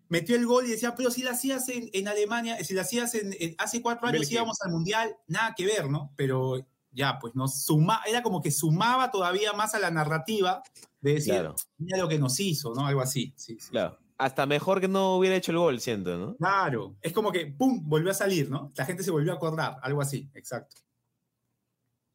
Metió 0.09 0.35
el 0.35 0.45
gol 0.45 0.67
y 0.67 0.69
decía, 0.69 0.93
pero 0.95 1.09
si 1.09 1.23
la 1.23 1.31
hacías 1.31 1.67
en, 1.69 1.89
en 1.93 2.07
Alemania, 2.07 2.63
si 2.63 2.73
la 2.75 2.83
hacías 2.83 3.15
en, 3.15 3.35
en- 3.39 3.55
hace 3.57 3.81
cuatro 3.81 4.07
años 4.07 4.19
Bélgica. 4.19 4.41
íbamos 4.41 4.61
al 4.61 4.71
Mundial, 4.71 5.15
nada 5.27 5.55
que 5.55 5.65
ver, 5.65 5.89
¿no? 5.89 6.13
Pero 6.15 6.67
ya, 6.91 7.17
pues 7.19 7.33
nos 7.33 7.63
suma, 7.63 8.01
era 8.05 8.21
como 8.21 8.41
que 8.41 8.51
sumaba 8.51 9.09
todavía 9.09 9.51
más 9.53 9.73
a 9.73 9.79
la 9.79 9.89
narrativa 9.89 10.61
de 11.01 11.13
decir, 11.15 11.33
Claro, 11.33 11.55
mira 11.77 11.97
lo 11.97 12.07
que 12.07 12.19
nos 12.19 12.39
hizo, 12.39 12.73
¿no? 12.75 12.85
Algo 12.85 13.01
así. 13.01 13.33
Sí, 13.35 13.57
sí. 13.59 13.69
claro. 13.71 13.97
Hasta 14.17 14.45
mejor 14.45 14.79
que 14.79 14.87
no 14.87 15.17
hubiera 15.17 15.35
hecho 15.35 15.51
el 15.51 15.57
gol, 15.57 15.79
siento, 15.81 16.17
¿no? 16.17 16.35
Claro, 16.37 16.95
es 17.01 17.11
como 17.11 17.31
que, 17.31 17.47
¡pum!, 17.47 17.81
volvió 17.87 18.11
a 18.11 18.13
salir, 18.13 18.49
¿no? 18.49 18.71
La 18.75 18.85
gente 18.85 19.03
se 19.03 19.11
volvió 19.11 19.33
a 19.33 19.35
acordar, 19.35 19.77
algo 19.81 20.01
así, 20.01 20.29
exacto. 20.33 20.77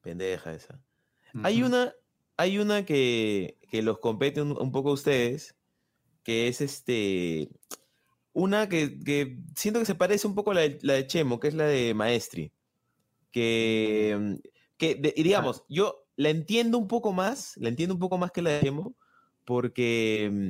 Pendeja 0.00 0.54
esa. 0.54 0.80
Hay 1.42 1.62
una, 1.62 1.92
hay 2.36 2.58
una 2.58 2.84
que, 2.84 3.58
que 3.70 3.82
los 3.82 3.98
compete 3.98 4.40
un, 4.40 4.52
un 4.52 4.72
poco 4.72 4.90
a 4.90 4.94
ustedes, 4.94 5.54
que 6.22 6.48
es 6.48 6.60
este. 6.60 7.50
Una 8.32 8.68
que, 8.68 8.98
que 9.00 9.38
siento 9.54 9.80
que 9.80 9.86
se 9.86 9.94
parece 9.94 10.26
un 10.26 10.34
poco 10.34 10.52
a 10.52 10.54
la 10.54 10.60
de, 10.62 10.78
la 10.82 10.94
de 10.94 11.06
Chemo, 11.06 11.38
que 11.38 11.48
es 11.48 11.54
la 11.54 11.64
de 11.64 11.92
Maestri. 11.94 12.52
Que, 13.30 14.38
que 14.76 14.94
de- 14.94 15.12
y 15.16 15.22
digamos, 15.22 15.64
yo 15.68 16.06
la 16.16 16.30
entiendo 16.30 16.78
un 16.78 16.88
poco 16.88 17.12
más, 17.12 17.56
la 17.58 17.68
entiendo 17.68 17.94
un 17.94 18.00
poco 18.00 18.18
más 18.18 18.32
que 18.32 18.42
la 18.42 18.50
de 18.50 18.60
Chemo, 18.62 18.94
porque 19.44 20.30
mm, 20.32 20.48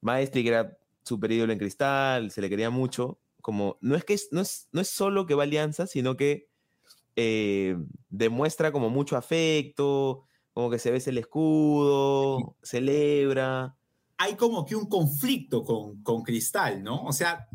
Maestri, 0.00 0.42
que 0.42 0.48
era 0.48 0.77
super 1.08 1.32
ídolo 1.32 1.52
en 1.52 1.58
cristal, 1.58 2.30
se 2.30 2.40
le 2.40 2.48
quería 2.48 2.70
mucho, 2.70 3.18
como, 3.40 3.78
no 3.80 3.96
es 3.96 4.04
que 4.04 4.16
no 4.30 4.40
es, 4.40 4.68
no 4.72 4.80
es 4.80 4.88
solo 4.88 5.26
que 5.26 5.34
va 5.34 5.42
a 5.42 5.46
Alianza, 5.46 5.86
sino 5.86 6.16
que 6.16 6.48
eh, 7.16 7.76
demuestra 8.08 8.70
como 8.70 8.90
mucho 8.90 9.16
afecto, 9.16 10.24
como 10.52 10.70
que 10.70 10.78
se 10.78 10.90
besa 10.90 11.10
el 11.10 11.18
escudo, 11.18 12.56
celebra. 12.62 13.76
Hay 14.18 14.34
como 14.34 14.66
que 14.66 14.76
un 14.76 14.86
conflicto 14.86 15.64
con, 15.64 16.02
con 16.02 16.22
Cristal, 16.22 16.82
¿no? 16.82 17.04
O 17.04 17.12
sea, 17.12 17.48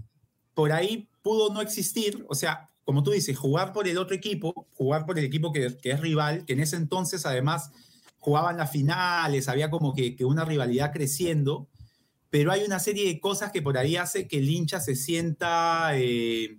por 0.54 0.72
ahí 0.72 1.10
pudo 1.22 1.54
no 1.54 1.62
existir, 1.62 2.26
o 2.28 2.36
sea, 2.36 2.70
como 2.84 3.04
tú 3.04 3.12
dices, 3.12 3.38
jugar 3.38 3.72
por 3.72 3.88
el 3.88 3.98
otro 3.98 4.16
equipo, 4.16 4.68
jugar 4.74 5.06
por 5.06 5.18
el 5.18 5.26
equipo 5.26 5.52
que, 5.52 5.78
que 5.78 5.92
es 5.92 6.00
rival, 6.00 6.46
que 6.46 6.54
en 6.54 6.60
ese 6.60 6.76
entonces 6.76 7.26
además 7.26 7.72
jugaban 8.20 8.58
las 8.58 8.72
finales, 8.72 9.50
había 9.50 9.70
como 9.70 9.94
que, 9.94 10.16
que 10.16 10.24
una 10.24 10.46
rivalidad 10.46 10.94
creciendo, 10.94 11.68
pero 12.34 12.52
hay 12.52 12.64
una 12.64 12.80
serie 12.80 13.06
de 13.06 13.20
cosas 13.20 13.52
que 13.52 13.62
por 13.62 13.78
ahí 13.78 13.96
hace 13.96 14.28
que 14.28 14.40
el 14.40 14.50
hincha 14.50 14.80
se 14.80 14.96
sienta 14.96 15.92
eh, 15.94 16.58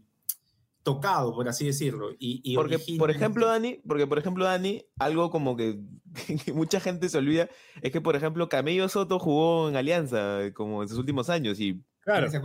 tocado, 0.85 1.35
por 1.35 1.49
así 1.49 1.67
decirlo. 1.67 2.13
Y, 2.13 2.41
y 2.45 2.55
Porque, 2.55 2.77
origina- 2.77 2.99
por 3.01 3.11
ejemplo, 3.11 3.47
Dani, 3.49 3.81
porque, 3.85 4.07
por 4.07 4.19
ejemplo, 4.21 4.45
Dani, 4.45 4.85
algo 5.01 5.31
como 5.31 5.57
que, 5.57 5.81
que 6.45 6.53
mucha 6.53 6.79
gente 6.79 7.09
se 7.09 7.19
olvida, 7.19 7.49
es 7.83 7.91
que, 7.91 8.01
por 8.01 8.15
ejemplo, 8.15 8.49
Camello 8.49 8.89
Soto 8.89 9.19
jugó 9.19 9.69
en 9.69 9.75
Alianza 9.75 10.43
como 10.55 10.83
en 10.85 10.89
sus 10.89 10.97
últimos 10.99 11.29
años 11.29 11.59
y 11.59 11.81
Claro, 12.03 12.31
sí. 12.31 12.37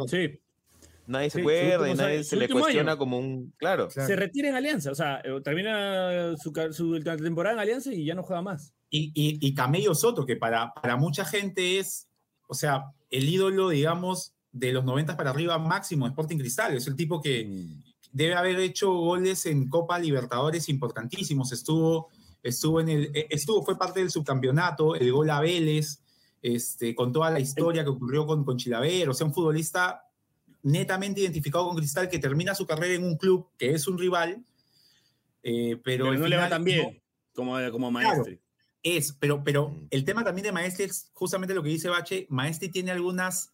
nadie 1.06 1.30
se 1.30 1.36
Sí, 1.36 1.42
acuerda 1.42 1.88
y 1.88 1.94
nadie 1.94 2.16
años- 2.16 2.28
se 2.28 2.36
le 2.36 2.50
cuestiona 2.50 2.94
año. 2.94 2.98
como 2.98 3.20
un... 3.20 3.54
Claro, 3.58 3.90
Claro. 3.90 4.08
Se 4.08 4.16
retira 4.16 4.50
en 4.50 4.56
Alianza, 4.56 4.90
o 4.90 4.96
sea, 4.96 5.22
eh, 5.24 5.40
termina 5.44 6.34
su, 6.38 6.52
temporada 7.04 7.54
en 7.54 7.60
Alianza 7.60 7.94
y 7.94 8.06
ya 8.06 8.16
no 8.16 8.24
juega 8.24 8.42
más. 8.42 8.74
Y, 8.90 9.12
y, 9.14 9.38
y 9.48 9.54
Camello 9.54 9.94
Soto, 9.94 10.26
que 10.26 10.36
para, 10.36 10.74
para 10.74 10.96
mucha 10.98 11.26
gente 11.26 11.78
es, 11.78 12.08
o 12.52 12.56
sea, 12.56 12.92
el 13.12 13.30
ídolo, 13.30 13.70
digamos, 13.70 14.34
de 14.52 14.74
los 14.74 14.84
90 14.84 15.16
para 15.16 15.30
arriba 15.30 15.60
máximo 15.60 16.06
de 16.06 16.10
Sporting 16.10 16.38
Cristal. 16.40 16.76
Es 16.76 16.88
el 16.88 16.96
tipo 16.96 17.22
que 17.22 17.46
Mm. 17.46 17.84
debe 18.12 18.34
haber 18.34 18.60
hecho 18.60 18.92
goles 18.92 19.46
en 19.46 19.70
Copa 19.70 20.00
Libertadores 20.00 20.68
importantísimos. 20.70 21.52
Estuvo, 21.52 22.08
estuvo 22.42 22.82
en 22.82 22.90
el, 22.90 23.12
eh, 23.14 23.28
estuvo, 23.30 23.64
fue 23.64 23.78
parte 23.78 24.00
del 24.00 24.10
subcampeonato, 24.10 24.96
el 24.96 25.12
gol 25.12 25.30
a 25.30 25.40
Vélez, 25.42 26.02
este, 26.42 26.96
con 26.96 27.12
toda 27.14 27.30
la 27.30 27.40
historia 27.40 27.84
que 27.84 27.90
ocurrió 27.92 28.26
con, 28.26 28.44
con 28.44 28.58
Chilaver. 28.58 29.10
O 29.10 29.14
sea, 29.14 29.28
un 29.28 29.34
futbolista 29.34 30.04
netamente 30.64 31.22
identificado 31.22 31.68
con 31.68 31.78
Cristal 31.78 32.10
que 32.10 32.18
termina 32.20 32.56
su 32.56 32.66
carrera 32.66 32.96
en 32.96 33.04
un 33.04 33.16
club 33.18 33.48
que 33.58 33.74
es 33.76 33.88
un 33.88 33.98
rival. 33.98 34.44
eh, 35.44 35.80
pero, 35.84 36.06
Pero 36.10 36.20
no 36.20 36.28
le 36.28 36.36
va 36.36 36.50
tan 36.50 36.62
no- 36.62 36.66
bien 36.66 37.02
como, 37.34 37.56
como 37.72 37.92
maestro. 37.92 38.34
Es, 38.84 39.14
pero, 39.20 39.44
pero 39.44 39.76
el 39.90 40.06
tema 40.06 40.24
también 40.24 40.46
de 40.46 40.52
Maestri 40.52 40.86
es 40.86 41.10
justamente 41.14 41.54
lo 41.54 41.62
que 41.64 41.70
dice 41.70 41.90
Bache. 41.90 42.26
Maestri 42.30 42.70
tiene 42.70 42.92
algunas, 42.92 43.52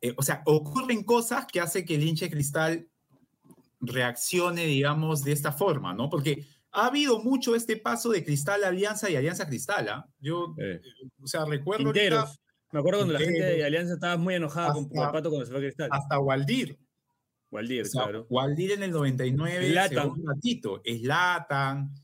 eh, 0.00 0.14
o 0.16 0.22
sea, 0.22 0.42
ocurren 0.46 1.02
cosas 1.04 1.46
que 1.46 1.60
hace 1.60 1.84
que 1.84 1.96
el 1.96 2.04
hincha 2.04 2.26
de 2.26 2.30
cristal 2.30 2.88
reaccione, 3.80 4.64
digamos, 4.66 5.24
de 5.24 5.32
esta 5.32 5.52
forma, 5.52 5.92
¿no? 5.94 6.08
Porque 6.08 6.44
ha 6.72 6.86
habido 6.86 7.20
mucho 7.20 7.54
este 7.54 7.76
paso 7.76 8.10
de 8.10 8.24
cristal 8.24 8.64
a 8.64 8.68
alianza 8.68 9.10
y 9.10 9.16
alianza 9.16 9.46
cristal, 9.46 9.88
¿ah? 9.88 10.08
Yo, 10.18 10.54
Eh, 10.58 10.80
o 11.22 11.26
sea, 11.26 11.44
recuerdo. 11.44 11.92
Me 12.72 12.80
acuerdo 12.80 13.00
cuando 13.00 13.12
la 13.12 13.20
gente 13.20 13.40
de. 13.40 13.64
Alianza 13.64 13.94
estaba 13.94 14.16
muy 14.16 14.34
enojada 14.34 14.72
con 14.72 14.84
Hasta- 14.86 15.12
Pato 15.12 15.28
cuando 15.30 15.46
se 15.46 15.52
fue 15.52 15.60
a 15.60 15.62
Cristal. 15.62 15.88
hasta 15.92 16.18
Waldir. 16.18 16.76
Waldir, 17.52 17.82
O 17.82 17.84
sea, 17.84 18.02
claro. 18.02 18.26
Waldir 18.28 18.72
en 18.72 18.82
el 18.82 18.90
99, 18.90 19.70
Zlatan. 19.70 19.90
se 19.90 20.00
fue 20.10 20.10
un 20.20 20.26
ratito. 20.26 20.82
Zlatan. 20.84 21.94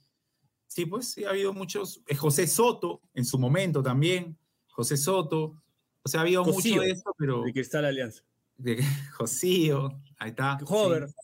Sí, 0.73 0.87
pues 0.87 1.11
sí, 1.11 1.25
ha 1.25 1.31
habido 1.31 1.53
muchos. 1.53 2.01
eh, 2.07 2.15
José 2.15 2.47
Soto, 2.47 3.03
en 3.13 3.25
su 3.25 3.41
momento 3.41 3.83
también. 3.83 4.39
José 4.69 4.97
Soto. 4.97 5.61
O 6.03 6.09
sea, 6.09 6.21
ha 6.21 6.23
habido 6.23 6.45
Cosío, 6.45 6.77
mucho 6.77 6.85
de 6.87 6.91
esto, 6.93 7.13
pero. 7.19 7.43
De 7.43 7.53
Cristal 7.53 7.85
Alianza. 7.85 8.23
de 8.57 8.77
Josío, 9.19 10.01
ahí 10.19 10.31
está. 10.31 10.59
Hover. 10.65 11.09
sí, 11.09 11.15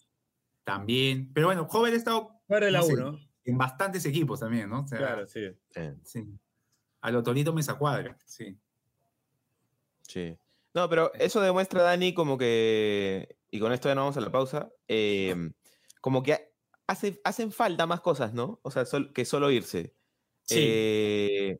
también. 0.64 1.32
Pero 1.32 1.46
bueno, 1.46 1.68
Hover 1.70 1.92
ha 1.92 1.96
estado 1.96 2.40
Fuera 2.48 2.66
de 2.66 2.72
la 2.72 2.80
No 2.80 2.84
sé. 2.86 2.94
1. 2.94 3.20
en 3.44 3.56
bastantes 3.58 4.04
equipos 4.04 4.40
también, 4.40 4.68
¿no? 4.68 4.80
O 4.80 4.88
sea, 4.88 4.98
Claro, 4.98 5.26
sí. 5.28 5.40
eh, 5.76 5.94
sí. 6.02 6.24
A 7.02 7.10
lo 7.12 7.22
Torito 7.22 7.52
Mesa 7.52 7.74
Cuadra, 7.74 8.18
sí. 8.26 8.58
sí. 10.02 10.36
No, 10.74 10.88
pero 10.88 11.12
eso 11.14 11.40
demuestra, 11.40 11.82
Dani, 11.82 12.12
como 12.14 12.36
que, 12.36 13.36
y 13.50 13.60
con 13.60 13.72
esto 13.72 13.88
ya 13.88 13.94
no 13.94 14.00
vamos 14.02 14.16
a 14.16 14.20
la 14.20 14.30
pausa, 14.32 14.70
em, 14.88 15.52
como 16.00 16.22
que 16.22 16.45
hace, 16.86 17.20
hacen 17.24 17.52
falta 17.52 17.86
más 17.86 18.00
cosas, 18.00 18.34
¿no? 18.34 18.60
O 18.62 18.70
sea, 18.70 18.84
sol- 18.86 19.12
que 19.12 19.24
solo 19.24 19.50
irse. 19.50 19.94
Sí. 20.44 20.86
Eh, 21.30 21.58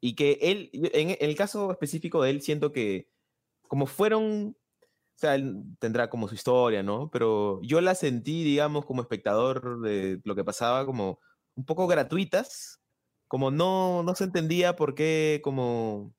y 0.00 0.14
que 0.16 0.38
él, 0.42 0.70
en 0.74 1.16
el 1.20 1.36
caso 1.36 1.72
específico 1.72 2.22
de 2.22 2.30
él, 2.30 2.42
siento 2.42 2.72
que 2.72 3.10
como 3.68 3.86
fueron, 3.86 4.56
O 5.16 5.20
sea, 5.20 5.34
él 5.36 5.64
tendrá 5.80 6.10
como 6.10 6.28
su 6.28 6.34
historia, 6.36 6.82
¿no? 6.82 7.10
Pero 7.10 7.60
yo 7.62 7.80
la 7.80 7.94
sentí, 7.96 8.44
digamos, 8.44 8.86
como 8.86 9.02
espectador 9.02 9.80
de 9.82 10.20
lo 10.24 10.34
que 10.36 10.44
pasaba, 10.44 10.86
como 10.86 11.20
un 11.56 11.64
poco 11.66 11.86
gratuitas, 11.88 12.80
como 13.28 13.50
no, 13.50 14.02
no 14.04 14.14
se 14.14 14.24
entendía 14.24 14.76
por 14.76 14.94
qué, 14.94 15.40
como 15.44 16.14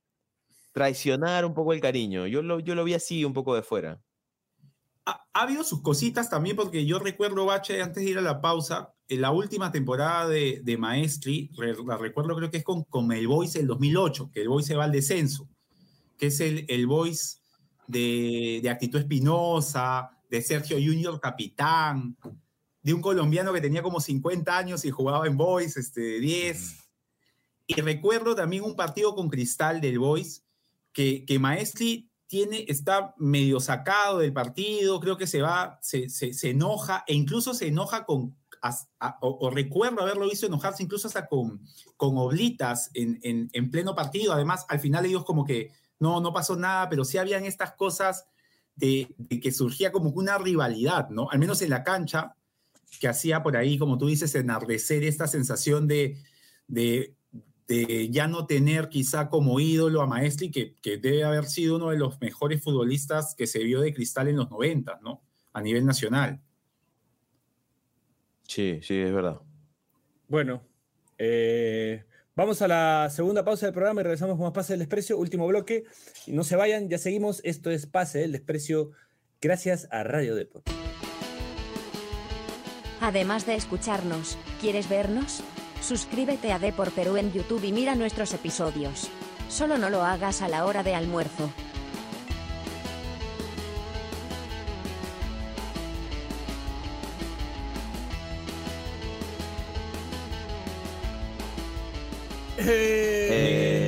traicionar 0.73 1.45
un 1.45 1.53
poco 1.55 1.73
el 1.73 1.81
cariño. 1.81 2.27
Yo 2.27 2.41
lo, 2.43 2.59
yo 2.59 2.75
lo 2.75 2.83
vi 2.85 2.93
así, 2.95 3.25
un 3.25 3.33
poco 3.33 3.55
de 3.55 3.63
fuera. 3.63 4.03
Ha, 5.09 5.25
ha 5.33 5.41
habido 5.41 5.63
sus 5.63 5.81
cositas 5.81 6.29
también, 6.29 6.55
porque 6.55 6.85
yo 6.85 6.99
recuerdo, 6.99 7.45
Bache, 7.45 7.81
antes 7.81 8.03
de 8.03 8.09
ir 8.11 8.17
a 8.17 8.21
la 8.21 8.41
pausa, 8.41 8.93
en 9.07 9.21
la 9.21 9.31
última 9.31 9.71
temporada 9.71 10.27
de, 10.27 10.61
de 10.63 10.77
Maestri, 10.77 11.49
re- 11.57 11.75
la 11.85 11.97
recuerdo 11.97 12.35
creo 12.35 12.51
que 12.51 12.57
es 12.57 12.63
con, 12.63 12.83
con 12.83 13.11
el 13.11 13.27
Boys 13.27 13.53
del 13.53 13.65
2008, 13.67 14.29
que 14.31 14.41
el 14.41 14.49
Boys 14.49 14.67
se 14.67 14.75
va 14.75 14.83
al 14.83 14.91
descenso, 14.91 15.49
que 16.17 16.27
es 16.27 16.39
el, 16.41 16.65
el 16.67 16.85
Boys 16.85 17.41
de, 17.87 18.59
de 18.61 18.69
Actitud 18.69 18.99
Espinosa, 18.99 20.11
de 20.29 20.41
Sergio 20.43 20.77
Junior 20.77 21.19
Capitán, 21.19 22.15
de 22.83 22.93
un 22.93 23.01
colombiano 23.01 23.51
que 23.51 23.61
tenía 23.61 23.81
como 23.81 23.99
50 23.99 24.55
años 24.55 24.85
y 24.85 24.91
jugaba 24.91 25.25
en 25.25 25.35
Boys, 25.37 25.75
este, 25.75 26.19
10. 26.19 26.77
Y 27.67 27.81
recuerdo 27.81 28.35
también 28.35 28.63
un 28.63 28.75
partido 28.75 29.15
con 29.15 29.27
Cristal 29.27 29.81
del 29.81 29.97
Boys, 29.97 30.43
que, 30.93 31.25
que 31.25 31.39
Maestri 31.39 32.08
tiene, 32.29 32.63
está 32.67 33.15
medio 33.17 33.59
sacado 33.59 34.19
del 34.19 34.31
partido, 34.31 34.99
creo 34.99 35.17
que 35.17 35.25
se 35.25 35.41
va, 35.41 35.79
se, 35.81 36.09
se, 36.09 36.49
enoja, 36.51 37.03
e 37.07 37.15
incluso 37.15 37.55
se 37.55 37.67
enoja 37.69 38.05
con, 38.05 38.37
o, 39.19 39.49
recuerdo 39.49 40.01
haberlo 40.01 40.29
visto 40.29 40.45
enojarse 40.45 40.83
incluso 40.83 41.07
hasta 41.07 41.25
con, 41.25 41.59
con 41.97 42.15
oblitas 42.19 42.91
en, 42.93 43.19
en, 43.23 43.49
en 43.51 43.71
pleno 43.71 43.95
partido. 43.95 44.31
Además, 44.31 44.63
al 44.69 44.79
final 44.79 45.07
ellos 45.07 45.25
como 45.25 45.43
que 45.43 45.71
no, 45.97 46.21
no 46.21 46.31
pasó 46.31 46.55
nada, 46.55 46.87
pero 46.87 47.03
sí 47.03 47.17
habían 47.17 47.45
estas 47.45 47.73
cosas 47.73 48.27
de, 48.75 49.15
que 49.41 49.51
surgía 49.51 49.91
como 49.91 50.11
una 50.11 50.37
rivalidad, 50.37 51.09
¿no? 51.09 51.31
Al 51.31 51.39
menos 51.39 51.63
en 51.63 51.71
la 51.71 51.83
cancha, 51.83 52.35
que 52.99 53.07
hacía 53.07 53.41
por 53.41 53.57
ahí, 53.57 53.79
como 53.79 53.97
tú 53.97 54.05
dices, 54.05 54.35
enardecer 54.35 55.03
esta 55.03 55.25
sensación 55.25 55.87
de, 55.87 56.21
de, 56.67 57.15
de 57.69 58.09
ya 58.09 58.27
no 58.27 58.47
tener 58.47 58.89
quizá 58.89 59.29
como 59.29 59.59
ídolo 59.59 60.01
a 60.01 60.07
Maestri, 60.07 60.49
que, 60.49 60.73
que 60.81 60.97
debe 60.97 61.23
haber 61.23 61.45
sido 61.45 61.75
uno 61.75 61.91
de 61.91 61.97
los 61.97 62.19
mejores 62.19 62.63
futbolistas 62.63 63.35
que 63.35 63.45
se 63.45 63.63
vio 63.63 63.79
de 63.79 63.93
cristal 63.93 64.27
en 64.27 64.37
los 64.37 64.49
90, 64.49 64.99
¿no? 65.03 65.21
A 65.53 65.61
nivel 65.61 65.85
nacional. 65.85 66.41
Sí, 68.47 68.79
sí, 68.81 68.99
es 68.99 69.13
verdad. 69.13 69.39
Bueno, 70.27 70.63
eh, 71.19 72.05
vamos 72.35 72.63
a 72.63 72.67
la 72.67 73.07
segunda 73.11 73.45
pausa 73.45 73.67
del 73.67 73.73
programa 73.73 74.01
y 74.01 74.03
regresamos 74.03 74.35
con 74.35 74.45
más 74.45 74.53
Pase 74.53 74.73
del 74.73 74.79
Desprecio, 74.79 75.19
último 75.19 75.45
bloque. 75.45 75.83
Y 76.25 76.31
no 76.31 76.43
se 76.43 76.55
vayan, 76.55 76.89
ya 76.89 76.97
seguimos. 76.97 77.39
Esto 77.43 77.69
es 77.69 77.85
Pase 77.85 78.17
del 78.17 78.31
Desprecio, 78.31 78.91
gracias 79.39 79.87
a 79.91 80.03
Radio 80.03 80.33
Deport. 80.33 80.67
Además 82.99 83.45
de 83.45 83.53
escucharnos, 83.53 84.39
¿quieres 84.59 84.89
vernos? 84.89 85.43
Suscríbete 85.81 86.51
a 86.51 86.59
Depor 86.59 86.91
Perú 86.91 87.17
en 87.17 87.31
YouTube 87.31 87.63
y 87.63 87.71
mira 87.71 87.95
nuestros 87.95 88.33
episodios. 88.33 89.09
Solo 89.49 89.77
no 89.77 89.89
lo 89.89 90.03
hagas 90.03 90.41
a 90.41 90.47
la 90.47 90.65
hora 90.65 90.83
de 90.83 90.93
almuerzo. 90.93 91.51
Eh, 102.57 103.79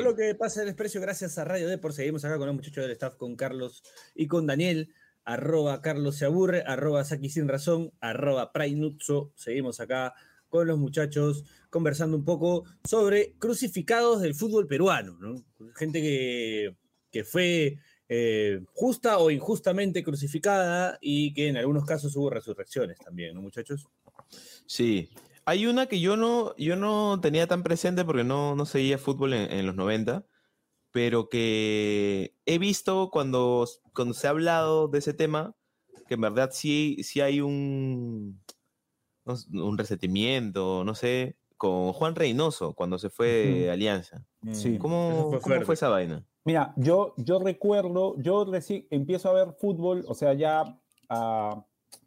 bloque 0.00 0.22
de 0.22 0.34
Pase 0.34 0.60
del 0.60 0.68
Desprecio, 0.68 1.00
gracias 1.00 1.36
a 1.38 1.44
Radio 1.44 1.68
Deport. 1.68 1.94
Seguimos 1.94 2.24
acá 2.24 2.38
con 2.38 2.46
los 2.46 2.56
muchachos 2.56 2.82
del 2.84 2.92
staff, 2.92 3.16
con 3.16 3.36
Carlos 3.36 3.82
y 4.14 4.26
con 4.26 4.46
Daniel. 4.46 4.94
Arroba 5.24 5.82
Carlos 5.82 6.16
se 6.16 6.24
aburre, 6.24 6.62
arroba 6.66 7.04
Saki 7.04 7.28
sin 7.28 7.48
razón, 7.48 7.92
arroba 8.00 8.52
Prainutso. 8.52 9.32
Seguimos 9.34 9.80
acá 9.80 10.14
con 10.48 10.66
los 10.66 10.78
muchachos 10.78 11.44
conversando 11.70 12.16
un 12.16 12.24
poco 12.24 12.64
sobre 12.84 13.34
crucificados 13.38 14.20
del 14.20 14.34
fútbol 14.34 14.66
peruano, 14.66 15.18
¿no? 15.18 15.44
Gente 15.74 16.00
que, 16.00 16.76
que 17.10 17.24
fue 17.24 17.78
eh, 18.08 18.60
justa 18.72 19.18
o 19.18 19.30
injustamente 19.30 20.04
crucificada 20.04 20.98
y 21.00 21.34
que 21.34 21.48
en 21.48 21.56
algunos 21.56 21.84
casos 21.84 22.14
hubo 22.16 22.30
resurrecciones 22.30 22.98
también, 22.98 23.34
¿no, 23.34 23.42
muchachos? 23.42 23.88
Sí. 24.66 25.10
Hay 25.44 25.66
una 25.66 25.86
que 25.86 26.00
yo 26.00 26.16
no, 26.16 26.56
yo 26.56 26.76
no 26.76 27.20
tenía 27.20 27.46
tan 27.46 27.62
presente 27.62 28.04
porque 28.04 28.24
no, 28.24 28.56
no 28.56 28.66
seguía 28.66 28.98
fútbol 28.98 29.32
en, 29.32 29.50
en 29.52 29.66
los 29.66 29.76
90, 29.76 30.26
pero 30.90 31.28
que 31.28 32.34
he 32.46 32.58
visto 32.58 33.10
cuando, 33.10 33.68
cuando 33.92 34.14
se 34.14 34.26
ha 34.26 34.30
hablado 34.30 34.88
de 34.88 34.98
ese 34.98 35.14
tema, 35.14 35.54
que 36.08 36.14
en 36.14 36.20
verdad 36.20 36.50
sí, 36.52 36.98
sí 37.02 37.20
hay 37.20 37.40
un, 37.40 38.40
un 39.52 39.76
resentimiento, 39.78 40.84
no 40.84 40.94
sé, 40.94 41.36
con 41.56 41.92
Juan 41.92 42.14
Reynoso 42.14 42.74
cuando 42.74 42.98
se 42.98 43.10
fue 43.10 43.26
de. 43.28 43.70
Alianza. 43.70 44.24
Sí. 44.52 44.78
¿Cómo, 44.78 45.28
fue 45.30 45.40
cómo 45.40 45.60
fue 45.62 45.74
esa 45.74 45.88
vaina? 45.88 46.24
Mira, 46.44 46.72
yo, 46.76 47.14
yo 47.16 47.38
recuerdo, 47.40 48.14
yo 48.18 48.46
reci- 48.46 48.86
empiezo 48.90 49.28
a 49.30 49.32
ver 49.32 49.52
fútbol, 49.58 50.04
o 50.06 50.14
sea, 50.14 50.32
ya 50.34 50.78
a, 51.08 51.64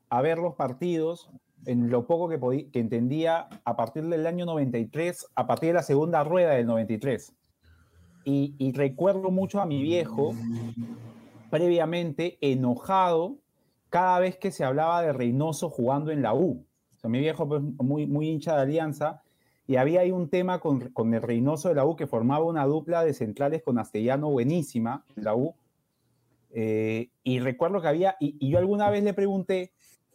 a 0.09 0.21
ver 0.21 0.37
los 0.37 0.55
partidos 0.55 1.29
en 1.65 1.89
lo 1.89 2.07
poco 2.07 2.29
que, 2.29 2.39
podí- 2.39 2.71
que 2.71 2.79
entendía 2.79 3.49
a 3.65 3.75
partir 3.75 4.05
del 4.05 4.25
año 4.27 4.45
93, 4.45 5.27
a 5.35 5.45
partir 5.45 5.69
de 5.69 5.73
la 5.73 5.83
segunda 5.83 6.23
rueda 6.23 6.51
del 6.51 6.67
93. 6.67 7.33
Y, 8.23 8.55
y 8.59 8.71
recuerdo 8.71 9.29
mucho 9.31 9.59
a 9.59 9.65
mi 9.65 9.81
viejo, 9.81 10.33
previamente 11.49 12.37
enojado 12.41 13.37
cada 13.89 14.19
vez 14.19 14.37
que 14.37 14.51
se 14.51 14.63
hablaba 14.63 15.01
de 15.01 15.13
Reynoso 15.13 15.69
jugando 15.69 16.11
en 16.11 16.21
la 16.21 16.33
U. 16.33 16.65
O 16.99 17.01
sea, 17.01 17.09
mi 17.09 17.19
viejo 17.19 17.47
pues, 17.47 17.61
muy, 17.61 18.07
muy 18.07 18.27
hincha 18.27 18.55
de 18.55 18.61
Alianza, 18.63 19.23
y 19.65 19.77
había 19.77 20.01
ahí 20.01 20.11
un 20.11 20.29
tema 20.29 20.59
con, 20.59 20.89
con 20.89 21.13
el 21.13 21.21
Reynoso 21.21 21.69
de 21.69 21.75
la 21.75 21.85
U 21.85 21.95
que 21.95 22.07
formaba 22.07 22.43
una 22.43 22.65
dupla 22.65 23.05
de 23.05 23.13
centrales 23.13 23.63
con 23.63 23.79
Astellano 23.79 24.29
buenísima 24.29 25.05
en 25.15 25.23
la 25.23 25.33
U. 25.33 25.55
Eh, 26.51 27.09
y 27.23 27.39
recuerdo 27.39 27.79
que 27.79 27.87
había, 27.87 28.17
y, 28.19 28.35
y 28.37 28.49
yo 28.49 28.57
alguna 28.57 28.89
vez 28.89 29.01
le 29.03 29.13
pregunté, 29.13 29.71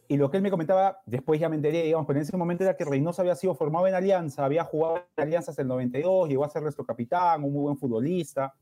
y 0.07 0.17
lo 0.17 0.29
que 0.29 0.37
él 0.37 0.43
me 0.43 0.51
comentaba, 0.51 0.99
después 1.07 1.39
ya 1.39 1.49
me 1.49 1.55
enteré, 1.55 1.81
digamos, 1.81 2.05
pero 2.05 2.19
en 2.19 2.23
ese 2.23 2.37
momento 2.37 2.63
era 2.63 2.77
que 2.77 2.85
Reynoso 2.85 3.23
había 3.23 3.33
sido 3.33 3.55
formado 3.55 3.87
en 3.87 3.95
Alianza, 3.95 4.45
había 4.45 4.63
jugado 4.63 4.97
en 5.17 5.23
Alianza 5.23 5.49
hasta 5.49 5.63
el 5.63 5.67
92, 5.67 6.29
llegó 6.29 6.45
a 6.45 6.49
ser 6.49 6.61
nuestro 6.61 6.85
capitán, 6.85 7.43
un 7.43 7.53
muy 7.53 7.61
buen 7.63 7.77
futbolista, 7.77 8.53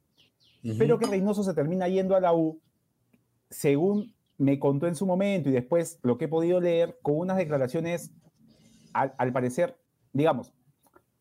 pero 0.78 0.98
que 0.98 1.08
Reynoso 1.08 1.44
se 1.44 1.54
termina 1.54 1.90
yendo 1.90 2.16
a 2.16 2.22
la 2.22 2.34
U, 2.34 2.62
según 3.50 4.14
me 4.38 4.60
contó 4.60 4.88
en 4.88 4.96
su 4.96 5.06
momento 5.06 5.50
y 5.50 5.54
después 5.54 6.00
lo 6.02 6.18
que 6.18 6.26
he 6.26 6.28
podido 6.28 6.60
leer, 6.60 7.00
con 7.02 7.18
unas 7.18 7.38
declaraciones, 7.38 8.12
al, 8.94 9.14
al 9.18 9.34
parecer, 9.34 9.78
digamos, 10.12 10.52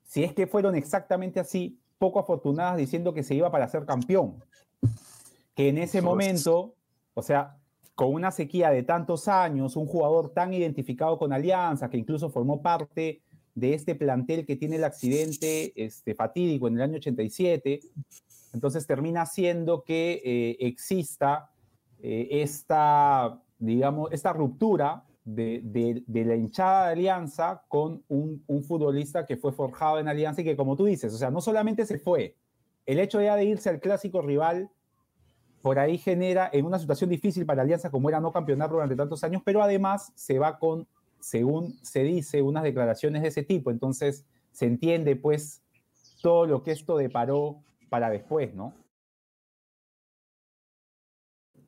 si 0.05 0.25
es 0.25 0.35
que 0.35 0.47
fueron 0.47 0.75
exactamente 0.75 1.41
así, 1.41 1.79
poco 1.99 2.19
afortunadas 2.19 2.77
diciendo 2.77 3.15
que 3.15 3.23
se 3.23 3.35
iba 3.35 3.51
para 3.51 3.69
ser 3.69 3.87
campeón. 3.87 4.43
Que 5.55 5.69
en 5.69 5.79
ese 5.79 6.03
momento, 6.03 6.75
o 7.15 7.23
sea, 7.23 7.57
con 7.95 8.13
una 8.13 8.31
sequía 8.31 8.71
de 8.71 8.83
tantos 8.83 9.29
años, 9.29 9.77
un 9.77 9.87
jugador 9.87 10.31
tan 10.31 10.53
identificado 10.53 11.17
con 11.19 11.33
Alianza, 11.33 11.89
que 11.89 11.99
incluso 11.99 12.29
formó 12.29 12.61
parte 12.61 13.23
de 13.55 13.75
este 13.75 13.95
plantel 13.95 14.45
que 14.45 14.57
tiene 14.57 14.77
el 14.77 14.85
accidente 14.85 15.73
este, 15.77 16.15
fatídico 16.15 16.69
en 16.69 16.75
el 16.75 16.83
año 16.83 16.97
87, 16.97 17.81
entonces 18.53 18.87
termina 18.87 19.23
haciendo 19.23 19.85
que 19.85 20.21
eh, 20.25 20.57
exista 20.61 21.52
eh, 22.03 22.43
esta, 22.43 23.41
digamos, 23.59 24.11
esta 24.13 24.33
ruptura 24.33 25.05
de, 25.25 26.03
la 26.09 26.35
hinchada 26.35 26.87
de 26.87 26.93
Alianza 26.93 27.63
con 27.69 28.03
un, 28.09 28.43
futbolista 28.67 29.25
que 29.25 29.37
fue 29.37 29.53
forjado 29.53 30.01
en 30.01 30.09
Alianza 30.09 30.41
y 30.41 30.45
que, 30.45 30.57
como 30.57 30.77
tú 30.77 30.85
dices, 30.85 31.15
o 31.15 31.17
sea, 31.17 31.31
no 31.31 31.41
solamente 31.41 31.87
se 31.87 31.99
fue, 31.99 32.37
el 32.87 32.99
hecho 32.99 33.19
de 33.19 33.45
irse 33.45 33.71
al 33.71 33.79
clásico 33.79 34.21
rival 34.21 34.69
por 35.63 35.79
ahí 35.79 35.97
genera 35.97 36.51
en 36.53 36.67
una 36.67 36.81
situación 36.81 37.09
difícil 37.09 37.47
para 37.47 37.63
Alianza 37.63 37.91
como 37.91 38.09
era 38.09 38.19
no 38.19 38.33
campeonar 38.33 38.69
durante 38.69 38.97
tantos 38.97 39.23
años, 39.23 39.43
pero 39.45 39.63
además 39.63 40.13
se 40.17 40.41
va 40.41 40.59
con, 40.59 40.89
según 41.21 41.79
se 41.83 42.03
dice, 42.03 42.43
unas 42.43 42.65
declaraciones 42.65 43.23
de 43.23 43.29
ese 43.29 43.45
tipo. 43.45 43.71
Entonces 43.71 44.27
se 44.51 44.67
entiende 44.67 45.15
pues 45.15 45.63
todo 46.21 46.47
lo 46.47 46.65
que 46.65 46.73
esto 46.73 46.97
deparó 46.97 47.63
para 47.89 48.11
después, 48.11 48.53
¿no? 48.55 48.75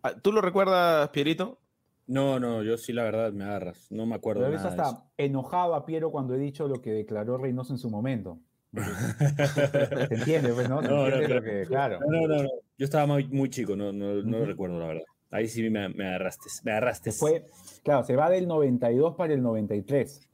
Ah, 0.04 0.12
¿Tú 0.20 0.32
lo 0.32 0.42
recuerdas, 0.42 1.08
Pierito? 1.08 1.58
No, 2.06 2.38
no, 2.38 2.62
yo 2.62 2.76
sí, 2.76 2.92
la 2.92 3.04
verdad, 3.04 3.32
me 3.32 3.44
agarras. 3.44 3.90
No 3.90 4.04
me 4.04 4.14
acuerdo 4.14 4.42
Pero 4.42 4.54
eso 4.54 4.64
de 4.70 4.80
hasta 4.82 5.04
enojado 5.16 5.74
a 5.74 5.86
Piero 5.86 6.10
cuando 6.10 6.34
he 6.34 6.38
dicho 6.38 6.68
lo 6.68 6.82
que 6.82 6.90
declaró 6.92 7.38
Reynoso 7.38 7.72
en 7.72 7.78
su 7.78 7.88
momento. 7.88 8.38
¿Se 8.74 10.14
entiende? 10.14 10.52
Pues, 10.52 10.68
¿no? 10.68 10.82
Se 10.82 10.88
No, 10.88 11.08
no, 11.08 11.16
pero- 11.26 11.42
que, 11.42 11.64
claro. 11.66 12.00
No, 12.06 12.20
no, 12.20 12.28
no, 12.36 12.42
no. 12.42 12.48
Yo 12.76 12.84
estaba 12.84 13.06
muy, 13.06 13.26
muy 13.28 13.48
chico, 13.48 13.74
no, 13.76 13.92
no, 13.92 14.14
no 14.22 14.38
lo 14.40 14.44
recuerdo, 14.44 14.78
la 14.78 14.88
verdad. 14.88 15.04
Ahí 15.30 15.48
sí 15.48 15.68
me, 15.70 15.88
me 15.88 16.06
agarraste. 16.06 16.44
Me 16.64 16.72
agarraste. 16.72 17.10
Se 17.10 17.18
fue, 17.18 17.46
claro, 17.82 18.04
se 18.04 18.14
va 18.14 18.28
del 18.28 18.46
92 18.46 19.14
para 19.16 19.32
el 19.32 19.42
93 19.42 20.28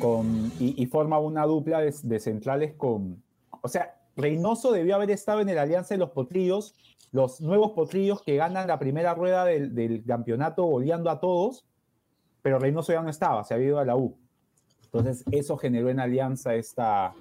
con, 0.00 0.50
y, 0.58 0.82
y 0.82 0.86
forma 0.86 1.18
una 1.18 1.44
dupla 1.44 1.80
de, 1.80 1.94
de 2.02 2.18
centrales 2.20 2.72
con, 2.74 3.22
o 3.60 3.68
sea, 3.68 3.94
Reynoso 4.16 4.72
debió 4.72 4.96
haber 4.96 5.10
estado 5.10 5.40
en 5.40 5.48
el 5.48 5.58
Alianza 5.58 5.94
de 5.94 5.98
los 5.98 6.10
Potrillos, 6.10 6.74
los 7.12 7.40
nuevos 7.40 7.72
Potrillos 7.72 8.22
que 8.22 8.36
ganan 8.36 8.68
la 8.68 8.78
primera 8.78 9.14
rueda 9.14 9.44
del, 9.44 9.74
del 9.74 10.04
campeonato 10.04 10.64
goleando 10.64 11.10
a 11.10 11.20
todos, 11.20 11.64
pero 12.42 12.58
Reynoso 12.58 12.92
ya 12.92 13.02
no 13.02 13.10
estaba, 13.10 13.44
se 13.44 13.54
había 13.54 13.68
ido 13.68 13.78
a 13.78 13.84
la 13.84 13.96
U. 13.96 14.16
Entonces, 14.84 15.24
eso 15.30 15.56
generó 15.56 15.88
en 15.88 16.00
Alianza 16.00 16.54
esta, 16.54 17.14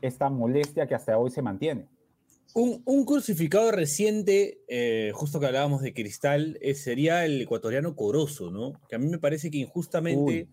esta 0.00 0.28
molestia 0.28 0.86
que 0.86 0.96
hasta 0.96 1.16
hoy 1.16 1.30
se 1.30 1.40
mantiene. 1.40 1.86
Un, 2.54 2.82
un 2.84 3.06
crucificado 3.06 3.70
reciente, 3.70 4.62
eh, 4.68 5.12
justo 5.14 5.40
que 5.40 5.46
hablábamos 5.46 5.80
de 5.80 5.94
Cristal, 5.94 6.58
eh, 6.60 6.74
sería 6.74 7.24
el 7.24 7.40
ecuatoriano 7.40 7.94
Corozo, 7.96 8.50
¿no? 8.50 8.72
Que 8.88 8.96
a 8.96 8.98
mí 8.98 9.08
me 9.08 9.18
parece 9.18 9.50
que 9.50 9.58
injustamente 9.58 10.20
Uy. 10.20 10.48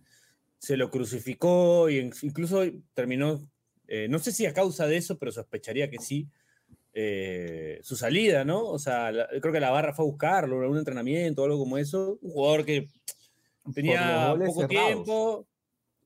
se 0.59 0.77
lo 0.77 0.91
crucificó 0.91 1.89
y 1.89 1.97
incluso 1.97 2.61
terminó, 2.93 3.41
eh, 3.89 4.07
no 4.09 4.19
sé 4.19 4.31
si 4.31 4.45
a 4.45 4.53
causa 4.53 4.87
de 4.87 4.97
eso, 4.97 5.17
pero 5.17 5.31
sospecharía 5.31 5.89
que 5.89 5.97
sí, 5.99 6.27
eh, 6.93 7.79
su 7.83 7.95
salida, 7.95 8.43
¿no? 8.45 8.65
O 8.65 8.79
sea, 8.79 9.11
la- 9.11 9.27
creo 9.41 9.51
que 9.53 9.59
la 9.59 9.69
barra 9.71 9.93
fue 9.93 10.05
a 10.05 10.09
buscarlo 10.09 10.57
en 10.57 10.63
algún 10.63 10.77
entrenamiento 10.77 11.41
o 11.41 11.45
algo 11.45 11.59
como 11.59 11.77
eso. 11.77 12.17
Un 12.21 12.31
jugador 12.31 12.65
que 12.65 12.87
tenía 13.73 14.33
poco 14.37 14.61
cerrados. 14.61 14.67
tiempo. 14.87 15.47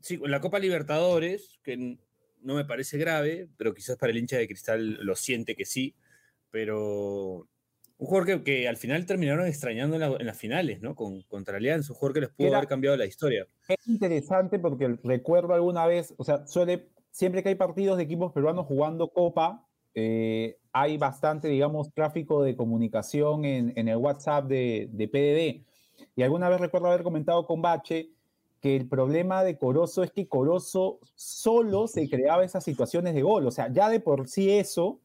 Sí, 0.01 0.19
la 0.25 0.41
Copa 0.41 0.59
Libertadores, 0.59 1.59
que 1.63 1.97
no 2.41 2.55
me 2.55 2.65
parece 2.65 2.97
grave, 2.97 3.47
pero 3.57 3.73
quizás 3.73 3.97
para 3.97 4.11
el 4.11 4.17
hincha 4.17 4.37
de 4.37 4.47
Cristal 4.47 4.95
lo 5.05 5.15
siente 5.15 5.55
que 5.55 5.65
sí. 5.65 5.95
Pero 6.51 7.47
un 7.97 8.07
jugador 8.07 8.25
que, 8.27 8.43
que 8.43 8.67
al 8.67 8.77
final 8.77 9.05
terminaron 9.05 9.47
extrañando 9.47 9.95
en, 9.95 10.01
la- 10.01 10.17
en 10.19 10.25
las 10.25 10.37
finales, 10.37 10.81
¿no? 10.81 10.93
Con, 10.95 11.21
contra 11.23 11.57
Alianza, 11.57 11.93
un 11.93 11.97
jugador 11.97 12.13
que 12.15 12.21
les 12.21 12.29
pudo 12.31 12.47
Era- 12.49 12.57
haber 12.57 12.67
cambiado 12.69 12.97
la 12.97 13.05
historia. 13.05 13.47
Es 13.67 13.87
interesante 13.87 14.59
porque 14.59 14.97
recuerdo 15.03 15.53
alguna 15.53 15.85
vez, 15.87 16.13
o 16.17 16.23
sea, 16.25 16.45
suele, 16.45 16.89
siempre 17.13 17.43
que 17.43 17.49
hay 17.49 17.55
partidos 17.55 17.97
de 17.97 18.03
equipos 18.03 18.33
peruanos 18.33 18.65
jugando 18.65 19.13
Copa, 19.13 19.65
eh, 19.93 20.57
hay 20.73 20.97
bastante, 20.97 21.47
digamos, 21.47 21.93
tráfico 21.93 22.41
de 22.41 22.57
comunicación 22.57 23.45
en, 23.45 23.71
en 23.75 23.87
el 23.87 23.97
WhatsApp 23.97 24.47
de, 24.47 24.89
de 24.91 25.07
PDD. 25.07 25.65
Y 26.15 26.23
alguna 26.23 26.49
vez 26.49 26.59
recuerdo 26.59 26.87
haber 26.87 27.03
comentado 27.03 27.45
con 27.45 27.61
Bache 27.61 28.09
que 28.59 28.75
el 28.75 28.89
problema 28.89 29.43
de 29.43 29.57
Corozo 29.57 30.03
es 30.03 30.11
que 30.11 30.27
Corozo 30.27 30.99
solo 31.15 31.87
se 31.87 32.09
creaba 32.09 32.43
esas 32.43 32.63
situaciones 32.63 33.13
de 33.13 33.21
gol. 33.21 33.45
O 33.45 33.51
sea, 33.51 33.71
ya 33.71 33.89
de 33.89 33.99
por 33.99 34.27
sí 34.27 34.49
eso 34.49 34.99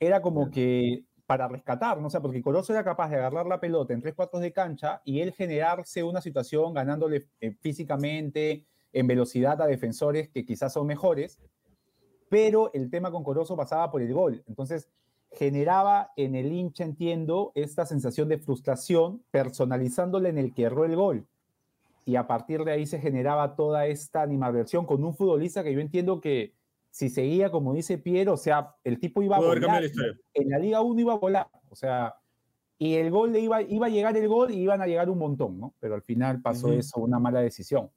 era 0.00 0.22
como 0.22 0.50
que 0.50 1.04
para 1.26 1.46
rescatar, 1.46 2.00
¿no? 2.00 2.06
O 2.06 2.10
sea, 2.10 2.22
porque 2.22 2.40
Corozo 2.40 2.72
era 2.72 2.82
capaz 2.82 3.10
de 3.10 3.16
agarrar 3.16 3.46
la 3.46 3.60
pelota 3.60 3.92
en 3.92 4.00
tres 4.00 4.14
cuartos 4.14 4.40
de 4.40 4.52
cancha 4.52 5.02
y 5.04 5.20
él 5.20 5.34
generarse 5.34 6.02
una 6.02 6.22
situación 6.22 6.72
ganándole 6.72 7.26
eh, 7.42 7.52
físicamente, 7.60 8.64
en 8.92 9.06
velocidad 9.06 9.60
a 9.60 9.66
defensores 9.66 10.28
que 10.28 10.44
quizás 10.44 10.72
son 10.72 10.86
mejores, 10.86 11.38
pero 12.28 12.72
el 12.74 12.90
tema 12.90 13.10
con 13.10 13.24
Corozo 13.24 13.56
pasaba 13.56 13.90
por 13.90 14.02
el 14.02 14.12
gol. 14.12 14.42
Entonces, 14.46 14.88
generaba 15.32 16.12
en 16.16 16.34
el 16.34 16.52
hincha, 16.52 16.84
entiendo, 16.84 17.52
esta 17.54 17.86
sensación 17.86 18.28
de 18.28 18.38
frustración, 18.38 19.22
personalizándole 19.30 20.28
en 20.28 20.38
el 20.38 20.54
que 20.54 20.64
erró 20.64 20.84
el 20.84 20.96
gol. 20.96 21.26
Y 22.04 22.16
a 22.16 22.26
partir 22.26 22.64
de 22.64 22.72
ahí 22.72 22.86
se 22.86 22.98
generaba 22.98 23.54
toda 23.54 23.86
esta 23.86 24.22
animadversión 24.22 24.86
con 24.86 25.04
un 25.04 25.14
futbolista 25.14 25.62
que 25.62 25.74
yo 25.74 25.80
entiendo 25.80 26.20
que 26.20 26.54
si 26.90 27.10
seguía, 27.10 27.50
como 27.50 27.74
dice 27.74 27.98
Piero, 27.98 28.32
o 28.32 28.38
sea, 28.38 28.74
el 28.82 28.98
tipo 28.98 29.22
iba 29.22 29.36
a 29.36 29.40
volar. 29.40 29.84
En 30.32 30.48
la 30.48 30.58
Liga 30.58 30.80
1 30.80 31.00
iba 31.00 31.12
a 31.12 31.18
volar. 31.18 31.48
O 31.68 31.76
sea, 31.76 32.14
y 32.78 32.94
el 32.94 33.10
gol 33.10 33.32
le 33.32 33.40
iba, 33.40 33.60
iba 33.60 33.86
a 33.86 33.90
llegar 33.90 34.16
el 34.16 34.26
gol 34.26 34.50
y 34.52 34.56
iban 34.56 34.80
a 34.80 34.86
llegar 34.86 35.10
un 35.10 35.18
montón, 35.18 35.58
¿no? 35.58 35.74
Pero 35.80 35.94
al 35.96 36.02
final 36.02 36.40
pasó 36.40 36.72
eso, 36.72 37.00
una 37.00 37.18
mala 37.18 37.40
decisión. 37.40 37.90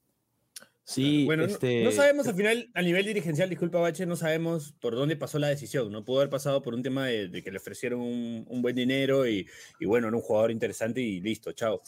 Sí, 0.91 1.25
Bueno, 1.25 1.43
no- 1.45 1.49
este, 1.53 1.83
no, 1.83 1.91
sabemos 1.91 2.27
al 2.27 2.35
final, 2.35 2.69
a 2.73 2.81
nivel 2.81 3.05
dirigencial, 3.05 3.49
disculpa 3.49 3.79
Bache, 3.79 4.05
no 4.05 4.15
sabemos 4.15 4.73
por 4.81 4.95
dónde 4.95 5.15
pasó 5.15 5.39
la 5.39 5.47
decisión, 5.47 5.91
¿no? 5.91 6.03
Pudo 6.03 6.17
haber 6.19 6.29
pasado 6.29 6.61
por 6.61 6.73
un 6.73 6.83
tema 6.83 7.05
de, 7.07 7.27
de 7.29 7.41
que 7.43 7.51
le 7.51 7.57
ofrecieron 7.57 8.01
un, 8.01 8.45
un 8.47 8.61
buen 8.61 8.75
dinero 8.75 9.27
y, 9.27 9.47
y 9.79 9.85
bueno, 9.85 10.07
era 10.07 10.17
un 10.17 10.21
jugador 10.23 10.51
interesante 10.51 10.99
y 11.01 11.21
listo, 11.21 11.51
chao. 11.53 11.81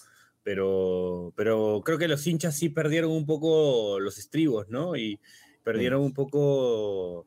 Pero, 0.43 1.32
pero 1.38 1.82
creo 1.86 1.97
que 1.97 2.08
los 2.08 2.26
hinchas 2.28 2.56
sí 2.58 2.70
perdieron 2.70 3.12
un 3.12 3.26
poco 3.26 3.99
los 3.99 4.18
estribos, 4.18 4.68
¿no? 4.70 4.95
Y 4.95 5.20
perdieron 5.64 6.01
un 6.01 6.14
poco 6.14 7.26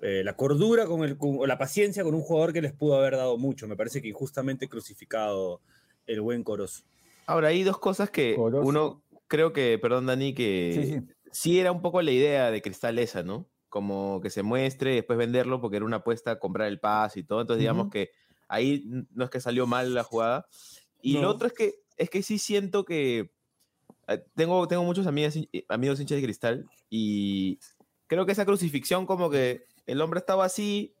eh, 0.00 0.22
la 0.24 0.34
cordura 0.36 0.86
con 0.86 1.04
el, 1.04 1.16
con- 1.16 1.36
o 1.38 1.46
la 1.46 1.56
paciencia 1.58 2.02
con 2.02 2.14
un 2.14 2.20
jugador 2.22 2.52
que 2.52 2.60
les 2.62 2.72
pudo 2.72 2.96
haber 2.96 3.16
dado 3.16 3.38
mucho. 3.38 3.68
Me 3.68 3.76
parece 3.76 4.02
que 4.02 4.08
injustamente 4.08 4.68
crucificado 4.68 5.60
el 6.06 6.20
buen 6.20 6.42
Corozo. 6.42 6.82
Ahora, 7.26 7.48
hay 7.48 7.62
dos 7.62 7.78
cosas 7.78 8.10
que 8.10 8.34
Corozo. 8.34 8.66
uno, 8.66 9.02
creo 9.28 9.52
que, 9.52 9.78
perdón 9.78 10.06
Dani, 10.06 10.34
que 10.34 10.72
Sí, 10.74 10.86
sí. 10.86 11.00
sí 11.30 11.60
era 11.60 11.70
un 11.72 11.80
poco 11.82 12.02
la 12.02 12.10
idea 12.10 12.50
de 12.50 12.60
Cristal 12.62 12.98
esa, 12.98 13.22
¿no? 13.22 13.48
Como 13.68 14.20
que 14.20 14.30
se 14.30 14.42
muestre 14.42 14.92
y 14.92 14.96
después 14.96 15.18
venderlo 15.18 15.60
porque 15.60 15.76
era 15.76 15.86
una 15.86 15.98
apuesta 15.98 16.32
a 16.32 16.38
comprar 16.38 16.68
el 16.68 16.80
pase 16.80 17.20
y 17.20 17.22
todo. 17.24 17.42
Entonces, 17.42 17.60
digamos 17.60 17.82
Ujú. 17.84 17.90
que 17.90 18.10
ahí 18.48 18.84
no 19.12 19.24
es 19.24 19.30
que 19.30 19.40
salió 19.40 19.66
mal 19.66 19.94
la 19.94 20.02
jugada. 20.02 20.46
Y 21.02 21.14
No. 21.14 21.22
lo 21.22 21.30
otro 21.30 21.46
es 21.46 21.52
que, 21.52 21.74
es 21.96 22.10
que 22.10 22.22
sí 22.22 22.38
siento 22.38 22.84
que 22.84 23.30
eh, 24.08 24.24
tengo, 24.34 24.66
tengo 24.66 24.84
muchos 24.84 25.06
amigos, 25.06 25.34
amigos 25.68 26.00
hinchas 26.00 26.16
de 26.16 26.22
Cristal 26.24 26.64
y 26.88 27.58
creo 28.06 28.24
que 28.24 28.32
esa 28.32 28.46
crucifixión 28.46 29.04
como 29.04 29.28
que 29.28 29.64
el 29.86 30.00
hombre 30.00 30.18
estaba 30.20 30.46
así, 30.46 30.94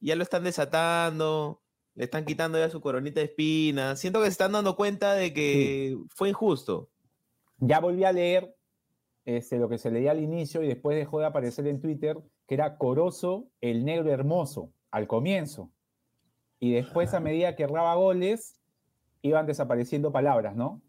ya 0.00 0.16
lo 0.16 0.24
están 0.24 0.42
desatando, 0.42 1.62
le 1.94 2.04
están 2.04 2.24
quitando 2.24 2.58
ya 2.58 2.68
su 2.68 2.80
coronita 2.80 3.20
de 3.20 3.26
espinas. 3.26 4.00
Siento 4.00 4.18
que 4.18 4.26
se 4.26 4.32
están 4.32 4.50
dando 4.52 4.74
cuenta 4.74 5.14
de 5.14 5.32
que 5.32 5.96
fue 6.08 6.30
injusto. 6.30 6.90
Ya 7.64 7.78
volví 7.78 8.02
a 8.02 8.10
leer 8.12 8.56
este, 9.24 9.56
lo 9.56 9.68
que 9.68 9.78
se 9.78 9.92
leía 9.92 10.10
al 10.10 10.18
inicio 10.20 10.64
y 10.64 10.66
después 10.66 10.96
dejó 10.96 11.20
de 11.20 11.26
aparecer 11.26 11.68
en 11.68 11.80
Twitter, 11.80 12.18
que 12.48 12.54
era 12.56 12.76
Corozo, 12.76 13.46
el 13.60 13.84
negro 13.84 14.10
hermoso, 14.10 14.72
al 14.90 15.06
comienzo. 15.06 15.70
Y 16.58 16.72
después, 16.72 17.14
a 17.14 17.20
medida 17.20 17.54
que 17.54 17.62
erraba 17.62 17.94
goles, 17.94 18.60
iban 19.22 19.46
desapareciendo 19.46 20.10
palabras, 20.10 20.56
¿no? 20.56 20.82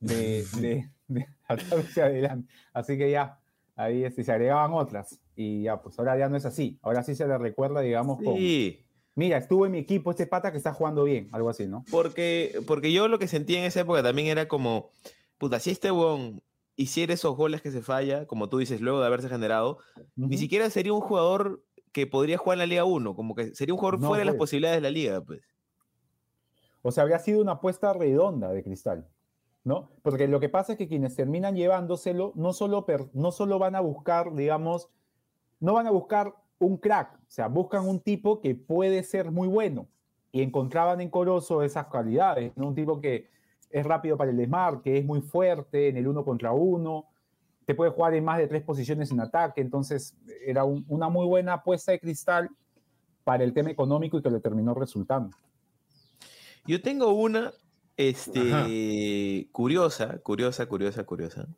De, 0.00 0.44
de, 0.60 0.90
de 1.06 1.26
atrás 1.46 1.72
hacia 1.72 2.06
adelante. 2.06 2.52
Así 2.72 2.98
que 2.98 3.08
ya, 3.08 3.38
ahí 3.76 4.02
este, 4.02 4.24
se 4.24 4.32
agregaban 4.32 4.72
otras. 4.72 5.20
Y 5.36 5.62
ya, 5.62 5.80
pues 5.80 5.96
ahora 6.00 6.18
ya 6.18 6.28
no 6.28 6.36
es 6.36 6.44
así. 6.44 6.80
Ahora 6.82 7.04
sí 7.04 7.14
se 7.14 7.28
le 7.28 7.38
recuerda, 7.38 7.82
digamos, 7.82 8.20
con, 8.20 8.36
Sí. 8.36 8.84
mira, 9.14 9.36
estuvo 9.36 9.64
en 9.64 9.70
mi 9.72 9.78
equipo 9.78 10.10
este 10.10 10.26
pata 10.26 10.50
que 10.50 10.58
está 10.58 10.72
jugando 10.72 11.04
bien, 11.04 11.28
algo 11.30 11.50
así, 11.50 11.68
¿no? 11.68 11.84
Porque, 11.88 12.58
porque 12.66 12.92
yo 12.92 13.06
lo 13.06 13.20
que 13.20 13.28
sentía 13.28 13.60
en 13.60 13.66
esa 13.66 13.82
época 13.82 14.02
también 14.02 14.26
era 14.26 14.48
como, 14.48 14.90
puta, 15.38 15.58
si 15.60 15.70
este 15.70 15.90
weón 15.90 16.42
hiciera 16.76 17.14
esos 17.14 17.36
goles 17.36 17.62
que 17.62 17.70
se 17.70 17.82
falla, 17.82 18.26
como 18.26 18.48
tú 18.48 18.58
dices, 18.58 18.80
luego 18.80 19.00
de 19.00 19.06
haberse 19.06 19.28
generado, 19.28 19.78
ni 20.14 20.36
siquiera 20.36 20.68
sería 20.70 20.92
un 20.92 21.00
jugador 21.00 21.62
que 21.92 22.06
podría 22.06 22.36
jugar 22.36 22.56
en 22.56 22.60
la 22.60 22.66
Liga 22.66 22.84
1, 22.84 23.16
como 23.16 23.34
que 23.34 23.54
sería 23.54 23.72
un 23.74 23.78
jugador 23.80 24.00
No, 24.00 24.08
fuera 24.08 24.20
de 24.20 24.24
las 24.26 24.34
pues. 24.34 24.50
posibilidades 24.50 24.78
de 24.78 24.82
la 24.82 24.90
liga, 24.90 25.20
pues. 25.22 25.40
O 26.82 26.90
sea, 26.92 27.02
habría 27.02 27.18
sido 27.18 27.40
una 27.40 27.52
apuesta 27.52 27.92
redonda 27.92 28.52
de 28.52 28.62
cristal, 28.62 29.08
¿no? 29.64 29.90
Porque 30.02 30.28
lo 30.28 30.38
que 30.38 30.48
pasa 30.48 30.72
es 30.72 30.78
que 30.78 30.88
quienes 30.88 31.16
terminan 31.16 31.56
llevándoselo 31.56 32.32
no 32.36 32.52
solo, 32.52 32.84
per- 32.86 33.08
no 33.14 33.32
solo 33.32 33.58
van 33.58 33.74
a 33.74 33.80
buscar, 33.80 34.34
digamos, 34.34 34.88
no 35.58 35.72
van 35.72 35.86
a 35.86 35.90
buscar 35.90 36.34
un 36.58 36.76
crack, 36.76 37.14
o 37.14 37.24
sea, 37.28 37.48
buscan 37.48 37.88
un 37.88 38.00
tipo 38.00 38.40
que 38.40 38.54
puede 38.54 39.02
ser 39.02 39.30
muy 39.30 39.48
bueno. 39.48 39.88
Y 40.32 40.42
encontraban 40.42 41.00
en 41.00 41.08
Corozo 41.08 41.62
esas 41.62 41.86
cualidades, 41.86 42.52
¿no? 42.56 42.68
Un 42.68 42.74
tipo 42.74 43.00
que 43.00 43.30
es 43.70 43.84
rápido 43.84 44.16
para 44.16 44.30
el 44.30 44.36
desmar, 44.36 44.80
que 44.82 44.98
es 44.98 45.04
muy 45.04 45.20
fuerte 45.20 45.88
en 45.88 45.96
el 45.96 46.06
uno 46.08 46.24
contra 46.24 46.52
uno, 46.52 47.06
te 47.64 47.74
puede 47.74 47.90
jugar 47.90 48.14
en 48.14 48.24
más 48.24 48.38
de 48.38 48.46
tres 48.46 48.62
posiciones 48.62 49.10
en 49.10 49.20
ataque, 49.20 49.60
entonces 49.60 50.16
era 50.46 50.64
un- 50.64 50.84
una 50.88 51.08
muy 51.08 51.26
buena 51.26 51.54
apuesta 51.54 51.92
de 51.92 51.98
cristal 52.00 52.48
para 53.24 53.42
el 53.42 53.52
tema 53.52 53.70
económico 53.70 54.18
y 54.18 54.22
que 54.22 54.30
le 54.30 54.38
terminó 54.40 54.72
resultando. 54.72 55.36
Yo 56.64 56.80
tengo 56.80 57.12
una, 57.12 57.52
este, 57.96 59.48
curiosa, 59.52 60.18
curiosa, 60.18 60.66
curiosa, 60.66 61.04
curiosa, 61.04 61.48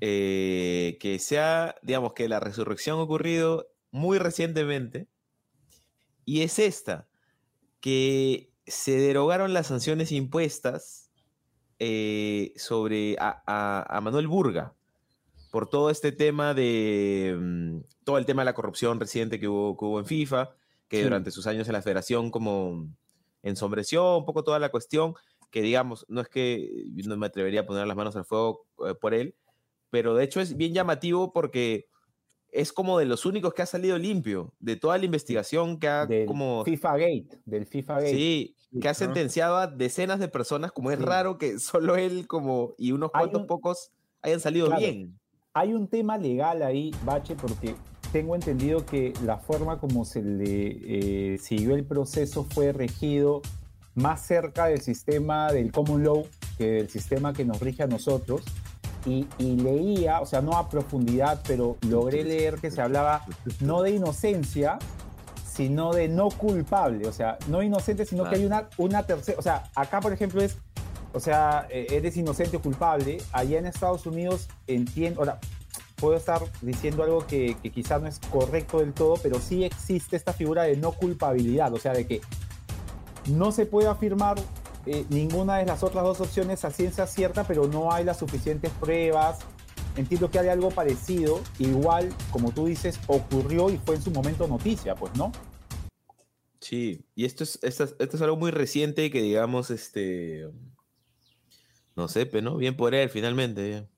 eh, 0.00 0.96
que 1.00 1.18
sea, 1.18 1.74
digamos, 1.82 2.14
que 2.14 2.28
la 2.28 2.40
resurrección 2.40 2.98
ha 2.98 3.02
ocurrido 3.02 3.66
muy 3.90 4.18
recientemente, 4.18 5.06
y 6.24 6.42
es 6.42 6.58
esta, 6.58 7.08
que 7.80 8.52
se 8.66 8.92
derogaron 8.92 9.52
las 9.52 9.66
sanciones 9.66 10.12
impuestas 10.12 11.09
eh, 11.80 12.52
sobre 12.56 13.16
a, 13.18 13.42
a- 13.46 13.96
a 13.96 14.00
Manuel 14.00 14.28
Burga 14.28 14.74
por 15.50 15.68
todo 15.68 15.90
este 15.90 16.12
tema 16.12 16.54
de 16.54 17.36
mm, 17.36 17.78
todo 18.04 18.18
el 18.18 18.26
tema 18.26 18.42
de 18.42 18.46
la 18.46 18.54
corrupción 18.54 19.00
reciente 19.00 19.40
que 19.40 19.48
hubo, 19.48 19.76
que 19.76 19.84
hubo 19.84 19.98
en 19.98 20.06
FIFA, 20.06 20.50
que 20.88 20.98
Sí. 20.98 21.02
durante 21.02 21.30
sus 21.32 21.46
años 21.48 21.66
en 21.68 21.72
la 21.72 21.82
federación 21.82 22.30
como 22.30 22.86
ensombreció 23.42 24.18
un 24.18 24.24
poco 24.26 24.44
toda 24.44 24.58
la 24.58 24.68
cuestión, 24.68 25.14
que 25.50 25.62
digamos, 25.62 26.04
no 26.08 26.20
es 26.20 26.28
que 26.28 26.84
no 27.06 27.16
me 27.16 27.26
atrevería 27.26 27.60
a 27.62 27.66
poner 27.66 27.86
las 27.86 27.96
manos 27.96 28.14
al 28.14 28.24
fuego 28.24 28.66
eh, 28.86 28.94
por 28.94 29.14
él, 29.14 29.34
pero 29.90 30.14
de 30.14 30.24
hecho 30.24 30.40
es 30.40 30.56
bien 30.56 30.72
llamativo 30.74 31.32
porque 31.32 31.86
es 32.52 32.72
como 32.72 32.98
de 32.98 33.06
los 33.06 33.24
únicos 33.26 33.54
que 33.54 33.62
ha 33.62 33.66
salido 33.66 33.96
limpio 33.98 34.52
de 34.60 34.76
toda 34.76 34.98
la 34.98 35.04
investigación 35.04 35.78
que 35.78 35.88
ha 35.88 36.06
del 36.06 36.26
como 36.26 36.64
FIFA 36.64 36.92
Gate, 36.98 37.38
del 37.44 37.66
FIFA 37.66 37.94
Gate. 37.94 38.10
sí, 38.10 38.56
que 38.80 38.88
ha 38.88 38.94
sentenciado 38.94 39.56
a 39.56 39.66
decenas 39.66 40.20
de 40.20 40.28
personas, 40.28 40.70
como 40.72 40.90
es 40.90 40.98
Sí. 40.98 41.04
raro 41.04 41.38
que 41.38 41.58
solo 41.58 41.96
él 41.96 42.26
como 42.26 42.74
y 42.78 42.92
unos 42.92 43.10
cuantos 43.10 43.42
un- 43.42 43.46
pocos 43.46 43.90
hayan 44.22 44.40
salido 44.40 44.66
Claro. 44.66 44.80
bien. 44.80 45.18
Hay 45.54 45.72
un 45.74 45.88
tema 45.88 46.16
legal 46.18 46.62
ahí, 46.62 46.92
Bache, 47.04 47.34
porque 47.34 47.74
tengo 48.12 48.34
entendido 48.36 48.86
que 48.86 49.12
la 49.24 49.38
forma 49.38 49.78
como 49.78 50.04
se 50.04 50.22
le 50.22 51.34
eh, 51.34 51.38
siguió 51.38 51.74
el 51.74 51.84
proceso 51.84 52.44
fue 52.44 52.72
regido 52.72 53.42
más 53.94 54.24
cerca 54.24 54.66
del 54.66 54.80
sistema 54.80 55.50
del 55.52 55.72
common 55.72 56.04
law 56.04 56.26
que 56.56 56.70
del 56.72 56.88
sistema 56.88 57.32
que 57.32 57.44
nos 57.44 57.58
rige 57.60 57.82
a 57.82 57.86
nosotros. 57.88 58.42
Y, 59.06 59.26
y 59.38 59.56
leía, 59.56 60.20
o 60.20 60.26
sea, 60.26 60.42
no 60.42 60.52
a 60.58 60.68
profundidad, 60.68 61.40
pero 61.48 61.78
logré 61.88 62.22
leer 62.22 62.56
que 62.60 62.70
se 62.70 62.82
hablaba 62.82 63.24
no 63.60 63.80
de 63.82 63.92
inocencia, 63.92 64.78
sino 65.60 65.92
de 65.92 66.08
no 66.08 66.30
culpable. 66.30 67.06
O 67.06 67.12
sea, 67.12 67.36
no 67.46 67.62
inocente, 67.62 68.06
sino 68.06 68.26
que 68.26 68.36
hay 68.36 68.46
una, 68.46 68.70
una 68.78 69.02
tercera. 69.02 69.38
O 69.38 69.42
sea, 69.42 69.64
acá, 69.74 70.00
por 70.00 70.10
ejemplo, 70.10 70.40
es. 70.42 70.56
O 71.12 71.20
sea, 71.20 71.66
eh, 71.68 71.86
eres 71.90 72.16
inocente 72.16 72.56
o 72.56 72.62
culpable. 72.62 73.18
Allá 73.30 73.58
en 73.58 73.66
Estados 73.66 74.06
Unidos 74.06 74.48
entiendo. 74.66 75.20
Ahora, 75.20 75.38
puedo 75.96 76.16
estar 76.16 76.40
diciendo 76.62 77.02
algo 77.02 77.26
que, 77.26 77.58
que 77.62 77.70
quizás 77.70 78.00
no 78.00 78.08
es 78.08 78.20
correcto 78.30 78.78
del 78.78 78.94
todo, 78.94 79.16
pero 79.22 79.38
sí 79.38 79.64
existe 79.64 80.16
esta 80.16 80.32
figura 80.32 80.62
de 80.62 80.78
no 80.78 80.92
culpabilidad. 80.92 81.74
O 81.74 81.78
sea, 81.78 81.92
de 81.92 82.06
que 82.06 82.22
no 83.26 83.52
se 83.52 83.66
puede 83.66 83.88
afirmar 83.88 84.38
eh, 84.86 85.04
ninguna 85.10 85.58
de 85.58 85.66
las 85.66 85.82
otras 85.82 86.04
dos 86.04 86.22
opciones 86.22 86.64
a 86.64 86.70
ciencia 86.70 87.06
cierta, 87.06 87.44
pero 87.44 87.66
no 87.66 87.92
hay 87.92 88.04
las 88.04 88.18
suficientes 88.18 88.70
pruebas. 88.80 89.40
Entiendo 89.96 90.30
que 90.30 90.38
hay 90.38 90.48
algo 90.48 90.70
parecido, 90.70 91.40
igual, 91.58 92.08
como 92.30 92.50
tú 92.52 92.64
dices, 92.64 92.98
ocurrió 93.08 93.68
y 93.68 93.76
fue 93.76 93.96
en 93.96 94.02
su 94.02 94.10
momento 94.10 94.46
noticia, 94.46 94.94
pues, 94.94 95.14
¿no? 95.16 95.32
Sí, 96.60 97.04
y 97.14 97.24
esto 97.24 97.44
es, 97.44 97.58
esto 97.62 97.84
es, 97.84 97.94
esto 97.98 98.16
es 98.16 98.22
algo 98.22 98.36
muy 98.36 98.50
reciente 98.50 99.10
que 99.10 99.22
digamos, 99.22 99.70
este, 99.70 100.46
no 101.96 102.06
sé, 102.08 102.26
pero 102.26 102.42
no, 102.42 102.56
bien 102.56 102.76
por 102.76 102.94
él 102.94 103.08
finalmente. 103.08 103.88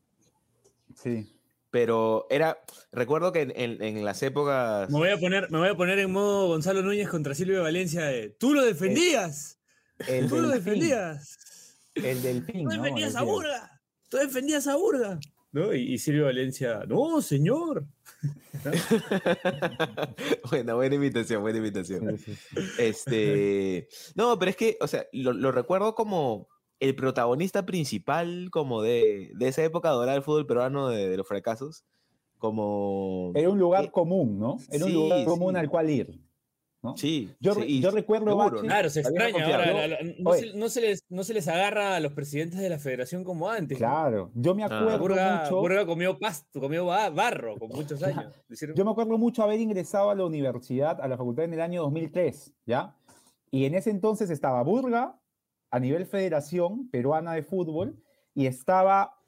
Sí. 0.97 1.37
Pero 1.71 2.27
era, 2.31 2.59
recuerdo 2.93 3.33
que 3.33 3.41
en, 3.43 3.53
en- 3.57 3.83
en 3.83 4.05
las 4.05 4.23
épocas... 4.23 4.91
Me 4.91 4.99
voy 4.99 5.09
a 5.09 5.19
poner, 5.19 5.51
me 5.51 5.59
voy 5.59 5.69
a 5.69 5.75
poner 5.75 5.99
en 5.99 6.13
modo 6.13 6.49
Gonzalo 6.49 6.83
Núñez 6.83 7.09
contra 7.09 7.35
Silvio 7.35 7.63
Valencia 7.63 8.05
de 8.05 8.29
¡Tú 8.29 8.53
lo 8.53 8.63
defendías! 8.65 9.59
El 10.07 10.29
¡Tú 10.29 10.39
lo 10.41 10.49
defendías! 10.49 11.39
El 11.95 12.23
delfín, 12.23 12.69
¡Tú 12.69 12.77
¿no? 12.77 12.83
defendías 12.83 13.17
a 13.17 13.21
Decía. 13.21 13.33
Burga! 13.33 13.81
¡Tú 14.11 14.17
defendías 14.19 14.67
a 14.67 14.77
Burga! 14.77 15.19
¿No? 15.51 15.75
Y, 15.75 15.95
y 15.95 15.99
Silvio 15.99 16.25
Valencia, 16.27 16.85
¡No, 16.87 17.21
señor! 17.23 17.87
buena, 20.51 20.75
buena 20.75 20.95
invitación, 20.95 21.43
buena 21.43 21.59
invitación. 21.59 22.19
Este, 22.79 23.89
no, 24.15 24.39
pero 24.39 24.51
es 24.51 24.57
que, 24.57 24.77
o 24.81 24.87
sea, 24.87 25.07
lo, 25.13 25.33
lo 25.33 25.53
recuerdo 25.53 25.95
como 25.95 26.49
el 26.81 26.95
protagonista 26.95 27.65
principal 27.65 28.49
como 28.51 28.83
de, 28.83 29.31
de 29.35 29.49
esa 29.49 29.63
época 29.65 29.91
dorada 29.91 30.15
del 30.15 30.23
fútbol 30.23 30.47
peruano 30.47 30.89
de, 30.89 31.09
de 31.09 31.17
los 31.17 31.27
fracasos, 31.27 31.85
como... 32.39 33.33
Era 33.35 33.51
un 33.51 33.59
lugar 33.59 33.85
Eh, 33.85 33.91
común, 33.93 34.39
¿no? 34.39 34.59
Era 34.71 34.85
un 34.85 34.91
sí, 34.91 34.97
lugar 34.97 35.25
común 35.25 35.55
sí. 35.55 35.61
al 35.61 35.71
cual 35.71 35.91
ir. 35.91 36.21
¿No? 36.83 36.97
Sí, 36.97 37.31
Yo, 37.39 37.55
sí, 37.55 37.81
recuerdo, 37.93 38.27
seguro. 38.31 38.61
Claro, 38.63 38.91
se 38.91 39.01
extraña 39.01 39.33
confiable. 39.33 39.71
ahora. 39.71 39.87
la- 39.87 40.03
la- 40.03 40.13
no, 40.19 40.33
se, 40.33 40.53
no 40.55 40.69
se 40.69 40.81
les, 40.81 41.05
no 41.09 41.23
se 41.25 41.33
les 41.35 41.47
agarra 41.47 41.95
a 41.97 42.01
los 42.01 42.13
presidentes 42.13 42.59
de 42.59 42.69
la 42.69 42.79
federación 42.79 43.23
como 43.23 43.49
antes. 43.49 43.79
Claro, 43.79 44.31
yo 44.35 44.55
me 44.55 44.65
Ah. 44.65 44.67
acuerdo 44.67 44.99
Burga, 44.99 45.43
mucho. 45.45 45.61
Burga 45.61 45.87
comió 45.87 46.19
pasto, 46.19 46.61
comió 46.61 46.85
ba- 46.87 47.11
barro 47.11 47.57
con 47.59 47.69
muchos 47.69 48.03
años. 48.03 48.33
Yo 48.75 48.85
me 48.85 48.91
acuerdo 48.91 49.17
mucho 49.17 49.43
haber 49.45 49.61
ingresado 49.61 50.11
a 50.11 50.15
la 50.15 50.25
universidad, 50.25 51.01
a 51.01 51.07
la 51.07 51.17
facultad 51.17 51.45
en 51.45 51.55
el 51.55 51.61
año 51.61 51.83
2003, 51.83 52.53
¿ya? 52.67 52.97
Y 53.51 53.65
en 53.67 53.75
ese 53.75 53.91
entonces 53.91 54.31
estaba 54.31 54.63
Burga 54.63 55.19
a 55.71 55.79
nivel 55.79 56.05
federación 56.07 56.89
peruana 56.91 57.33
de 57.35 57.43
fútbol 57.45 58.03
y 58.35 58.47
estaba 58.47 59.22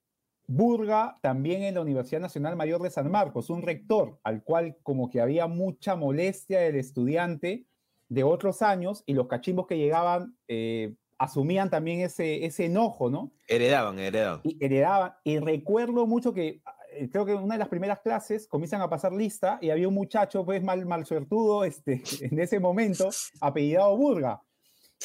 Burga 0.46 1.18
también 1.22 1.62
en 1.62 1.74
la 1.74 1.80
Universidad 1.80 2.20
Nacional 2.20 2.56
Mayor 2.56 2.82
de 2.82 2.90
San 2.90 3.10
Marcos, 3.10 3.50
un 3.50 3.62
rector 3.62 4.18
al 4.22 4.42
cual 4.42 4.76
como 4.82 5.10
que 5.10 5.20
había 5.20 5.46
mucha 5.46 5.96
molestia 5.96 6.60
del 6.60 6.76
estudiante 6.76 7.66
de 8.08 8.24
otros 8.24 8.62
años 8.62 9.02
y 9.06 9.14
los 9.14 9.26
cachimbos 9.26 9.66
que 9.66 9.78
llegaban 9.78 10.36
eh, 10.48 10.94
asumían 11.18 11.70
también 11.70 12.00
ese, 12.00 12.44
ese 12.44 12.66
enojo, 12.66 13.10
¿no? 13.10 13.32
Heredaban, 13.48 13.98
heredaban. 13.98 14.40
y 14.44 14.62
heredaban. 14.62 15.14
Y 15.24 15.38
recuerdo 15.38 16.06
mucho 16.06 16.34
que 16.34 16.60
eh, 16.92 17.08
creo 17.10 17.24
que 17.24 17.32
en 17.32 17.38
una 17.38 17.54
de 17.54 17.60
las 17.60 17.68
primeras 17.68 18.00
clases 18.00 18.46
comienzan 18.46 18.82
a 18.82 18.90
pasar 18.90 19.12
lista 19.12 19.58
y 19.62 19.70
había 19.70 19.88
un 19.88 19.94
muchacho 19.94 20.44
pues 20.44 20.62
mal, 20.62 20.84
mal 20.86 21.06
suertudo 21.06 21.64
este, 21.64 22.02
en 22.20 22.38
ese 22.38 22.60
momento, 22.60 23.08
apellidado 23.40 23.96
Burga. 23.96 24.42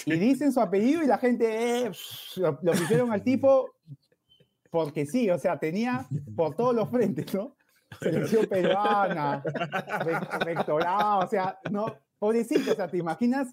Y 0.06 0.14
dicen 0.14 0.54
su 0.54 0.62
apellido 0.62 1.04
y 1.04 1.08
la 1.08 1.18
gente 1.18 1.86
eh, 1.86 1.92
lo, 2.38 2.60
lo 2.62 2.72
pusieron 2.72 3.12
al 3.12 3.24
tipo 3.24 3.70
porque 4.70 5.06
sí, 5.06 5.30
o 5.30 5.38
sea, 5.40 5.58
tenía 5.60 6.06
por 6.36 6.56
todos 6.56 6.76
los 6.76 6.90
frentes, 6.90 7.34
¿no? 7.34 7.56
Selección 8.00 8.46
peruana, 8.46 9.42
rec- 9.44 10.44
rectorado, 10.46 11.20
o 11.26 11.28
sea, 11.28 11.58
no, 11.72 11.88
pobrecito, 12.20 12.72
o 12.72 12.76
sea, 12.76 12.88
¿te 12.88 12.98
imaginas 12.98 13.48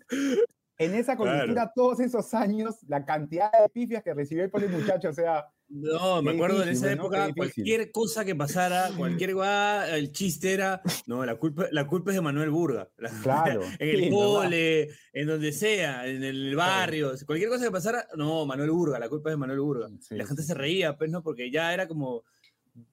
en 0.79 0.95
esa 0.95 1.17
Claro. 1.17 1.33
coyuntura 1.33 1.73
todos 1.75 2.01
esos 2.01 2.33
años 2.35 2.77
la 2.89 3.05
cantidad 3.05 3.51
de 3.53 3.69
pifias 3.69 4.03
que 4.03 4.15
recibió 4.15 4.45
el 4.45 4.51
pobre 4.51 4.69
muchacho? 4.69 5.09
O 5.09 5.13
sea, 5.13 5.47
No, 5.69 6.23
me 6.23 6.31
acuerdo 6.33 6.63
en 6.63 6.69
difícil, 6.69 6.87
esa 6.87 6.95
¿no? 6.97 7.03
época, 7.03 7.27
difícil. 7.27 7.37
cualquier 7.55 7.91
cosa 7.91 8.25
que 8.25 8.35
pasara, 8.37 8.91
cualquier 8.97 9.35
guada, 9.35 9.97
el 9.97 10.13
chiste 10.13 10.53
era, 10.53 10.81
no, 11.07 11.25
la 11.27 11.35
culpa, 11.37 11.67
la 11.73 11.87
culpa 11.89 12.11
es 12.13 12.15
de 12.17 12.21
Manuel 12.21 12.51
Burga. 12.51 12.89
La- 12.99 13.11
Claro, 13.23 13.63
en 13.81 14.05
el 14.05 14.11
cole, 14.11 14.91
en 15.13 15.27
donde 15.27 15.51
sea, 15.53 16.07
en 16.07 16.23
el 16.23 16.55
barrio, 16.55 17.13
cualquier 17.27 17.49
cosa 17.51 17.65
que 17.65 17.71
pasara, 17.73 18.07
no, 18.17 18.47
Manuel 18.47 18.71
Burga, 18.71 18.99
la 19.01 19.09
culpa 19.09 19.31
es 19.31 19.33
de 19.33 19.39
Manuel 19.39 19.59
Burga. 19.61 19.89
Sí, 20.01 20.15
la 20.15 20.25
gente 20.27 20.43
sí. 20.43 20.49
se 20.49 20.55
reía, 20.55 20.97
pues, 20.97 21.11
¿no? 21.11 21.23
Porque 21.23 21.51
ya 21.51 21.75
era 21.75 21.89
como, 21.89 22.23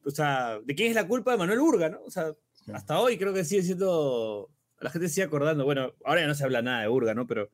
o 0.05 0.09
sea, 0.11 0.59
¿de 0.63 0.73
quién 0.73 0.89
es 0.89 0.95
la 0.95 1.07
culpa 1.07 1.31
de 1.33 1.37
Manuel 1.37 1.59
Burga, 1.59 1.89
no? 1.89 1.99
O 2.05 2.09
sea, 2.09 2.33
Sí. 2.53 2.71
hasta 2.73 2.97
hoy 2.99 3.17
creo 3.17 3.33
que 3.33 3.43
sigue 3.43 3.61
siendo, 3.61 4.49
la 4.79 4.89
gente 4.89 5.09
sigue 5.09 5.25
acordando, 5.25 5.63
bueno, 5.65 5.93
ahora 6.05 6.21
ya 6.21 6.27
no 6.27 6.33
se 6.33 6.43
habla 6.45 6.61
nada 6.61 6.81
de 6.81 6.87
Burga, 6.87 7.13
¿no? 7.13 7.27
Pero, 7.27 7.49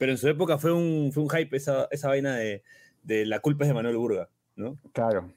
pero 0.00 0.12
en 0.12 0.18
su 0.18 0.26
época 0.28 0.56
fue 0.56 0.72
un, 0.72 1.12
fue 1.12 1.22
un 1.22 1.28
hype 1.28 1.54
esa, 1.54 1.86
esa 1.90 2.08
vaina 2.08 2.34
de, 2.36 2.62
de 3.02 3.26
la 3.26 3.40
culpa 3.40 3.64
es 3.64 3.68
de 3.68 3.74
Manuel 3.74 3.98
Burga, 3.98 4.30
¿no? 4.56 4.78
Claro. 4.94 5.30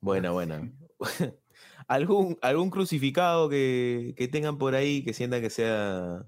Buena, 0.00 0.30
buena. 0.30 0.70
¿Algún, 1.88 2.38
algún 2.42 2.70
crucificado 2.70 3.48
que, 3.48 4.14
que 4.16 4.28
tengan 4.28 4.56
por 4.56 4.76
ahí 4.76 5.02
que 5.02 5.12
sientan 5.12 5.40
que 5.40 5.50
sea 5.50 6.24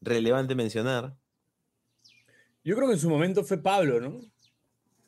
relevante 0.00 0.56
mencionar? 0.56 1.14
Yo 2.64 2.74
creo 2.74 2.88
que 2.88 2.94
en 2.94 3.00
su 3.00 3.08
momento 3.08 3.44
fue 3.44 3.58
Pablo, 3.58 4.00
¿no? 4.00 4.20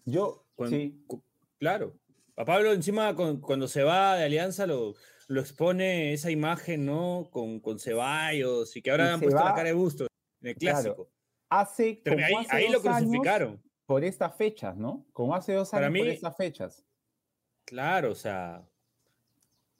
Yo, 0.04 0.44
Cuando- 0.54 0.76
sí, 0.76 1.02
cu- 1.08 1.22
Claro. 1.58 1.94
A 2.36 2.44
Pablo 2.44 2.72
encima 2.72 3.16
con- 3.16 3.40
cuando 3.40 3.66
se 3.66 3.82
va 3.82 4.14
de 4.14 4.24
Alianza 4.24 4.68
lo, 4.68 4.94
lo 5.26 5.40
expone 5.40 6.12
esa 6.12 6.30
imagen, 6.30 6.86
¿no? 6.86 7.28
Con, 7.32 7.58
con 7.58 7.80
Ceballos 7.80 8.76
y 8.76 8.82
que 8.82 8.92
ahora 8.92 9.06
Y 9.06 9.08
han 9.14 9.20
puesto 9.20 9.42
la 9.44 9.54
cara 9.54 9.64
de 9.70 9.72
busto 9.72 10.07
en 10.40 10.48
el 10.48 10.56
Claro. 10.56 10.82
clásico. 10.82 11.10
hace, 11.50 12.00
Pero 12.04 12.16
como 12.16 12.26
ahí, 12.26 12.34
hace 12.46 12.56
ahí 12.56 12.68
lo 12.68 12.80
crucificaron. 12.82 13.62
por 13.86 14.04
estas 14.04 14.34
fechas, 14.36 14.76
¿no? 14.76 15.06
Como 15.12 15.34
hace 15.34 15.54
dos 15.54 15.70
Para 15.70 15.86
años 15.86 15.98
por 15.98 16.08
estas 16.08 16.36
fechas. 16.36 16.84
Claro, 17.64 18.12
o 18.12 18.14
sea. 18.14 18.66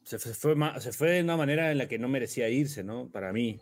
Se, 0.03 0.19
fue, 0.19 0.55
se 0.81 0.93
fue 0.93 1.11
de 1.11 1.23
una 1.23 1.37
manera 1.37 1.71
en 1.71 1.77
la 1.79 1.87
que 1.87 1.99
no 1.99 2.09
merecía 2.09 2.49
irse, 2.49 2.83
¿no? 2.83 3.11
Para 3.11 3.31
mí. 3.33 3.61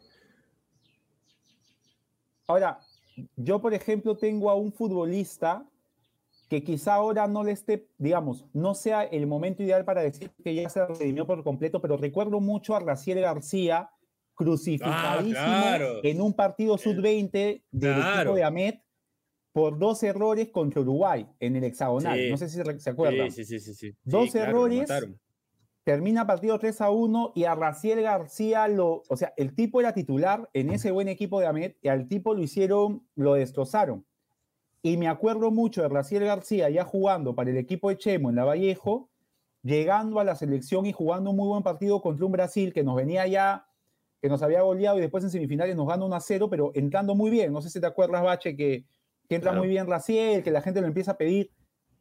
Ahora, 2.46 2.78
yo, 3.36 3.60
por 3.60 3.74
ejemplo, 3.74 4.16
tengo 4.16 4.50
a 4.50 4.54
un 4.54 4.72
futbolista 4.72 5.66
que 6.48 6.62
quizá 6.62 6.94
ahora 6.94 7.26
no 7.26 7.42
le 7.42 7.50
esté, 7.50 7.88
digamos, 7.98 8.44
no 8.52 8.76
sea 8.76 9.02
el 9.02 9.26
momento 9.26 9.64
ideal 9.64 9.84
para 9.84 10.02
decir 10.02 10.30
que 10.44 10.54
ya 10.54 10.68
se 10.68 10.86
redimió 10.86 11.26
por 11.26 11.42
completo, 11.42 11.80
pero 11.80 11.96
recuerdo 11.96 12.38
mucho 12.38 12.76
a 12.76 12.80
Raciel 12.80 13.20
García 13.20 13.90
crucificadísimo 14.36 15.38
Ah, 15.40 15.74
claro. 15.76 16.00
en 16.04 16.20
un 16.20 16.32
partido 16.34 16.78
sub-20 16.78 17.64
del 17.70 17.94
Claro. 17.94 18.20
equipo 18.20 18.34
de 18.36 18.44
Amet 18.44 18.82
por 19.52 19.78
dos 19.78 20.02
errores 20.02 20.50
contra 20.50 20.82
Uruguay 20.82 21.26
en 21.40 21.56
el 21.56 21.64
hexagonal. 21.64 22.18
Sí. 22.18 22.30
No 22.30 22.36
sé 22.36 22.48
si 22.48 22.60
se, 22.78 22.90
acuerdan. 22.90 23.30
Sí, 23.32 23.44
sí, 23.44 23.58
sí, 23.58 23.74
sí, 23.74 23.96
Dos 24.04 24.30
claro, 24.32 24.50
errores, 24.50 24.88
termina 25.82 26.26
partido 26.26 26.58
3 26.58 26.80
a 26.82 26.90
1 26.90 27.32
y 27.34 27.44
a 27.44 27.54
Raciel 27.54 28.02
García 28.02 28.68
lo, 28.68 29.02
o 29.08 29.16
sea, 29.16 29.32
el 29.36 29.54
tipo 29.54 29.80
era 29.80 29.94
titular 29.94 30.50
en 30.52 30.70
ese 30.70 30.90
buen 30.90 31.08
equipo 31.08 31.40
de 31.40 31.46
Ahmed 31.46 31.72
y 31.80 31.88
al 31.88 32.06
tipo 32.08 32.34
lo 32.34 32.42
hicieron, 32.42 33.06
lo 33.14 33.34
destrozaron. 33.34 34.04
Y 34.82 34.96
me 34.98 35.08
acuerdo 35.08 35.50
mucho 35.50 35.82
de 35.82 35.88
Raciel 35.88 36.24
García 36.24 36.68
ya 36.70 36.84
jugando 36.84 37.34
para 37.34 37.50
el 37.50 37.56
equipo 37.56 37.88
de 37.88 37.96
Chemo 37.98 38.28
en 38.30 38.36
la 38.36 38.44
Vallejo, 38.44 39.10
llegando 39.62 40.20
a 40.20 40.24
la 40.24 40.36
selección 40.36 40.86
y 40.86 40.92
jugando 40.92 41.30
un 41.30 41.36
muy 41.36 41.48
buen 41.48 41.62
partido 41.62 42.02
contra 42.02 42.26
un 42.26 42.32
Brasil 42.32 42.72
que 42.72 42.84
nos 42.84 42.94
venía 42.96 43.26
ya, 43.26 43.66
que 44.20 44.28
nos 44.28 44.42
había 44.42 44.62
goleado 44.62 44.98
y 44.98 45.00
después 45.00 45.22
en 45.24 45.30
semifinales 45.30 45.76
nos 45.76 45.86
gana 45.86 46.04
1 46.04 46.16
a 46.16 46.20
0, 46.20 46.48
pero 46.50 46.72
entrando 46.74 47.14
muy 47.14 47.30
bien. 47.30 47.52
No 47.52 47.60
sé 47.60 47.70
si 47.70 47.80
te 47.80 47.86
acuerdas, 47.86 48.22
Bache, 48.22 48.56
que, 48.56 48.84
que 49.28 49.34
entra 49.34 49.50
Claro. 49.50 49.62
muy 49.62 49.68
bien 49.68 49.86
Raciel, 49.86 50.42
que 50.42 50.50
la 50.50 50.62
gente 50.62 50.80
lo 50.80 50.86
empieza 50.86 51.12
a 51.12 51.16
pedir. 51.18 51.50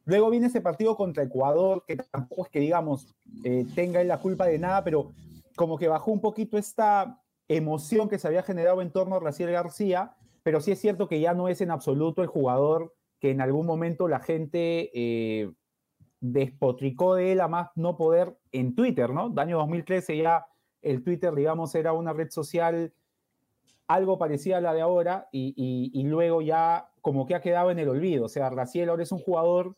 Luego 0.06 0.30
viene 0.30 0.48
ese 0.48 0.62
partido 0.62 0.96
contra 0.96 1.24
Ecuador, 1.24 1.84
que 1.88 1.98
tampoco 1.98 2.44
es 2.46 2.50
que, 2.50 2.60
digamos, 2.60 3.16
eh, 3.44 3.66
tenga 3.76 4.04
la 4.04 4.20
culpa 4.20 4.46
de 4.46 4.60
nada, 4.60 4.84
pero 4.84 5.12
como 5.56 5.78
que 5.78 5.88
bajó 5.88 6.12
un 6.12 6.22
poquito 6.22 6.58
esta 6.58 7.22
emoción 7.48 8.08
que 8.10 8.20
se 8.20 8.28
había 8.28 8.44
generado 8.44 8.82
en 8.82 8.92
torno 8.92 9.16
a 9.16 9.20
Raciel 9.20 9.52
García, 9.52 10.16
pero 10.44 10.62
sí 10.62 10.72
es 10.72 10.80
cierto 10.80 11.08
que 11.08 11.20
ya 11.20 11.34
no 11.34 11.48
es 11.48 11.62
en 11.62 11.72
absoluto 11.72 12.22
el 12.22 12.28
jugador 12.28 12.94
que 13.20 13.32
en 13.32 13.42
algún 13.42 13.66
momento 13.66 14.08
la 14.08 14.20
gente 14.20 14.92
eh, 14.94 15.52
despotricó 16.20 17.16
de 17.16 17.32
él 17.32 17.42
a 17.42 17.48
más 17.48 17.70
no 17.76 17.98
poder 17.98 18.38
en 18.52 18.76
Twitter, 18.76 19.10
¿no? 19.12 19.34
Año 19.38 19.58
2013 19.58 20.18
ya 20.18 20.46
el 20.86 21.04
Twitter, 21.04 21.34
digamos, 21.36 21.76
era 21.76 21.92
una 21.94 22.14
red 22.14 22.30
social 22.32 22.94
algo 23.88 24.18
parecida 24.18 24.58
a 24.58 24.62
la 24.62 24.74
de 24.74 24.82
ahora 24.82 25.28
y, 25.32 25.54
y- 25.56 25.92
y 26.00 26.04
luego 26.04 26.42
ya 26.42 26.90
como 27.02 27.26
que 27.28 27.36
ha 27.36 27.42
quedado 27.42 27.70
en 27.72 27.78
el 27.80 27.90
olvido. 27.90 28.26
O 28.26 28.30
sea, 28.30 28.50
Raciel 28.50 28.90
ahora 28.90 29.04
es 29.04 29.12
un 29.12 29.20
jugador 29.20 29.76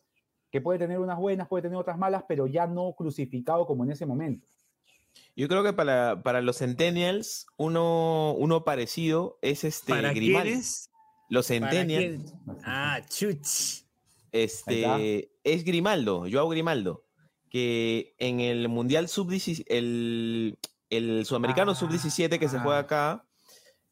que 0.50 0.60
puede 0.62 0.78
tener 0.78 0.98
unas 0.98 1.18
buenas, 1.18 1.46
puede 1.48 1.62
tener 1.62 1.76
otras 1.76 1.98
malas, 1.98 2.24
pero 2.26 2.46
ya 2.46 2.66
no 2.66 2.94
crucificado 2.96 3.66
como 3.66 3.84
en 3.84 3.90
ese 3.90 4.06
momento. 4.06 4.46
Yo 5.36 5.46
creo 5.48 5.62
que 5.62 5.72
para, 5.74 6.22
para 6.22 6.40
los 6.40 6.58
Centennials, 6.58 7.46
uno, 7.58 8.34
uno 8.38 8.64
parecido 8.64 9.38
es 9.42 9.64
este 9.64 9.92
¿Para 9.92 10.12
quiénes? 10.12 10.90
Los 11.28 11.48
¿Para 11.48 11.70
Centennials? 11.70 12.32
Ah, 12.64 13.00
chuch. 13.08 13.84
este, 14.32 15.30
es 15.44 15.64
Grimaldo, 15.64 16.24
Joao 16.30 16.48
Grimaldo, 16.48 17.04
que 17.50 18.14
en 18.18 18.40
el 18.40 18.68
Mundial 18.68 19.08
Sub-17, 19.08 19.64
el, 19.68 20.58
el 20.90 21.24
Sudamericano 21.26 21.72
Ah. 21.72 21.74
Sub-17 21.74 22.38
que 22.38 22.48
se 22.48 22.58
juega 22.58 22.78
acá, 22.78 23.24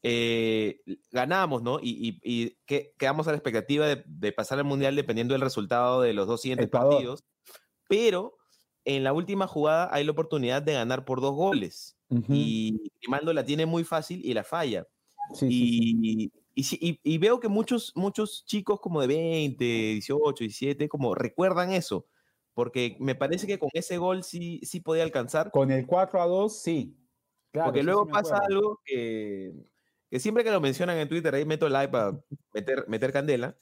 eh, 0.03 0.81
ganamos, 1.11 1.61
¿no? 1.63 1.79
Y, 1.81 2.19
y- 2.23 2.43
y 2.43 2.57
que, 2.65 2.93
quedamos 2.97 3.27
a 3.27 3.31
la 3.31 3.37
expectativa 3.37 3.87
de, 3.87 4.03
de 4.05 4.31
pasar 4.31 4.57
al 4.59 4.65
Mundial 4.65 4.95
dependiendo 4.95 5.33
del 5.33 5.41
resultado 5.41 6.01
de 6.01 6.13
los 6.13 6.27
dos 6.27 6.41
siguientes 6.41 6.67
Ecuador. 6.67 6.91
partidos. 6.93 7.23
Pero 7.89 8.37
en 8.85 9.03
la 9.03 9.13
última 9.13 9.47
jugada 9.47 9.89
hay 9.91 10.03
la 10.05 10.11
oportunidad 10.11 10.61
de 10.61 10.73
ganar 10.73 11.03
por 11.05 11.19
dos 11.21 11.33
goles. 11.35 11.95
Y 12.29 12.89
Grimaldo 13.01 13.33
la 13.33 13.43
tiene 13.43 13.65
muy 13.65 13.83
fácil 13.83 14.21
y 14.23 14.33
la 14.33 14.45
falla. 14.45 14.87
Sí, 15.33 15.49
sí, 15.49 15.49
sí. 15.49 15.95
Y, 16.01 16.31
y 16.55 16.63
sí- 16.63 16.79
y- 16.81 16.99
y 17.03 17.17
veo 17.17 17.39
que 17.41 17.49
muchos, 17.49 17.91
muchos 17.95 18.45
chicos 18.45 18.79
como 18.79 19.01
de 19.01 19.07
20, 19.07 19.63
18, 19.65 20.35
17, 20.45 20.87
como 20.87 21.15
recuerdan 21.15 21.73
eso. 21.73 22.05
Porque 22.57 22.97
me 22.99 23.13
parece 23.13 23.45
que 23.45 23.59
con 23.59 23.69
ese 23.73 23.99
gol 23.99 24.23
sí, 24.23 24.59
sí 24.63 24.79
podía 24.79 25.03
alcanzar. 25.03 25.51
Con 25.51 25.69
el 25.69 25.85
4 25.85 26.19
a 26.19 26.25
2, 26.25 26.59
sí. 26.59 26.97
Claro, 27.51 27.67
porque 27.67 27.83
luego 27.83 28.05
sí 28.05 28.11
pasa 28.11 28.39
algo 28.39 28.81
que, 28.83 29.53
que 30.09 30.19
siempre 30.19 30.43
que 30.43 30.49
lo 30.49 30.59
mencionan 30.59 30.97
en 30.97 31.07
Twitter, 31.07 31.35
ahí 31.35 31.45
meto 31.45 31.67
el 31.67 31.73
like 31.73 31.91
para 31.91 32.19
meter, 32.55 32.85
meter 32.87 33.13
candela. 33.13 33.55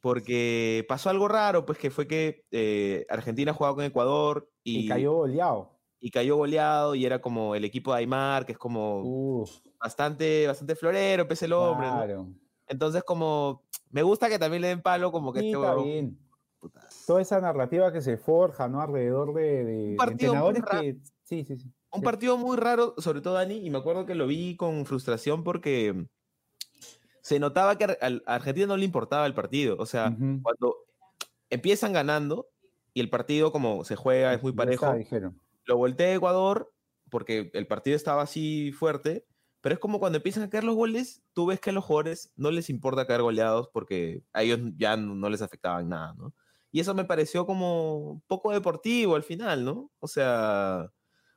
Porque 0.00 0.84
pasó 0.88 1.10
algo 1.10 1.28
raro, 1.28 1.64
pues 1.64 1.78
que 1.78 1.92
fue 1.92 2.08
que 2.08 2.44
eh, 2.50 3.06
Argentina 3.08 3.52
jugaba 3.52 3.76
con 3.76 3.84
Ecuador 3.84 4.50
y, 4.64 4.80
Y 4.80 4.88
cayó 4.88 5.12
goleado. 5.12 5.78
y 6.00 6.10
cayó 6.10 6.34
goleado 6.34 6.96
y 6.96 7.06
era 7.06 7.20
como 7.20 7.54
el 7.54 7.64
equipo 7.64 7.92
de 7.92 7.98
Aymar, 7.98 8.44
que 8.46 8.50
es 8.50 8.58
como 8.58 9.00
Uf, 9.00 9.60
bastante, 9.78 10.44
bastante 10.48 10.74
florero, 10.74 11.28
pese 11.28 11.44
el 11.44 11.52
hombre, 11.52 11.86
¿no? 11.86 11.92
claro. 11.92 12.28
Entonces, 12.66 13.04
como, 13.04 13.62
me 13.90 14.02
gusta 14.02 14.28
que 14.28 14.40
también 14.40 14.62
le 14.62 14.68
den 14.68 14.82
palo, 14.82 15.12
como 15.12 15.32
que 15.32 15.38
Sí, 15.38 15.52
este 15.52 15.60
está 15.60 15.76
bien. 15.76 16.18
Toda 17.08 17.22
esa 17.22 17.40
narrativa 17.40 17.90
que 17.90 18.02
se 18.02 18.18
forja, 18.18 18.68
¿no? 18.68 18.82
Alrededor 18.82 19.32
de, 19.32 19.64
de- 19.64 19.96
entrenadores 19.98 20.62
que... 20.62 20.98
Sí, 21.22 21.42
sí, 21.42 21.56
sí. 21.56 21.72
Un 21.90 22.00
sí. 22.00 22.04
partido 22.04 22.36
muy 22.36 22.58
raro, 22.58 22.94
sobre 22.98 23.22
todo 23.22 23.32
Dani, 23.32 23.64
y 23.66 23.70
me 23.70 23.78
acuerdo 23.78 24.04
que 24.04 24.14
lo 24.14 24.26
vi 24.26 24.56
con 24.56 24.84
frustración 24.84 25.42
porque 25.42 26.06
se 27.22 27.38
notaba 27.38 27.78
que 27.78 27.84
a 27.84 28.34
Argentina 28.34 28.66
no 28.66 28.76
le 28.76 28.84
importaba 28.84 29.24
el 29.24 29.32
partido. 29.32 29.76
O 29.78 29.86
sea, 29.86 30.14
cuando 30.42 30.76
empiezan 31.48 31.94
ganando 31.94 32.50
y 32.92 33.00
el 33.00 33.08
partido 33.08 33.52
como 33.52 33.84
se 33.84 33.96
juega 33.96 34.34
es 34.34 34.42
muy 34.42 34.50
está, 34.50 34.64
parejo, 34.64 34.92
dijeron. 34.92 35.40
lo 35.64 35.78
voltea 35.78 36.14
Ecuador 36.14 36.74
porque 37.08 37.50
el 37.54 37.66
partido 37.66 37.96
estaba 37.96 38.20
así 38.20 38.70
fuerte, 38.72 39.24
pero 39.62 39.72
es 39.72 39.78
como 39.78 39.98
cuando 39.98 40.16
empiezan 40.16 40.42
a 40.42 40.50
caer 40.50 40.64
los 40.64 40.76
goles, 40.76 41.22
tú 41.32 41.46
ves 41.46 41.58
que 41.58 41.70
a 41.70 41.72
los 41.72 41.86
jugadores 41.86 42.34
no 42.36 42.50
les 42.50 42.68
importa 42.68 43.06
caer 43.06 43.22
goleados 43.22 43.70
porque 43.72 44.24
a 44.34 44.42
ellos 44.42 44.60
ya 44.76 44.98
no, 44.98 45.14
no 45.14 45.30
les 45.30 45.40
afectaban 45.40 45.88
nada, 45.88 46.12
¿no? 46.18 46.34
Y 46.70 46.80
eso 46.80 46.94
me 46.94 47.04
pareció 47.04 47.46
como 47.46 48.22
poco 48.26 48.52
deportivo 48.52 49.14
al 49.16 49.22
final, 49.22 49.64
¿no? 49.64 49.90
O 50.00 50.08
sea, 50.08 50.90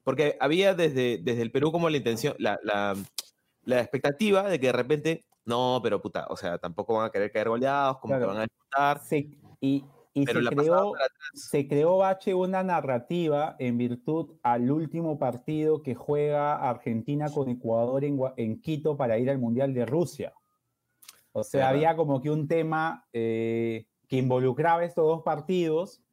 porque 0.04 0.36
había 0.40 0.74
desde, 0.76 1.20
desde 1.22 1.42
el 1.42 1.52
Perú 1.52 1.72
como 1.72 1.90
la 1.90 1.98
intención, 1.98 2.36
la, 2.38 2.60
la, 2.64 2.96
la 3.64 3.80
expectativa 3.80 4.44
de 4.50 4.60
que 4.60 4.68
de 4.68 4.74
repente, 4.74 5.26
no, 5.46 5.80
pero 5.82 6.02
puta, 6.02 6.28
o 6.30 6.36
sea, 6.36 6.58
tampoco 6.58 6.96
van 6.96 7.08
a 7.08 7.12
querer 7.12 7.32
caer 7.32 7.50
goleados, 7.50 8.00
como 8.00 8.14
que 8.20 8.26
van 8.26 8.38
a 8.38 8.42
disputar, 8.44 9.00
Se- 9.00 9.38
y 10.14 10.26
se, 10.26 10.34
creó, 10.50 10.94
se 11.34 11.68
creó, 11.70 11.98
Bache, 11.98 12.34
una 12.34 12.64
narrativa 12.64 13.56
en 13.60 13.78
virtud 13.78 14.38
al 14.44 14.70
último 14.70 15.18
partido 15.18 15.82
que 15.82 15.96
juega 15.96 16.70
Argentina 16.70 17.30
con 17.32 17.48
Ecuador 17.48 18.04
en, 18.04 18.20
en 18.36 18.60
Quito 18.60 18.98
para 18.98 19.18
ir 19.18 19.30
al 19.30 19.38
Mundial 19.40 19.74
de 19.74 19.86
Rusia. 19.86 20.34
O 21.32 21.44
sea, 21.46 21.70
había 21.70 21.96
como 21.96 22.22
que 22.22 22.30
un 22.30 22.46
tema 22.50 23.08
eh, 23.14 23.86
que 24.12 24.18
involucraba 24.18 24.86
estos 24.86 25.08
dos 25.08 25.24
partidos 25.24 26.04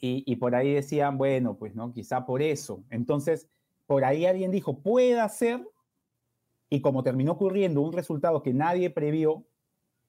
y, 0.00 0.22
y 0.30 0.36
por 0.36 0.54
ahí 0.54 0.74
decían, 0.74 1.18
bueno, 1.18 1.56
pues 1.58 1.74
no, 1.74 1.92
quizá 1.94 2.26
por 2.26 2.42
eso. 2.42 2.84
Entonces, 2.90 3.48
por 3.86 4.04
ahí 4.04 4.26
alguien 4.26 4.52
dijo, 4.52 4.82
puede 4.82 5.26
ser, 5.30 5.66
y 6.70 6.80
como 6.80 7.02
terminó 7.02 7.32
ocurriendo 7.32 7.80
un 7.80 7.92
resultado 7.92 8.42
que 8.42 8.52
nadie 8.52 8.90
previó, 8.90 9.44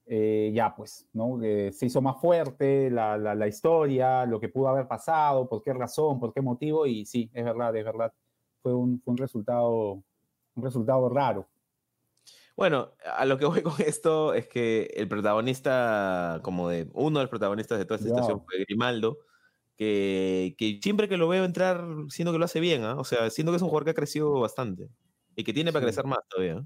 eh, 0.06 0.52
ya 0.54 0.74
pues, 0.76 1.08
¿no? 1.12 1.42
Eh, 1.42 1.72
se 1.72 1.86
hizo 1.86 2.02
más 2.02 2.20
fuerte 2.20 2.90
la, 2.90 3.18
la- 3.18 3.34
la 3.34 3.48
historia, 3.48 4.26
lo 4.26 4.40
que 4.40 4.48
pudo 4.48 4.68
haber 4.68 4.88
pasado, 4.88 5.48
por 5.48 5.62
qué 5.62 5.72
razón, 5.74 6.20
por 6.20 6.32
qué 6.34 6.42
motivo, 6.42 6.86
y 6.86 7.06
sí, 7.06 7.30
es 7.34 7.44
verdad, 7.44 7.76
es 7.76 7.84
verdad, 7.84 8.12
fue 8.62 8.74
un, 8.74 9.00
fue 9.02 9.12
un 9.12 9.18
resultado, 9.18 10.04
un 10.56 10.64
resultado 10.64 11.08
raro. 11.08 11.48
Bueno, 12.60 12.94
a 13.06 13.24
lo 13.24 13.38
que 13.38 13.46
voy 13.46 13.62
con 13.62 13.80
esto 13.80 14.34
es 14.34 14.46
que 14.46 14.90
el 14.94 15.08
protagonista, 15.08 16.40
como 16.44 16.68
de 16.68 16.90
uno 16.92 17.18
de 17.18 17.24
los 17.24 17.30
protagonistas 17.30 17.78
de 17.78 17.86
toda 17.86 17.96
esta 17.96 18.08
situación 18.08 18.42
fue 18.44 18.58
Grimaldo, 18.66 19.20
que, 19.76 20.54
que 20.58 20.78
siempre 20.82 21.08
que 21.08 21.16
lo 21.16 21.26
veo 21.28 21.44
entrar, 21.44 21.82
siento 22.10 22.32
que 22.32 22.38
lo 22.38 22.44
hace 22.44 22.60
bien, 22.60 22.84
¿ah? 22.84 22.96
o 22.98 23.04
sea, 23.04 23.30
siento 23.30 23.50
que 23.52 23.56
es 23.56 23.62
un 23.62 23.68
jugador 23.70 23.84
que 23.86 23.90
ha 23.92 23.94
crecido 23.94 24.32
bastante 24.40 24.90
y 25.36 25.44
que 25.44 25.54
tiene 25.54 25.72
para 25.72 25.80
Sí. 25.80 25.86
crecer 25.86 26.04
más 26.04 26.18
todavía. 26.28 26.62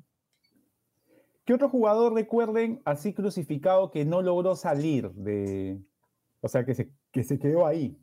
¿Qué 1.45 1.53
otro 1.55 1.69
jugador 1.69 2.15
recuerden 2.15 2.81
así 2.85 3.13
crucificado 3.13 3.91
que 3.91 4.05
no 4.05 4.23
logró 4.23 4.57
salir 4.57 5.11
de, 5.13 5.83
o 6.41 6.49
sea, 6.49 6.65
que 6.65 6.75
se, 6.75 6.93
que 7.13 7.25
se 7.25 7.39
quedó 7.39 7.67
ahí? 7.67 7.99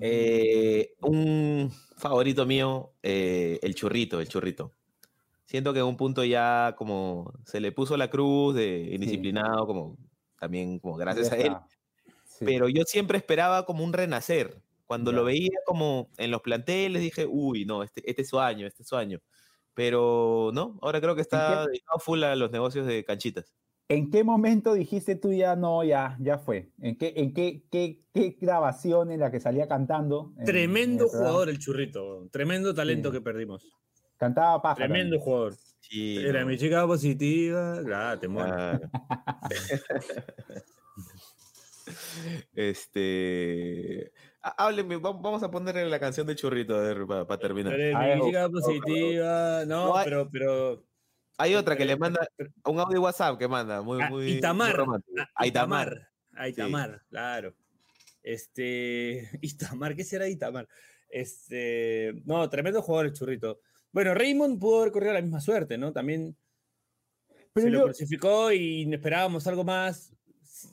Eh, 0.00 0.94
un 1.02 1.70
favorito 1.96 2.46
mío, 2.46 2.94
eh, 3.02 3.58
el 3.62 3.74
churrito, 3.74 4.20
el 4.20 4.28
churrito. 4.28 4.76
Siento 5.50 5.72
que 5.72 5.80
en 5.80 5.86
un 5.86 5.96
punto 5.96 6.22
ya 6.24 6.76
como 6.78 7.32
se 7.44 7.58
le 7.58 7.72
puso 7.72 7.96
la 7.96 8.08
cruz 8.08 8.54
de 8.54 8.90
indisciplinado, 8.94 9.66
como 9.66 9.96
también 10.38 10.78
como 10.78 10.94
gracias 10.96 11.32
a 11.32 11.36
él. 11.38 11.52
Sí. 12.24 12.44
pero 12.44 12.68
yo 12.68 12.84
siempre 12.84 13.18
esperaba 13.18 13.66
como 13.66 13.82
un 13.82 13.92
renacer. 13.92 14.62
Cuando 14.86 15.10
lo 15.10 15.24
veía 15.24 15.50
como 15.66 16.08
en 16.18 16.30
los 16.30 16.40
planteles 16.40 17.02
dije, 17.02 17.26
uy, 17.28 17.64
no, 17.64 17.82
este, 17.82 18.08
este 18.08 18.22
es 18.22 18.28
su 18.28 18.38
año, 18.38 18.64
este 18.64 18.82
es 18.84 18.88
su 18.88 18.94
año. 18.96 19.18
Pero 19.74 20.50
no, 20.54 20.78
ahora 20.82 21.00
creo 21.00 21.16
que 21.16 21.20
está 21.20 21.66
dedicado 21.66 21.98
full 21.98 22.22
a 22.22 22.36
los 22.36 22.52
negocios 22.52 22.86
de 22.86 23.04
canchitas. 23.04 23.52
¿En 23.88 24.10
qué 24.12 24.22
momento 24.22 24.72
dijiste 24.74 25.16
tú 25.16 25.32
ya 25.32 25.56
no, 25.56 25.82
ya, 25.82 26.16
ya 26.20 26.38
fue? 26.38 26.70
¿En 26.80 26.96
qué, 26.96 27.12
en 27.16 27.34
qué, 27.34 27.64
qué, 27.72 28.04
qué 28.14 28.36
grabación 28.40 29.10
en 29.10 29.18
la 29.18 29.32
que 29.32 29.40
salía 29.40 29.66
cantando? 29.66 30.32
en- 30.36 30.40
en 30.40 30.46
Tremendo 30.46 31.04
el 31.06 31.10
jugador 31.10 31.48
el 31.48 31.58
churrito. 31.58 32.28
Tremendo 32.30 32.72
talento 32.72 33.10
Sí. 33.10 33.16
que 33.16 33.20
perdimos. 33.20 33.68
Cantaba 34.20 34.60
paja. 34.60 34.74
Tremendo 34.76 35.16
también. 35.16 35.20
jugador. 35.24 35.54
Sí, 35.80 36.18
Era 36.18 36.40
no, 36.42 36.46
mi 36.48 36.58
chica 36.58 36.86
positiva. 36.86 37.82
Claro, 37.82 38.20
te 38.20 38.28
muero. 38.28 38.54
claro. 38.54 38.90
este. 42.54 44.12
há- 44.42 44.64
Háblenme, 44.66 44.96
va- 44.98 45.12
vamos 45.12 45.42
a 45.42 45.50
ponerle 45.50 45.88
la 45.88 45.98
canción 45.98 46.26
de 46.26 46.36
churrito 46.36 46.76
a 46.76 46.80
ver, 46.82 47.06
para 47.06 47.38
terminar. 47.38 47.76
Ver, 47.76 47.94
mi 48.18 48.26
chica 48.26 48.48
positiva. 48.48 49.64
No, 49.66 49.86
No 49.88 49.96
hay- 49.96 50.04
pero, 50.04 50.28
pero. 50.30 50.84
Hay 51.38 51.54
otra 51.54 51.74
que 51.74 51.86
le 51.86 51.96
manda 51.96 52.20
un 52.66 52.78
audio 52.78 53.00
WhatsApp 53.00 53.38
que 53.38 53.48
manda, 53.48 53.80
muy, 53.80 54.02
a 54.02 54.10
muy, 54.10 54.24
muy 54.24 54.32
Ah, 54.34 54.36
Itamar. 54.36 54.76
romántico. 54.76 55.18
a 55.22 55.42
A 55.42 55.46
Itamar. 55.46 56.08
A 56.36 56.48
Itamar, 56.48 57.02
claro. 57.08 57.54
Este. 58.22 59.30
Itamar, 59.40 59.96
¿qué 59.96 60.04
será 60.04 60.28
Itamar? 60.28 60.68
Este. 61.08 62.12
No, 62.26 62.48
tremendo 62.50 62.82
jugador 62.82 63.06
el 63.06 63.12
churrito. 63.14 63.60
Bueno, 63.92 64.14
Raymond 64.14 64.58
pudo 64.60 64.80
haber 64.80 64.92
corrido 64.92 65.12
la 65.12 65.22
misma 65.22 65.40
suerte, 65.40 65.76
¿no? 65.78 65.92
También 65.92 66.36
Pero 67.52 67.66
se 67.66 67.70
lo 67.70 67.84
crucificó 67.84 68.52
y 68.52 68.92
esperábamos 68.92 69.46
algo 69.46 69.64
más. 69.64 70.14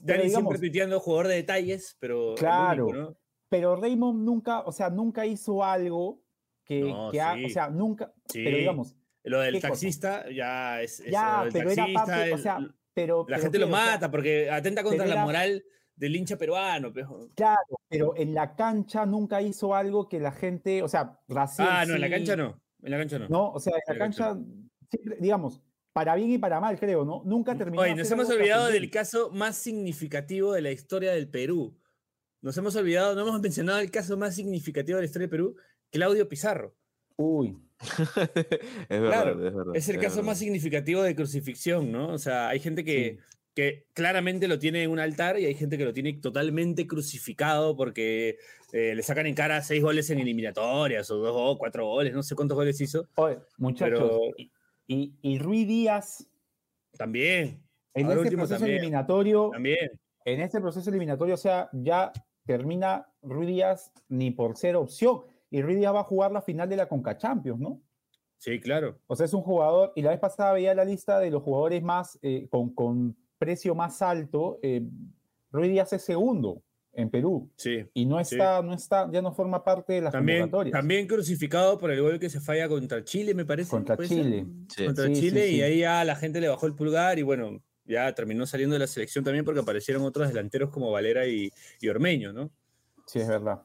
Pero 0.04 0.18
Dani 0.18 0.28
digamos- 0.28 0.32
siempre 0.50 0.58
tuiteando 0.58 1.00
jugador 1.00 1.28
de 1.28 1.34
detalles, 1.36 1.96
pero. 1.98 2.34
Claro. 2.36 2.86
único, 2.86 2.98
¿no? 2.98 3.18
Pero 3.48 3.76
Raymond 3.76 4.24
nunca, 4.24 4.60
o 4.60 4.72
sea, 4.72 4.90
nunca 4.90 5.24
hizo 5.26 5.64
algo 5.64 6.22
que, 6.64 6.80
No, 6.82 7.10
que 7.10 7.20
ha- 7.20 7.36
o 7.44 7.48
sea, 7.48 7.70
nunca, 7.70 8.12
Sí. 8.28 8.44
pero 8.44 8.58
digamos, 8.58 8.94
Lo 9.24 9.40
del 9.40 9.60
taxista 9.60 10.26
ya 10.30 10.82
es. 10.82 11.00
es- 11.00 11.10
ya, 11.10 11.38
lo 11.38 11.44
del 11.44 11.52
pero 11.54 11.70
era 11.70 11.86
parte, 11.94 12.32
o 12.32 12.36
el- 12.36 12.42
sea, 12.42 12.58
pero... 12.92 13.20
la 13.26 13.36
pero 13.36 13.42
gente 13.42 13.58
lo. 13.58 13.66
O 13.66 13.70
sea, 13.70 13.78
mata 13.86 14.10
porque 14.10 14.50
atenta 14.50 14.82
contra 14.82 15.04
pero 15.04 15.08
la 15.08 15.14
era- 15.14 15.24
moral 15.24 15.64
del 15.96 16.14
hincha 16.16 16.36
peruano. 16.36 16.92
pejo. 16.92 17.30
claro, 17.34 17.80
pero 17.88 18.14
en 18.16 18.34
la 18.34 18.54
cancha 18.54 19.06
nunca 19.06 19.40
hizo 19.42 19.74
algo 19.74 20.08
que 20.08 20.20
la 20.20 20.30
gente, 20.32 20.82
o 20.82 20.88
sea, 20.88 21.18
Raciel 21.26 21.66
Ah, 21.70 21.84
no, 21.86 21.94
en 21.94 22.00
la 22.02 22.10
cancha 22.10 22.36
no. 22.36 22.60
En 22.82 22.90
la 22.90 22.98
cancha 22.98 23.18
no. 23.18 23.28
No, 23.28 23.52
o 23.52 23.60
sea, 23.60 23.74
en 23.74 23.94
la 23.94 23.98
cancha 23.98 24.28
cancha, 24.28 24.44
siempre, 24.90 25.16
digamos, 25.20 25.62
para 25.92 26.14
bien 26.14 26.30
y 26.30 26.38
para 26.38 26.60
mal, 26.60 26.78
creo, 26.78 27.04
¿no? 27.04 27.22
Nunca 27.24 27.56
terminó. 27.56 27.82
Oye, 27.82 27.94
nos 27.94 28.10
hemos 28.10 28.28
olvidado 28.30 28.68
del 28.68 28.90
caso 28.90 29.30
más 29.30 29.56
significativo 29.56 30.52
de 30.52 30.62
la 30.62 30.70
historia 30.70 31.12
del 31.12 31.28
Perú. 31.28 31.76
Nos 32.40 32.56
hemos 32.56 32.76
olvidado, 32.76 33.14
no 33.16 33.22
hemos 33.22 33.40
mencionado 33.40 33.80
el 33.80 33.90
caso 33.90 34.16
más 34.16 34.36
significativo 34.36 34.96
de 34.96 35.02
la 35.02 35.06
historia 35.06 35.24
del 35.24 35.30
Perú, 35.30 35.56
Claudio 35.90 36.28
Pizarro. 36.28 36.76
Uy, 37.16 37.58
es 37.80 39.00
verdad, 39.00 39.22
Claro, 39.22 39.46
es 39.46 39.54
verdad. 39.54 39.74
Es 39.76 39.88
el 39.88 39.96
caso 39.96 40.16
verdad. 40.16 40.26
más 40.26 40.38
significativo 40.38 41.02
de 41.02 41.16
crucifixión, 41.16 41.90
¿no? 41.90 42.12
O 42.12 42.18
sea, 42.18 42.48
hay 42.48 42.60
gente 42.60 42.84
que, 42.84 43.18
que 43.58 43.86
claramente 43.92 44.46
lo 44.46 44.60
tiene 44.60 44.84
en 44.84 44.90
un 44.92 45.00
altar 45.00 45.36
y 45.40 45.44
hay 45.44 45.54
gente 45.56 45.76
que 45.76 45.84
lo 45.84 45.92
tiene 45.92 46.12
totalmente 46.12 46.86
crucificado 46.86 47.74
porque 47.74 48.38
eh, 48.72 48.94
le 48.94 49.02
sacan 49.02 49.26
en 49.26 49.34
cara 49.34 49.60
seis 49.64 49.82
goles 49.82 50.08
en 50.10 50.20
eliminatorias 50.20 51.10
o 51.10 51.16
dos 51.16 51.32
o 51.34 51.58
cuatro 51.58 51.84
goles, 51.84 52.14
no 52.14 52.22
sé 52.22 52.36
cuántos 52.36 52.54
goles 52.54 52.80
hizo. 52.80 53.08
Oye, 53.16 53.38
muchachos, 53.56 53.98
Pero- 53.98 54.20
y, 54.36 54.52
y, 54.86 55.12
y 55.22 55.38
Rui 55.40 55.64
Díaz, 55.64 56.24
También, 56.96 57.60
en 57.94 58.04
Ahora 58.06 58.14
este 58.14 58.26
último 58.28 58.42
proceso 58.42 58.60
también. 58.60 58.78
eliminatorio, 58.78 59.50
también. 59.52 59.90
en 60.24 60.40
este 60.40 60.60
proceso 60.60 60.88
eliminatorio, 60.90 61.34
o 61.34 61.38
sea, 61.38 61.68
ya 61.72 62.12
termina 62.46 63.08
Rui 63.22 63.44
Díaz 63.46 63.90
ni 64.08 64.30
por 64.30 64.56
ser 64.56 64.76
opción. 64.76 65.22
Y 65.50 65.62
Rui 65.62 65.74
Díaz 65.74 65.92
va 65.96 66.00
a 66.02 66.04
jugar 66.04 66.30
la 66.30 66.42
final 66.42 66.68
de 66.68 66.76
la 66.76 66.86
Conca 66.86 67.16
Champions, 67.18 67.58
¿no? 67.58 67.82
Sí, 68.36 68.60
claro. 68.60 69.00
O 69.08 69.16
sea, 69.16 69.26
es 69.26 69.34
un 69.34 69.42
jugador, 69.42 69.92
y 69.96 70.02
la 70.02 70.10
vez 70.10 70.20
pasada 70.20 70.52
veía 70.52 70.76
la 70.76 70.84
lista 70.84 71.18
de 71.18 71.32
los 71.32 71.42
jugadores 71.42 71.82
más, 71.82 72.20
eh, 72.22 72.46
con, 72.48 72.72
con 72.72 73.16
precio 73.38 73.74
más 73.74 74.02
alto, 74.02 74.58
eh, 74.62 74.82
Rui 75.50 75.68
Díaz 75.68 75.92
es 75.92 76.02
segundo 76.02 76.62
en 76.92 77.10
Perú, 77.10 77.48
Sí. 77.56 77.86
y 77.94 78.06
no 78.06 78.22
Sí. 78.24 78.34
está, 78.34 78.60
no 78.62 78.74
está, 78.74 79.08
ya 79.10 79.22
no 79.22 79.32
forma 79.32 79.62
parte 79.62 79.92
de 79.94 80.00
las 80.00 80.12
También, 80.12 80.40
convocatorias. 80.42 80.72
también 80.72 81.06
crucificado 81.06 81.78
por 81.78 81.90
el 81.92 82.02
gol 82.02 82.18
que 82.18 82.28
se 82.28 82.40
falla 82.40 82.68
contra 82.68 83.04
Chile, 83.04 83.34
me 83.34 83.44
parece. 83.44 83.70
Contra. 83.70 83.96
Chile. 83.96 84.46
Sí. 84.74 84.84
Contra 84.84 85.06
Sí, 85.06 85.14
Chile 85.14 85.48
y 85.48 85.62
ahí 85.62 85.80
ya 85.80 86.04
la 86.04 86.16
gente 86.16 86.40
le 86.40 86.48
bajó 86.48 86.66
el 86.66 86.74
pulgar 86.74 87.18
y 87.18 87.22
bueno, 87.22 87.62
ya 87.84 88.12
terminó 88.14 88.46
saliendo 88.46 88.74
de 88.74 88.80
la 88.80 88.86
selección 88.86 89.24
también 89.24 89.44
porque 89.44 89.60
aparecieron 89.60 90.02
otros 90.02 90.28
delanteros 90.28 90.70
como 90.70 90.90
Valera 90.90 91.26
y, 91.26 91.50
y 91.80 91.88
Ormeño, 91.88 92.32
¿no? 92.32 92.50
Sí, 93.06 93.20
es 93.20 93.28
verdad. 93.28 93.62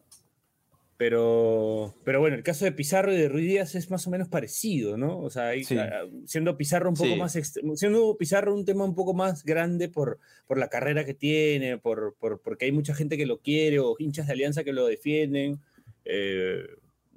Pero, 1.03 1.93
pero 2.05 2.21
bueno, 2.21 2.37
el 2.37 2.43
caso 2.43 2.63
de 2.63 2.71
Pizarro 2.71 3.11
y 3.11 3.17
de 3.17 3.27
Ruiz 3.27 3.45
Díaz 3.45 3.75
es 3.75 3.89
más 3.91 4.07
o 4.07 4.09
menos 4.09 4.29
parecido, 4.29 4.95
¿no? 4.95 5.19
O 5.19 5.29
sea, 5.29 5.51
Sí. 5.61 5.77
ah, 5.77 6.05
siendo 6.25 6.55
Pizarro 6.55 6.87
un 6.87 6.95
poco 6.95 7.09
Sí. 7.09 7.15
más, 7.17 7.37
siendo 7.75 8.15
Pizarro 8.17 8.55
un 8.55 8.63
tema 8.63 8.85
un 8.85 8.95
poco 8.95 9.13
más 9.13 9.43
grande 9.43 9.89
por, 9.89 10.19
por 10.47 10.57
la 10.57 10.69
carrera 10.69 11.03
que 11.03 11.13
tiene, 11.13 11.77
por, 11.77 12.15
por- 12.17 12.41
porque 12.41 12.63
hay 12.65 12.71
mucha 12.71 12.95
gente 12.95 13.17
que 13.17 13.25
lo 13.25 13.39
quiere 13.41 13.79
o 13.79 13.97
hinchas 13.99 14.27
de 14.27 14.33
Alianza 14.33 14.63
que 14.63 14.71
lo 14.71 14.85
defienden, 14.85 15.59
eh, 16.05 16.63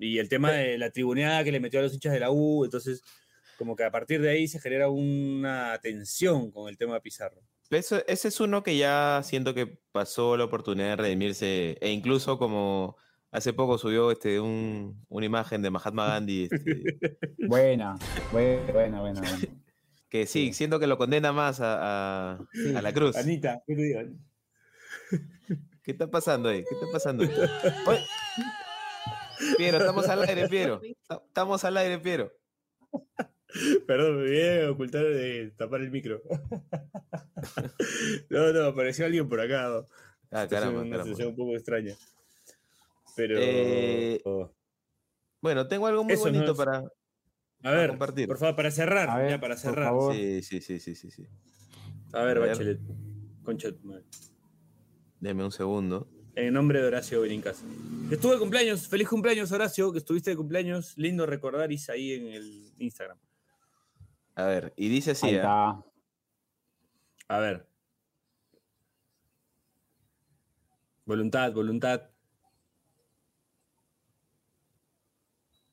y 0.01 0.18
el 0.18 0.28
tema 0.28 0.51
de 0.51 0.78
la 0.78 0.91
tribuneada 0.91 1.45
que 1.45 1.53
le 1.53 1.61
metió 1.61 1.78
a 1.78 1.84
los 1.84 1.95
hinchas 1.95 2.12
de 2.12 2.18
la 2.20 2.32
U, 2.32 2.64
entonces 2.64 3.05
como 3.57 3.76
que 3.76 3.84
a 3.84 3.93
partir 3.93 4.20
de 4.20 4.30
ahí 4.30 4.49
se 4.49 4.59
genera 4.61 4.91
una 4.91 5.78
tensión 5.80 6.51
con 6.51 6.68
el 6.68 6.76
tema 6.76 6.95
de 6.95 7.01
Pizarro. 7.03 7.41
Eso- 7.70 8.05
ese 8.09 8.28
es 8.28 8.41
uno 8.41 8.64
que 8.64 8.76
ya 8.76 9.20
siento 9.22 9.55
que 9.55 9.78
pasó 9.93 10.37
la 10.37 10.43
oportunidad 10.45 10.89
de 10.89 10.97
redimirse, 10.97 11.78
e 11.80 11.93
incluso 11.93 12.37
como 12.37 12.97
hace 13.37 13.53
poco 13.53 13.76
subió 13.78 14.11
este, 14.11 14.41
un- 14.41 15.05
una 15.09 15.26
imagen 15.26 15.62
de 15.62 15.70
Mahatma 15.70 16.07
Gandhi, 16.07 16.49
este, 16.51 17.18
Buena, 17.47 17.97
buena, 18.32 18.72
buena, 18.72 19.01
buena. 19.01 19.20
que 20.09 20.26
sí, 20.26 20.53
siento 20.53 20.78
que 20.80 20.87
lo 20.87 20.97
condena 20.99 21.32
más 21.32 21.61
a, 21.61 22.32
a- 22.34 22.39
a 22.76 22.82
la 22.82 22.93
cruz. 22.93 23.16
Anita, 23.16 23.62
¿qué 23.66 23.74
te 23.76 23.82
digo? 23.82 24.01
¿Qué 25.82 25.93
está 25.93 26.11
pasando 26.11 26.49
ahí? 26.49 26.64
¿Qué 26.68 26.74
está 26.74 26.87
pasando? 26.91 27.24
ahí? 27.24 27.30
Oye. 27.87 28.05
Piero, 29.59 29.78
estamos 29.78 30.09
al 30.09 30.22
aire, 30.22 30.49
Piero. 30.49 30.80
Ta- 31.07 31.22
Estamos 31.26 31.62
al 31.64 31.76
aire, 31.76 31.99
Piero. 31.99 32.32
Perdón, 33.87 34.22
me 34.22 34.28
voy 34.28 34.64
a 34.64 34.70
ocultar 34.70 35.05
de 35.05 35.53
tapar 35.57 35.80
el 35.82 35.91
micro. 35.91 36.22
no, 38.30 38.53
no, 38.53 38.64
apareció 38.64 39.07
alguien 39.07 39.28
por 39.28 39.41
acá. 39.41 39.84
Ah, 40.30 40.45
es 40.45 40.49
caramba, 40.51 40.80
una 40.80 40.91
caramba. 40.91 41.05
situación 41.05 41.28
un 41.28 41.37
poco 41.37 41.55
extraña. 41.55 41.95
Pero. 43.16 43.34
Eh, 43.40 44.22
Bueno, 45.40 45.66
tengo 45.68 45.86
algo 45.86 46.04
muy 46.04 46.12
Eso 46.14 46.26
no 46.26 46.32
bonito 46.32 46.52
es- 46.52 46.58
para. 46.58 46.84
a 47.62 47.70
ver, 47.70 47.90
compartir. 47.90 48.26
por 48.28 48.38
favor, 48.38 48.56
para 48.56 48.70
cerrar. 48.70 49.08
A 49.10 49.16
ver, 49.18 49.30
ya, 49.30 49.40
para 49.40 49.54
por 49.54 49.60
cerrar. 49.62 49.84
favor. 49.86 50.14
Sí, 50.14 50.42
sí, 50.42 50.60
sí, 50.60 50.78
sí, 50.80 50.94
sí, 50.94 51.10
sí. 51.10 51.26
A 52.12 52.22
ver, 52.24 52.36
A 52.38 52.40
ver. 52.40 52.50
Bachelet. 52.50 52.80
Concha 53.42 53.68
de 53.68 53.74
tu 53.74 53.86
madre. 53.86 54.04
Deme 55.20 55.44
un 55.44 55.52
segundo. 55.52 56.08
En 56.34 56.52
nombre 56.52 56.80
de 56.80 56.86
Horacio 56.88 57.20
Benincasa. 57.22 57.64
Que 58.08 58.16
estuvo 58.16 58.32
de 58.32 58.38
cumpleaños. 58.38 58.88
Feliz 58.88 59.08
cumpleaños, 59.08 59.50
Horacio, 59.52 59.90
que 59.92 59.98
estuviste 59.98 60.30
de 60.30 60.36
cumpleaños. 60.36 60.96
Lindo 60.98 61.24
recordar 61.26 61.72
Isa 61.72 61.92
ahí 61.92 62.12
en 62.12 62.26
el 62.28 62.74
Instagram. 62.78 63.18
A 64.34 64.44
ver, 64.44 64.74
y 64.76 64.88
dice 64.88 65.12
así, 65.12 65.26
Ahí 65.26 65.34
está. 65.36 65.82
A 67.28 67.38
ver. 67.38 67.66
Voluntad, 71.04 71.52
voluntad. 71.52 72.10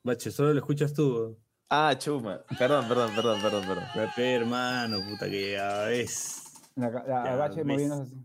Bache, 0.04 0.32
solo 0.32 0.54
lo 0.54 0.60
escuchas 0.60 0.94
tú. 0.94 1.38
Ah, 1.70 1.96
chuma. 1.98 2.44
Perdón, 2.60 2.88
perdón, 2.88 3.16
perdón, 3.16 3.42
perdón, 3.42 3.66
perdón. 3.66 3.84
Pepe, 3.96 4.34
hermano, 4.36 5.00
puta 5.10 5.30
que 5.30 5.54
ya 5.54 5.86
ves. 5.86 6.40
La, 6.76 6.90
la, 6.90 7.06
Ya 7.08 7.34
Abache 7.34 7.64
ves. 7.64 7.66
moviéndose 7.66 8.02
así. 8.04 8.16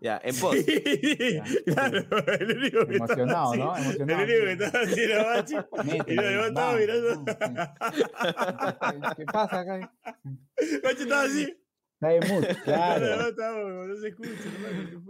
Ya, 0.00 0.20
en 0.24 0.36
post. 0.36 0.68
claro, 1.66 1.98
el 2.40 2.58
único 2.58 2.86
que 2.86 2.94
estaba 2.96 3.14
Emocionado, 3.14 3.50
así, 3.52 3.58
¿no? 3.60 3.76
Emocionado. 3.76 4.22
El 4.22 4.30
único 4.30 4.44
que 4.44 4.52
estaba 4.64 4.84
así 4.84 5.00
era 5.00 5.22
Bache. 5.24 5.56
Y 6.08 6.14
lo 6.14 6.52
vamos, 6.52 6.80
mirando. 6.80 7.14
sí. 7.14 8.02
¿Qué 9.16 9.24
pasa 9.26 9.60
acá? 9.60 9.92
Bache 10.82 11.02
estaba 11.02 11.22
así. 11.22 11.56
Demás 12.00 12.56
claro. 12.64 13.32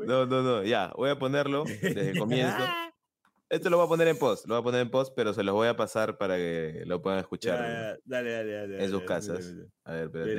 No, 0.07 0.27
no, 0.27 0.43
no, 0.43 0.63
ya, 0.65 0.93
voy 0.97 1.11
a 1.11 1.19
ponerlo 1.19 1.65
desde 1.65 2.11
el 2.11 2.19
comienzo. 2.19 2.65
Esto 3.51 3.71
lo 3.71 3.79
voy 3.79 3.87
a 3.87 3.89
poner 3.89 4.09
en 4.09 4.19
post, 4.19 4.47
lo 4.47 4.55
voy 4.55 4.61
a 4.61 4.65
poner 4.65 4.81
en 4.83 4.91
post, 4.91 5.15
pero 5.17 5.33
se 5.33 5.43
los 5.43 5.55
voy 5.55 5.69
a 5.69 5.77
pasar 5.77 6.19
para 6.19 6.37
que 6.37 6.83
lo 6.85 7.01
puedan 7.01 7.19
escuchar 7.19 7.59
ya, 7.59 7.99
dale, 8.05 8.31
dale, 8.33 8.53
dale. 8.53 8.85
en 8.85 8.91
sus 8.91 9.01
dale, 9.01 9.07
casas. 9.07 9.47
dale, 9.47 9.57
dale. 9.57 9.71
A 9.85 9.93
ver, 9.93 10.05
espérate. 10.05 10.31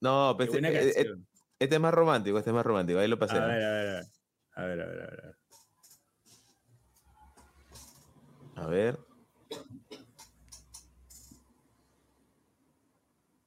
No, 0.00 0.34
buena 0.34 0.68
este, 0.70 0.94
canción. 0.94 1.26
este 1.58 1.74
es 1.74 1.80
más 1.80 1.92
romántico, 1.92 2.38
este 2.38 2.50
es 2.50 2.54
más 2.54 2.64
romántico. 2.64 2.98
Ahí 2.98 3.08
lo 3.08 3.18
pasé. 3.18 3.36
A 3.36 3.46
ver, 3.46 3.62
a 3.62 3.70
ver, 3.70 3.88
a 3.88 3.92
ver. 3.92 4.06
A 4.54 4.64
ver, 4.64 4.80
a 4.80 4.86
ver, 4.86 5.02
a 5.02 5.06
ver. 5.06 5.36
A 8.56 8.66
ver. 8.68 8.98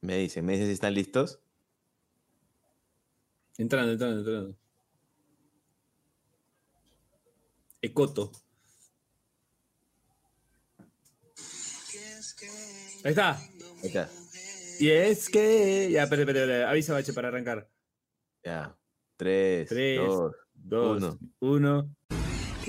Me 0.01 0.17
dicen, 0.17 0.45
me 0.45 0.53
dicen 0.53 0.67
si 0.67 0.73
están 0.73 0.93
listos. 0.93 1.39
Entrando, 3.57 3.93
entrando, 3.93 4.19
entrando. 4.19 4.55
Ecoto. 7.81 8.31
Ahí 13.03 13.11
está. 13.11 13.37
Ahí 13.37 13.87
está. 13.87 14.09
Y 14.79 14.89
es 14.89 15.29
que. 15.29 15.89
Ya, 15.91 16.03
espera, 16.03 16.21
espera. 16.23 16.69
Avisa, 16.69 16.93
bache, 16.93 17.13
para 17.13 17.29
arrancar. 17.29 17.69
Ya. 18.43 18.75
Tres, 19.17 19.67
Tres, 19.67 19.99
dos, 19.99 20.35
Dos, 20.53 21.03
Uno. 21.03 21.19
uno. 21.39 21.95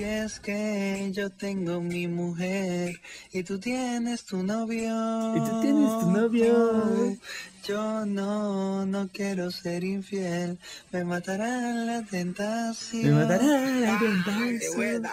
Que 0.01 0.23
es 0.23 0.39
que 0.39 1.11
yo 1.13 1.29
tengo 1.29 1.79
mi 1.79 2.07
mujer 2.07 2.99
y 3.31 3.43
tú 3.43 3.59
tienes 3.59 4.23
tu 4.25 4.41
novio. 4.41 5.35
Y 5.35 5.39
tú 5.47 5.61
tienes 5.61 5.99
tu 5.99 6.09
novio. 6.09 7.17
Yo 7.63 8.03
no, 8.07 8.83
no 8.87 9.09
quiero 9.09 9.51
ser 9.51 9.83
infiel. 9.83 10.57
Me 10.91 11.03
matará 11.03 11.85
la 11.85 12.01
tentación. 12.01 13.03
Me 13.03 13.11
matará 13.11 13.45
la 13.45 13.99
tentación. 13.99 15.03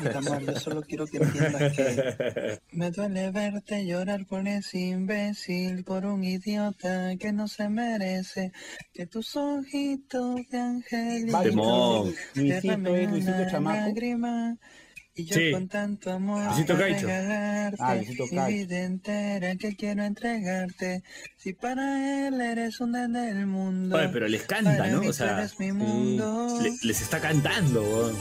Mira, 0.00 0.18
amor, 0.18 0.42
yo 0.42 0.60
solo 0.60 0.82
quiero 0.82 1.06
que 1.06 1.18
entiendas 1.18 1.72
que 1.76 2.58
me 2.72 2.90
duele 2.90 3.30
verte 3.30 3.86
llorar 3.86 4.26
por 4.26 4.46
ese 4.48 4.78
imbécil, 4.78 5.84
por 5.84 6.04
un 6.06 6.24
idiota 6.24 7.16
que 7.18 7.32
no 7.32 7.48
se 7.48 7.68
merece 7.68 8.52
que 8.92 9.06
tus 9.06 9.36
ojitos 9.36 10.40
de 10.50 10.58
angelito 10.58 11.40
Temón. 11.42 12.14
Luisito 12.34 12.72
es 12.96 13.10
Luisito 13.10 13.50
Chamaco. 13.50 13.76
lágrima. 13.80 14.56
Y 15.18 15.24
yo 15.24 15.34
Sí. 15.34 15.50
con 15.50 15.66
tanto 15.66 16.12
amor 16.12 16.44
Luisito 16.44 16.74
para 16.74 16.88
Caicho. 16.90 17.06
regalarte 17.06 17.76
Ah, 17.80 17.94
Luisito 17.94 18.24
mi 18.24 18.36
Caicho. 18.36 18.56
vida 18.66 18.78
entera 18.82 19.56
que 19.56 19.74
quiero 19.74 20.04
entregarte. 20.04 21.02
Si 21.38 21.54
para 21.54 22.26
él 22.28 22.38
eres 22.38 22.80
un 22.80 22.92
nene 22.92 23.32
del 23.32 23.46
mundo. 23.46 23.96
Oye, 23.96 24.10
pero 24.12 24.28
les 24.28 24.42
canta, 24.42 24.86
¿no? 24.88 25.00
O 25.08 25.12
sea, 25.14 25.38
eres 25.38 25.58
mi 25.58 25.72
mundo. 25.72 26.58
le- 26.62 26.76
les 26.82 27.00
está 27.00 27.18
cantando, 27.18 27.80
weón. 27.82 28.16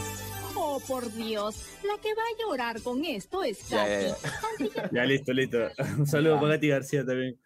Oh, 0.75 0.79
por 0.81 1.09
Dios, 1.13 1.65
la 1.85 2.01
que 2.01 2.13
va 2.13 2.21
a 2.21 2.37
llorar 2.41 2.81
con 2.81 3.05
esto 3.05 3.43
es 3.43 3.69
Ya, 3.69 3.87
ya, 3.87 4.15
Katy. 4.15 4.69
Ya 4.75 4.89
Ya, 4.91 5.05
listo, 5.05 5.31
listo. 5.31 5.57
Un 5.99 6.05
saludo 6.05 6.35
para 6.35 6.55
Gati 6.55 6.67
García 6.67 7.05
también. 7.05 7.39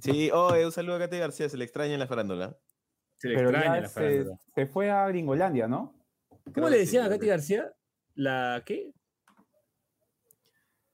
Sí, 0.00 0.30
oh, 0.32 0.52
un 0.54 0.70
saludo 0.72 0.96
a 0.96 0.98
Katy 0.98 1.18
García, 1.18 1.48
se 1.48 1.56
le 1.56 1.64
extraña 1.64 1.94
en 1.94 2.00
la 2.00 2.06
farándula. 2.06 2.58
Se 3.16 3.28
le 3.28 3.36
Pero 3.36 3.48
extraña 3.50 3.76
ya 3.76 3.80
la 3.82 3.88
se, 3.88 3.94
farándula. 3.94 4.38
se 4.54 4.66
fue 4.66 4.90
a 4.90 5.08
Gringolandia, 5.08 5.66
¿no? 5.66 5.94
¿Cómo 6.28 6.52
Creo 6.52 6.68
le 6.68 6.76
sí, 6.76 6.80
decían 6.80 7.06
a 7.06 7.08
Katy 7.08 7.26
García? 7.26 7.72
¿La 8.16 8.62
qué? 8.66 8.92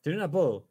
Tenía 0.01 0.18
un 0.18 0.24
apodo. 0.24 0.68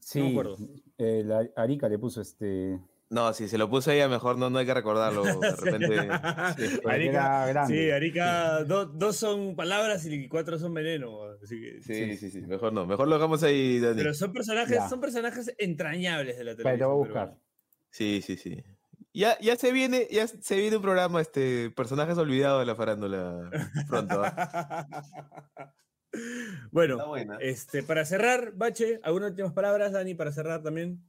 Sí. 0.00 0.18
No 0.18 0.24
me 0.26 0.30
acuerdo. 0.32 0.56
Eh, 0.98 1.22
la 1.24 1.48
Arica 1.56 1.88
le 1.88 1.98
puso 1.98 2.20
este. 2.20 2.80
No, 3.08 3.32
si 3.32 3.46
se 3.48 3.56
lo 3.56 3.70
puso 3.70 3.92
ella, 3.92 4.08
mejor 4.08 4.36
no, 4.36 4.50
no 4.50 4.58
hay 4.58 4.66
que 4.66 4.74
recordarlo. 4.74 5.22
De 5.40 5.50
repente. 5.54 5.96
sí. 6.56 6.80
Arica, 6.84 7.66
sí, 7.68 7.90
Arica, 7.90 8.64
do- 8.64 8.86
dos 8.86 9.16
son 9.16 9.54
palabras 9.54 10.04
y 10.06 10.26
cuatro 10.28 10.58
son 10.58 10.74
veneno. 10.74 11.20
Así 11.42 11.60
que, 11.60 11.82
Sí, 11.82 12.16
sí, 12.16 12.30
sí, 12.30 12.40
mejor 12.42 12.72
no. 12.72 12.84
Mejor 12.84 13.06
lo 13.06 13.14
dejamos 13.14 13.42
ahí, 13.44 13.78
Dani. 13.78 13.96
Pero 13.96 14.12
son 14.14 14.32
personajes, 14.32 14.76
Ya. 14.76 14.88
son 14.88 15.00
personajes 15.00 15.54
entrañables 15.58 16.36
de 16.36 16.44
la 16.44 16.56
televisión. 16.56 16.78
te 16.78 16.84
voy 16.84 16.92
a 16.94 16.96
buscar. 16.96 17.12
peruana. 17.28 17.40
Sí, 17.90 18.22
sí, 18.22 18.36
sí. 18.36 18.64
Ya, 19.14 19.38
ya 19.40 19.56
se 19.56 19.72
viene, 19.72 20.08
ya 20.10 20.26
se 20.26 20.56
viene 20.56 20.76
un 20.76 20.82
programa, 20.82 21.20
este, 21.22 21.70
personajes 21.70 22.18
olvidados 22.18 22.60
de 22.60 22.66
la 22.66 22.74
farándula 22.74 23.50
pronto. 23.88 24.20
¿ah? 24.22 24.86
bueno, 26.72 26.98
este, 27.40 27.82
para 27.82 28.04
cerrar, 28.04 28.52
Bache, 28.54 29.00
¿algunas 29.04 29.30
últimas 29.30 29.52
palabras, 29.52 29.92
Dani, 29.92 30.14
para 30.14 30.32
cerrar 30.32 30.62
también? 30.62 31.00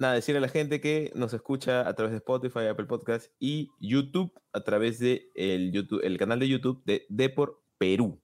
Nada, 0.00 0.14
decirle 0.14 0.38
a 0.38 0.40
la 0.40 0.48
gente 0.48 0.80
que 0.80 1.12
nos 1.14 1.34
escucha 1.34 1.86
a 1.86 1.94
través 1.94 2.12
de 2.12 2.16
Spotify, 2.16 2.60
Apple 2.70 2.86
Podcast 2.86 3.30
y 3.38 3.68
YouTube 3.80 4.32
a 4.54 4.64
través 4.64 4.98
de 4.98 5.30
el 5.34 5.72
YouTube, 5.72 6.00
el 6.02 6.16
canal 6.16 6.40
de 6.40 6.48
YouTube 6.48 6.82
de 6.86 7.04
Depor 7.10 7.60
Perú. 7.76 8.18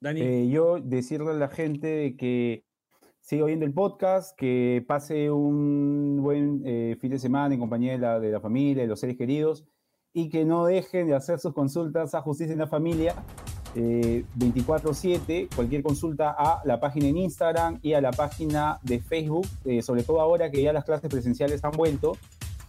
Dani. 0.00 0.22
Eh, 0.22 0.48
yo 0.48 0.80
decirle 0.80 1.32
a 1.32 1.34
la 1.34 1.48
gente 1.48 2.16
que 2.16 2.64
siga 3.20 3.44
oyendo 3.44 3.66
el 3.66 3.74
podcast, 3.74 4.34
que 4.38 4.82
pase 4.88 5.30
un 5.30 6.22
buen 6.22 6.62
eh, 6.64 6.96
fin 6.98 7.10
de 7.10 7.18
semana 7.18 7.52
en 7.52 7.60
compañía 7.60 7.92
de 7.92 7.98
la, 7.98 8.20
de 8.20 8.30
la 8.30 8.40
familia, 8.40 8.84
de 8.84 8.88
los 8.88 9.00
seres 9.00 9.18
queridos, 9.18 9.66
y 10.14 10.30
que 10.30 10.46
no 10.46 10.64
dejen 10.64 11.08
de 11.08 11.14
hacer 11.14 11.38
sus 11.40 11.52
consultas 11.52 12.14
a 12.14 12.22
Justicia 12.22 12.54
en 12.54 12.60
la 12.60 12.68
Familia 12.68 13.22
eh, 13.74 14.24
24/7, 14.36 15.48
cualquier 15.54 15.82
consulta 15.82 16.34
a 16.36 16.62
la 16.64 16.78
página 16.78 17.08
en 17.08 17.16
Instagram 17.16 17.80
y 17.82 17.94
a 17.94 18.00
la 18.00 18.12
página 18.12 18.78
de 18.82 19.00
Facebook, 19.00 19.46
eh, 19.64 19.82
sobre 19.82 20.04
todo 20.04 20.20
ahora 20.20 20.50
que 20.50 20.62
ya 20.62 20.72
las 20.72 20.84
clases 20.84 21.10
presenciales 21.10 21.64
han 21.64 21.72
vuelto 21.72 22.16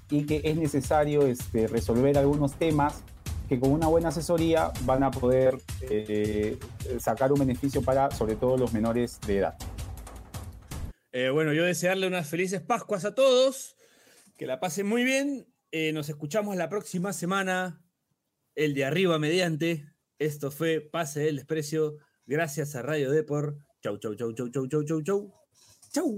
y 0.09 0.25
que 0.25 0.41
es 0.43 0.57
necesario 0.57 1.27
este, 1.27 1.67
resolver 1.67 2.17
algunos 2.17 2.53
temas 2.55 3.03
que 3.47 3.59
con 3.59 3.71
una 3.71 3.87
buena 3.87 4.09
asesoría 4.09 4.71
van 4.81 5.03
a 5.03 5.11
poder 5.11 5.59
eh, 5.81 6.57
sacar 6.99 7.31
un 7.31 7.39
beneficio 7.39 7.83
para 7.83 8.09
sobre 8.09 8.35
todo 8.35 8.57
los 8.57 8.73
menores 8.73 9.19
de 9.27 9.37
edad. 9.37 9.55
Eh, 11.11 11.29
bueno, 11.29 11.53
yo 11.53 11.63
desearle 11.63 12.07
unas 12.07 12.27
felices 12.27 12.61
Pascuas 12.61 13.05
a 13.05 13.13
todos, 13.13 13.75
que 14.37 14.47
la 14.47 14.59
pasen 14.59 14.87
muy 14.87 15.03
bien. 15.03 15.47
Nos 15.93 16.07
escuchamos 16.07 16.55
la 16.55 16.69
próxima 16.69 17.11
semana, 17.11 17.81
el 18.55 18.73
de 18.73 18.85
arriba 18.85 19.19
mediante. 19.19 19.94
Esto 20.19 20.49
fue 20.49 20.79
Pase 20.79 21.19
del 21.21 21.35
Desprecio, 21.37 21.97
gracias 22.25 22.75
a 22.75 22.81
Radio 22.81 23.11
Depor. 23.11 23.57
Chau, 23.83 23.97
chau, 23.97 24.15
chau, 24.15 24.33
chau, 24.33 24.49
chau, 24.49 24.67
chau, 24.67 24.83
chau, 24.83 25.01
chau. 25.01 25.33
Chau. 25.91 26.11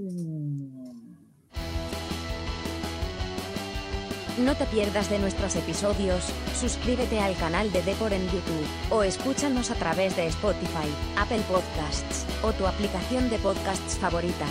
No 4.37 4.55
te 4.55 4.65
pierdas 4.67 5.09
de 5.09 5.17
nuestros 5.17 5.55
episodios, 5.55 6.25
suscríbete 6.59 7.19
al 7.19 7.35
canal 7.37 7.71
de 7.71 7.81
Depor 7.81 8.13
en 8.13 8.23
YouTube, 8.25 8.67
o 8.91 9.01
escúchanos 9.01 9.71
a 9.71 9.75
través 9.75 10.15
de 10.15 10.27
Spotify, 10.27 10.87
Apple 11.17 11.41
Podcasts, 11.49 12.27
o 12.43 12.53
tu 12.53 12.67
aplicación 12.67 13.31
de 13.31 13.39
podcasts 13.39 13.97
favorita. 13.97 14.45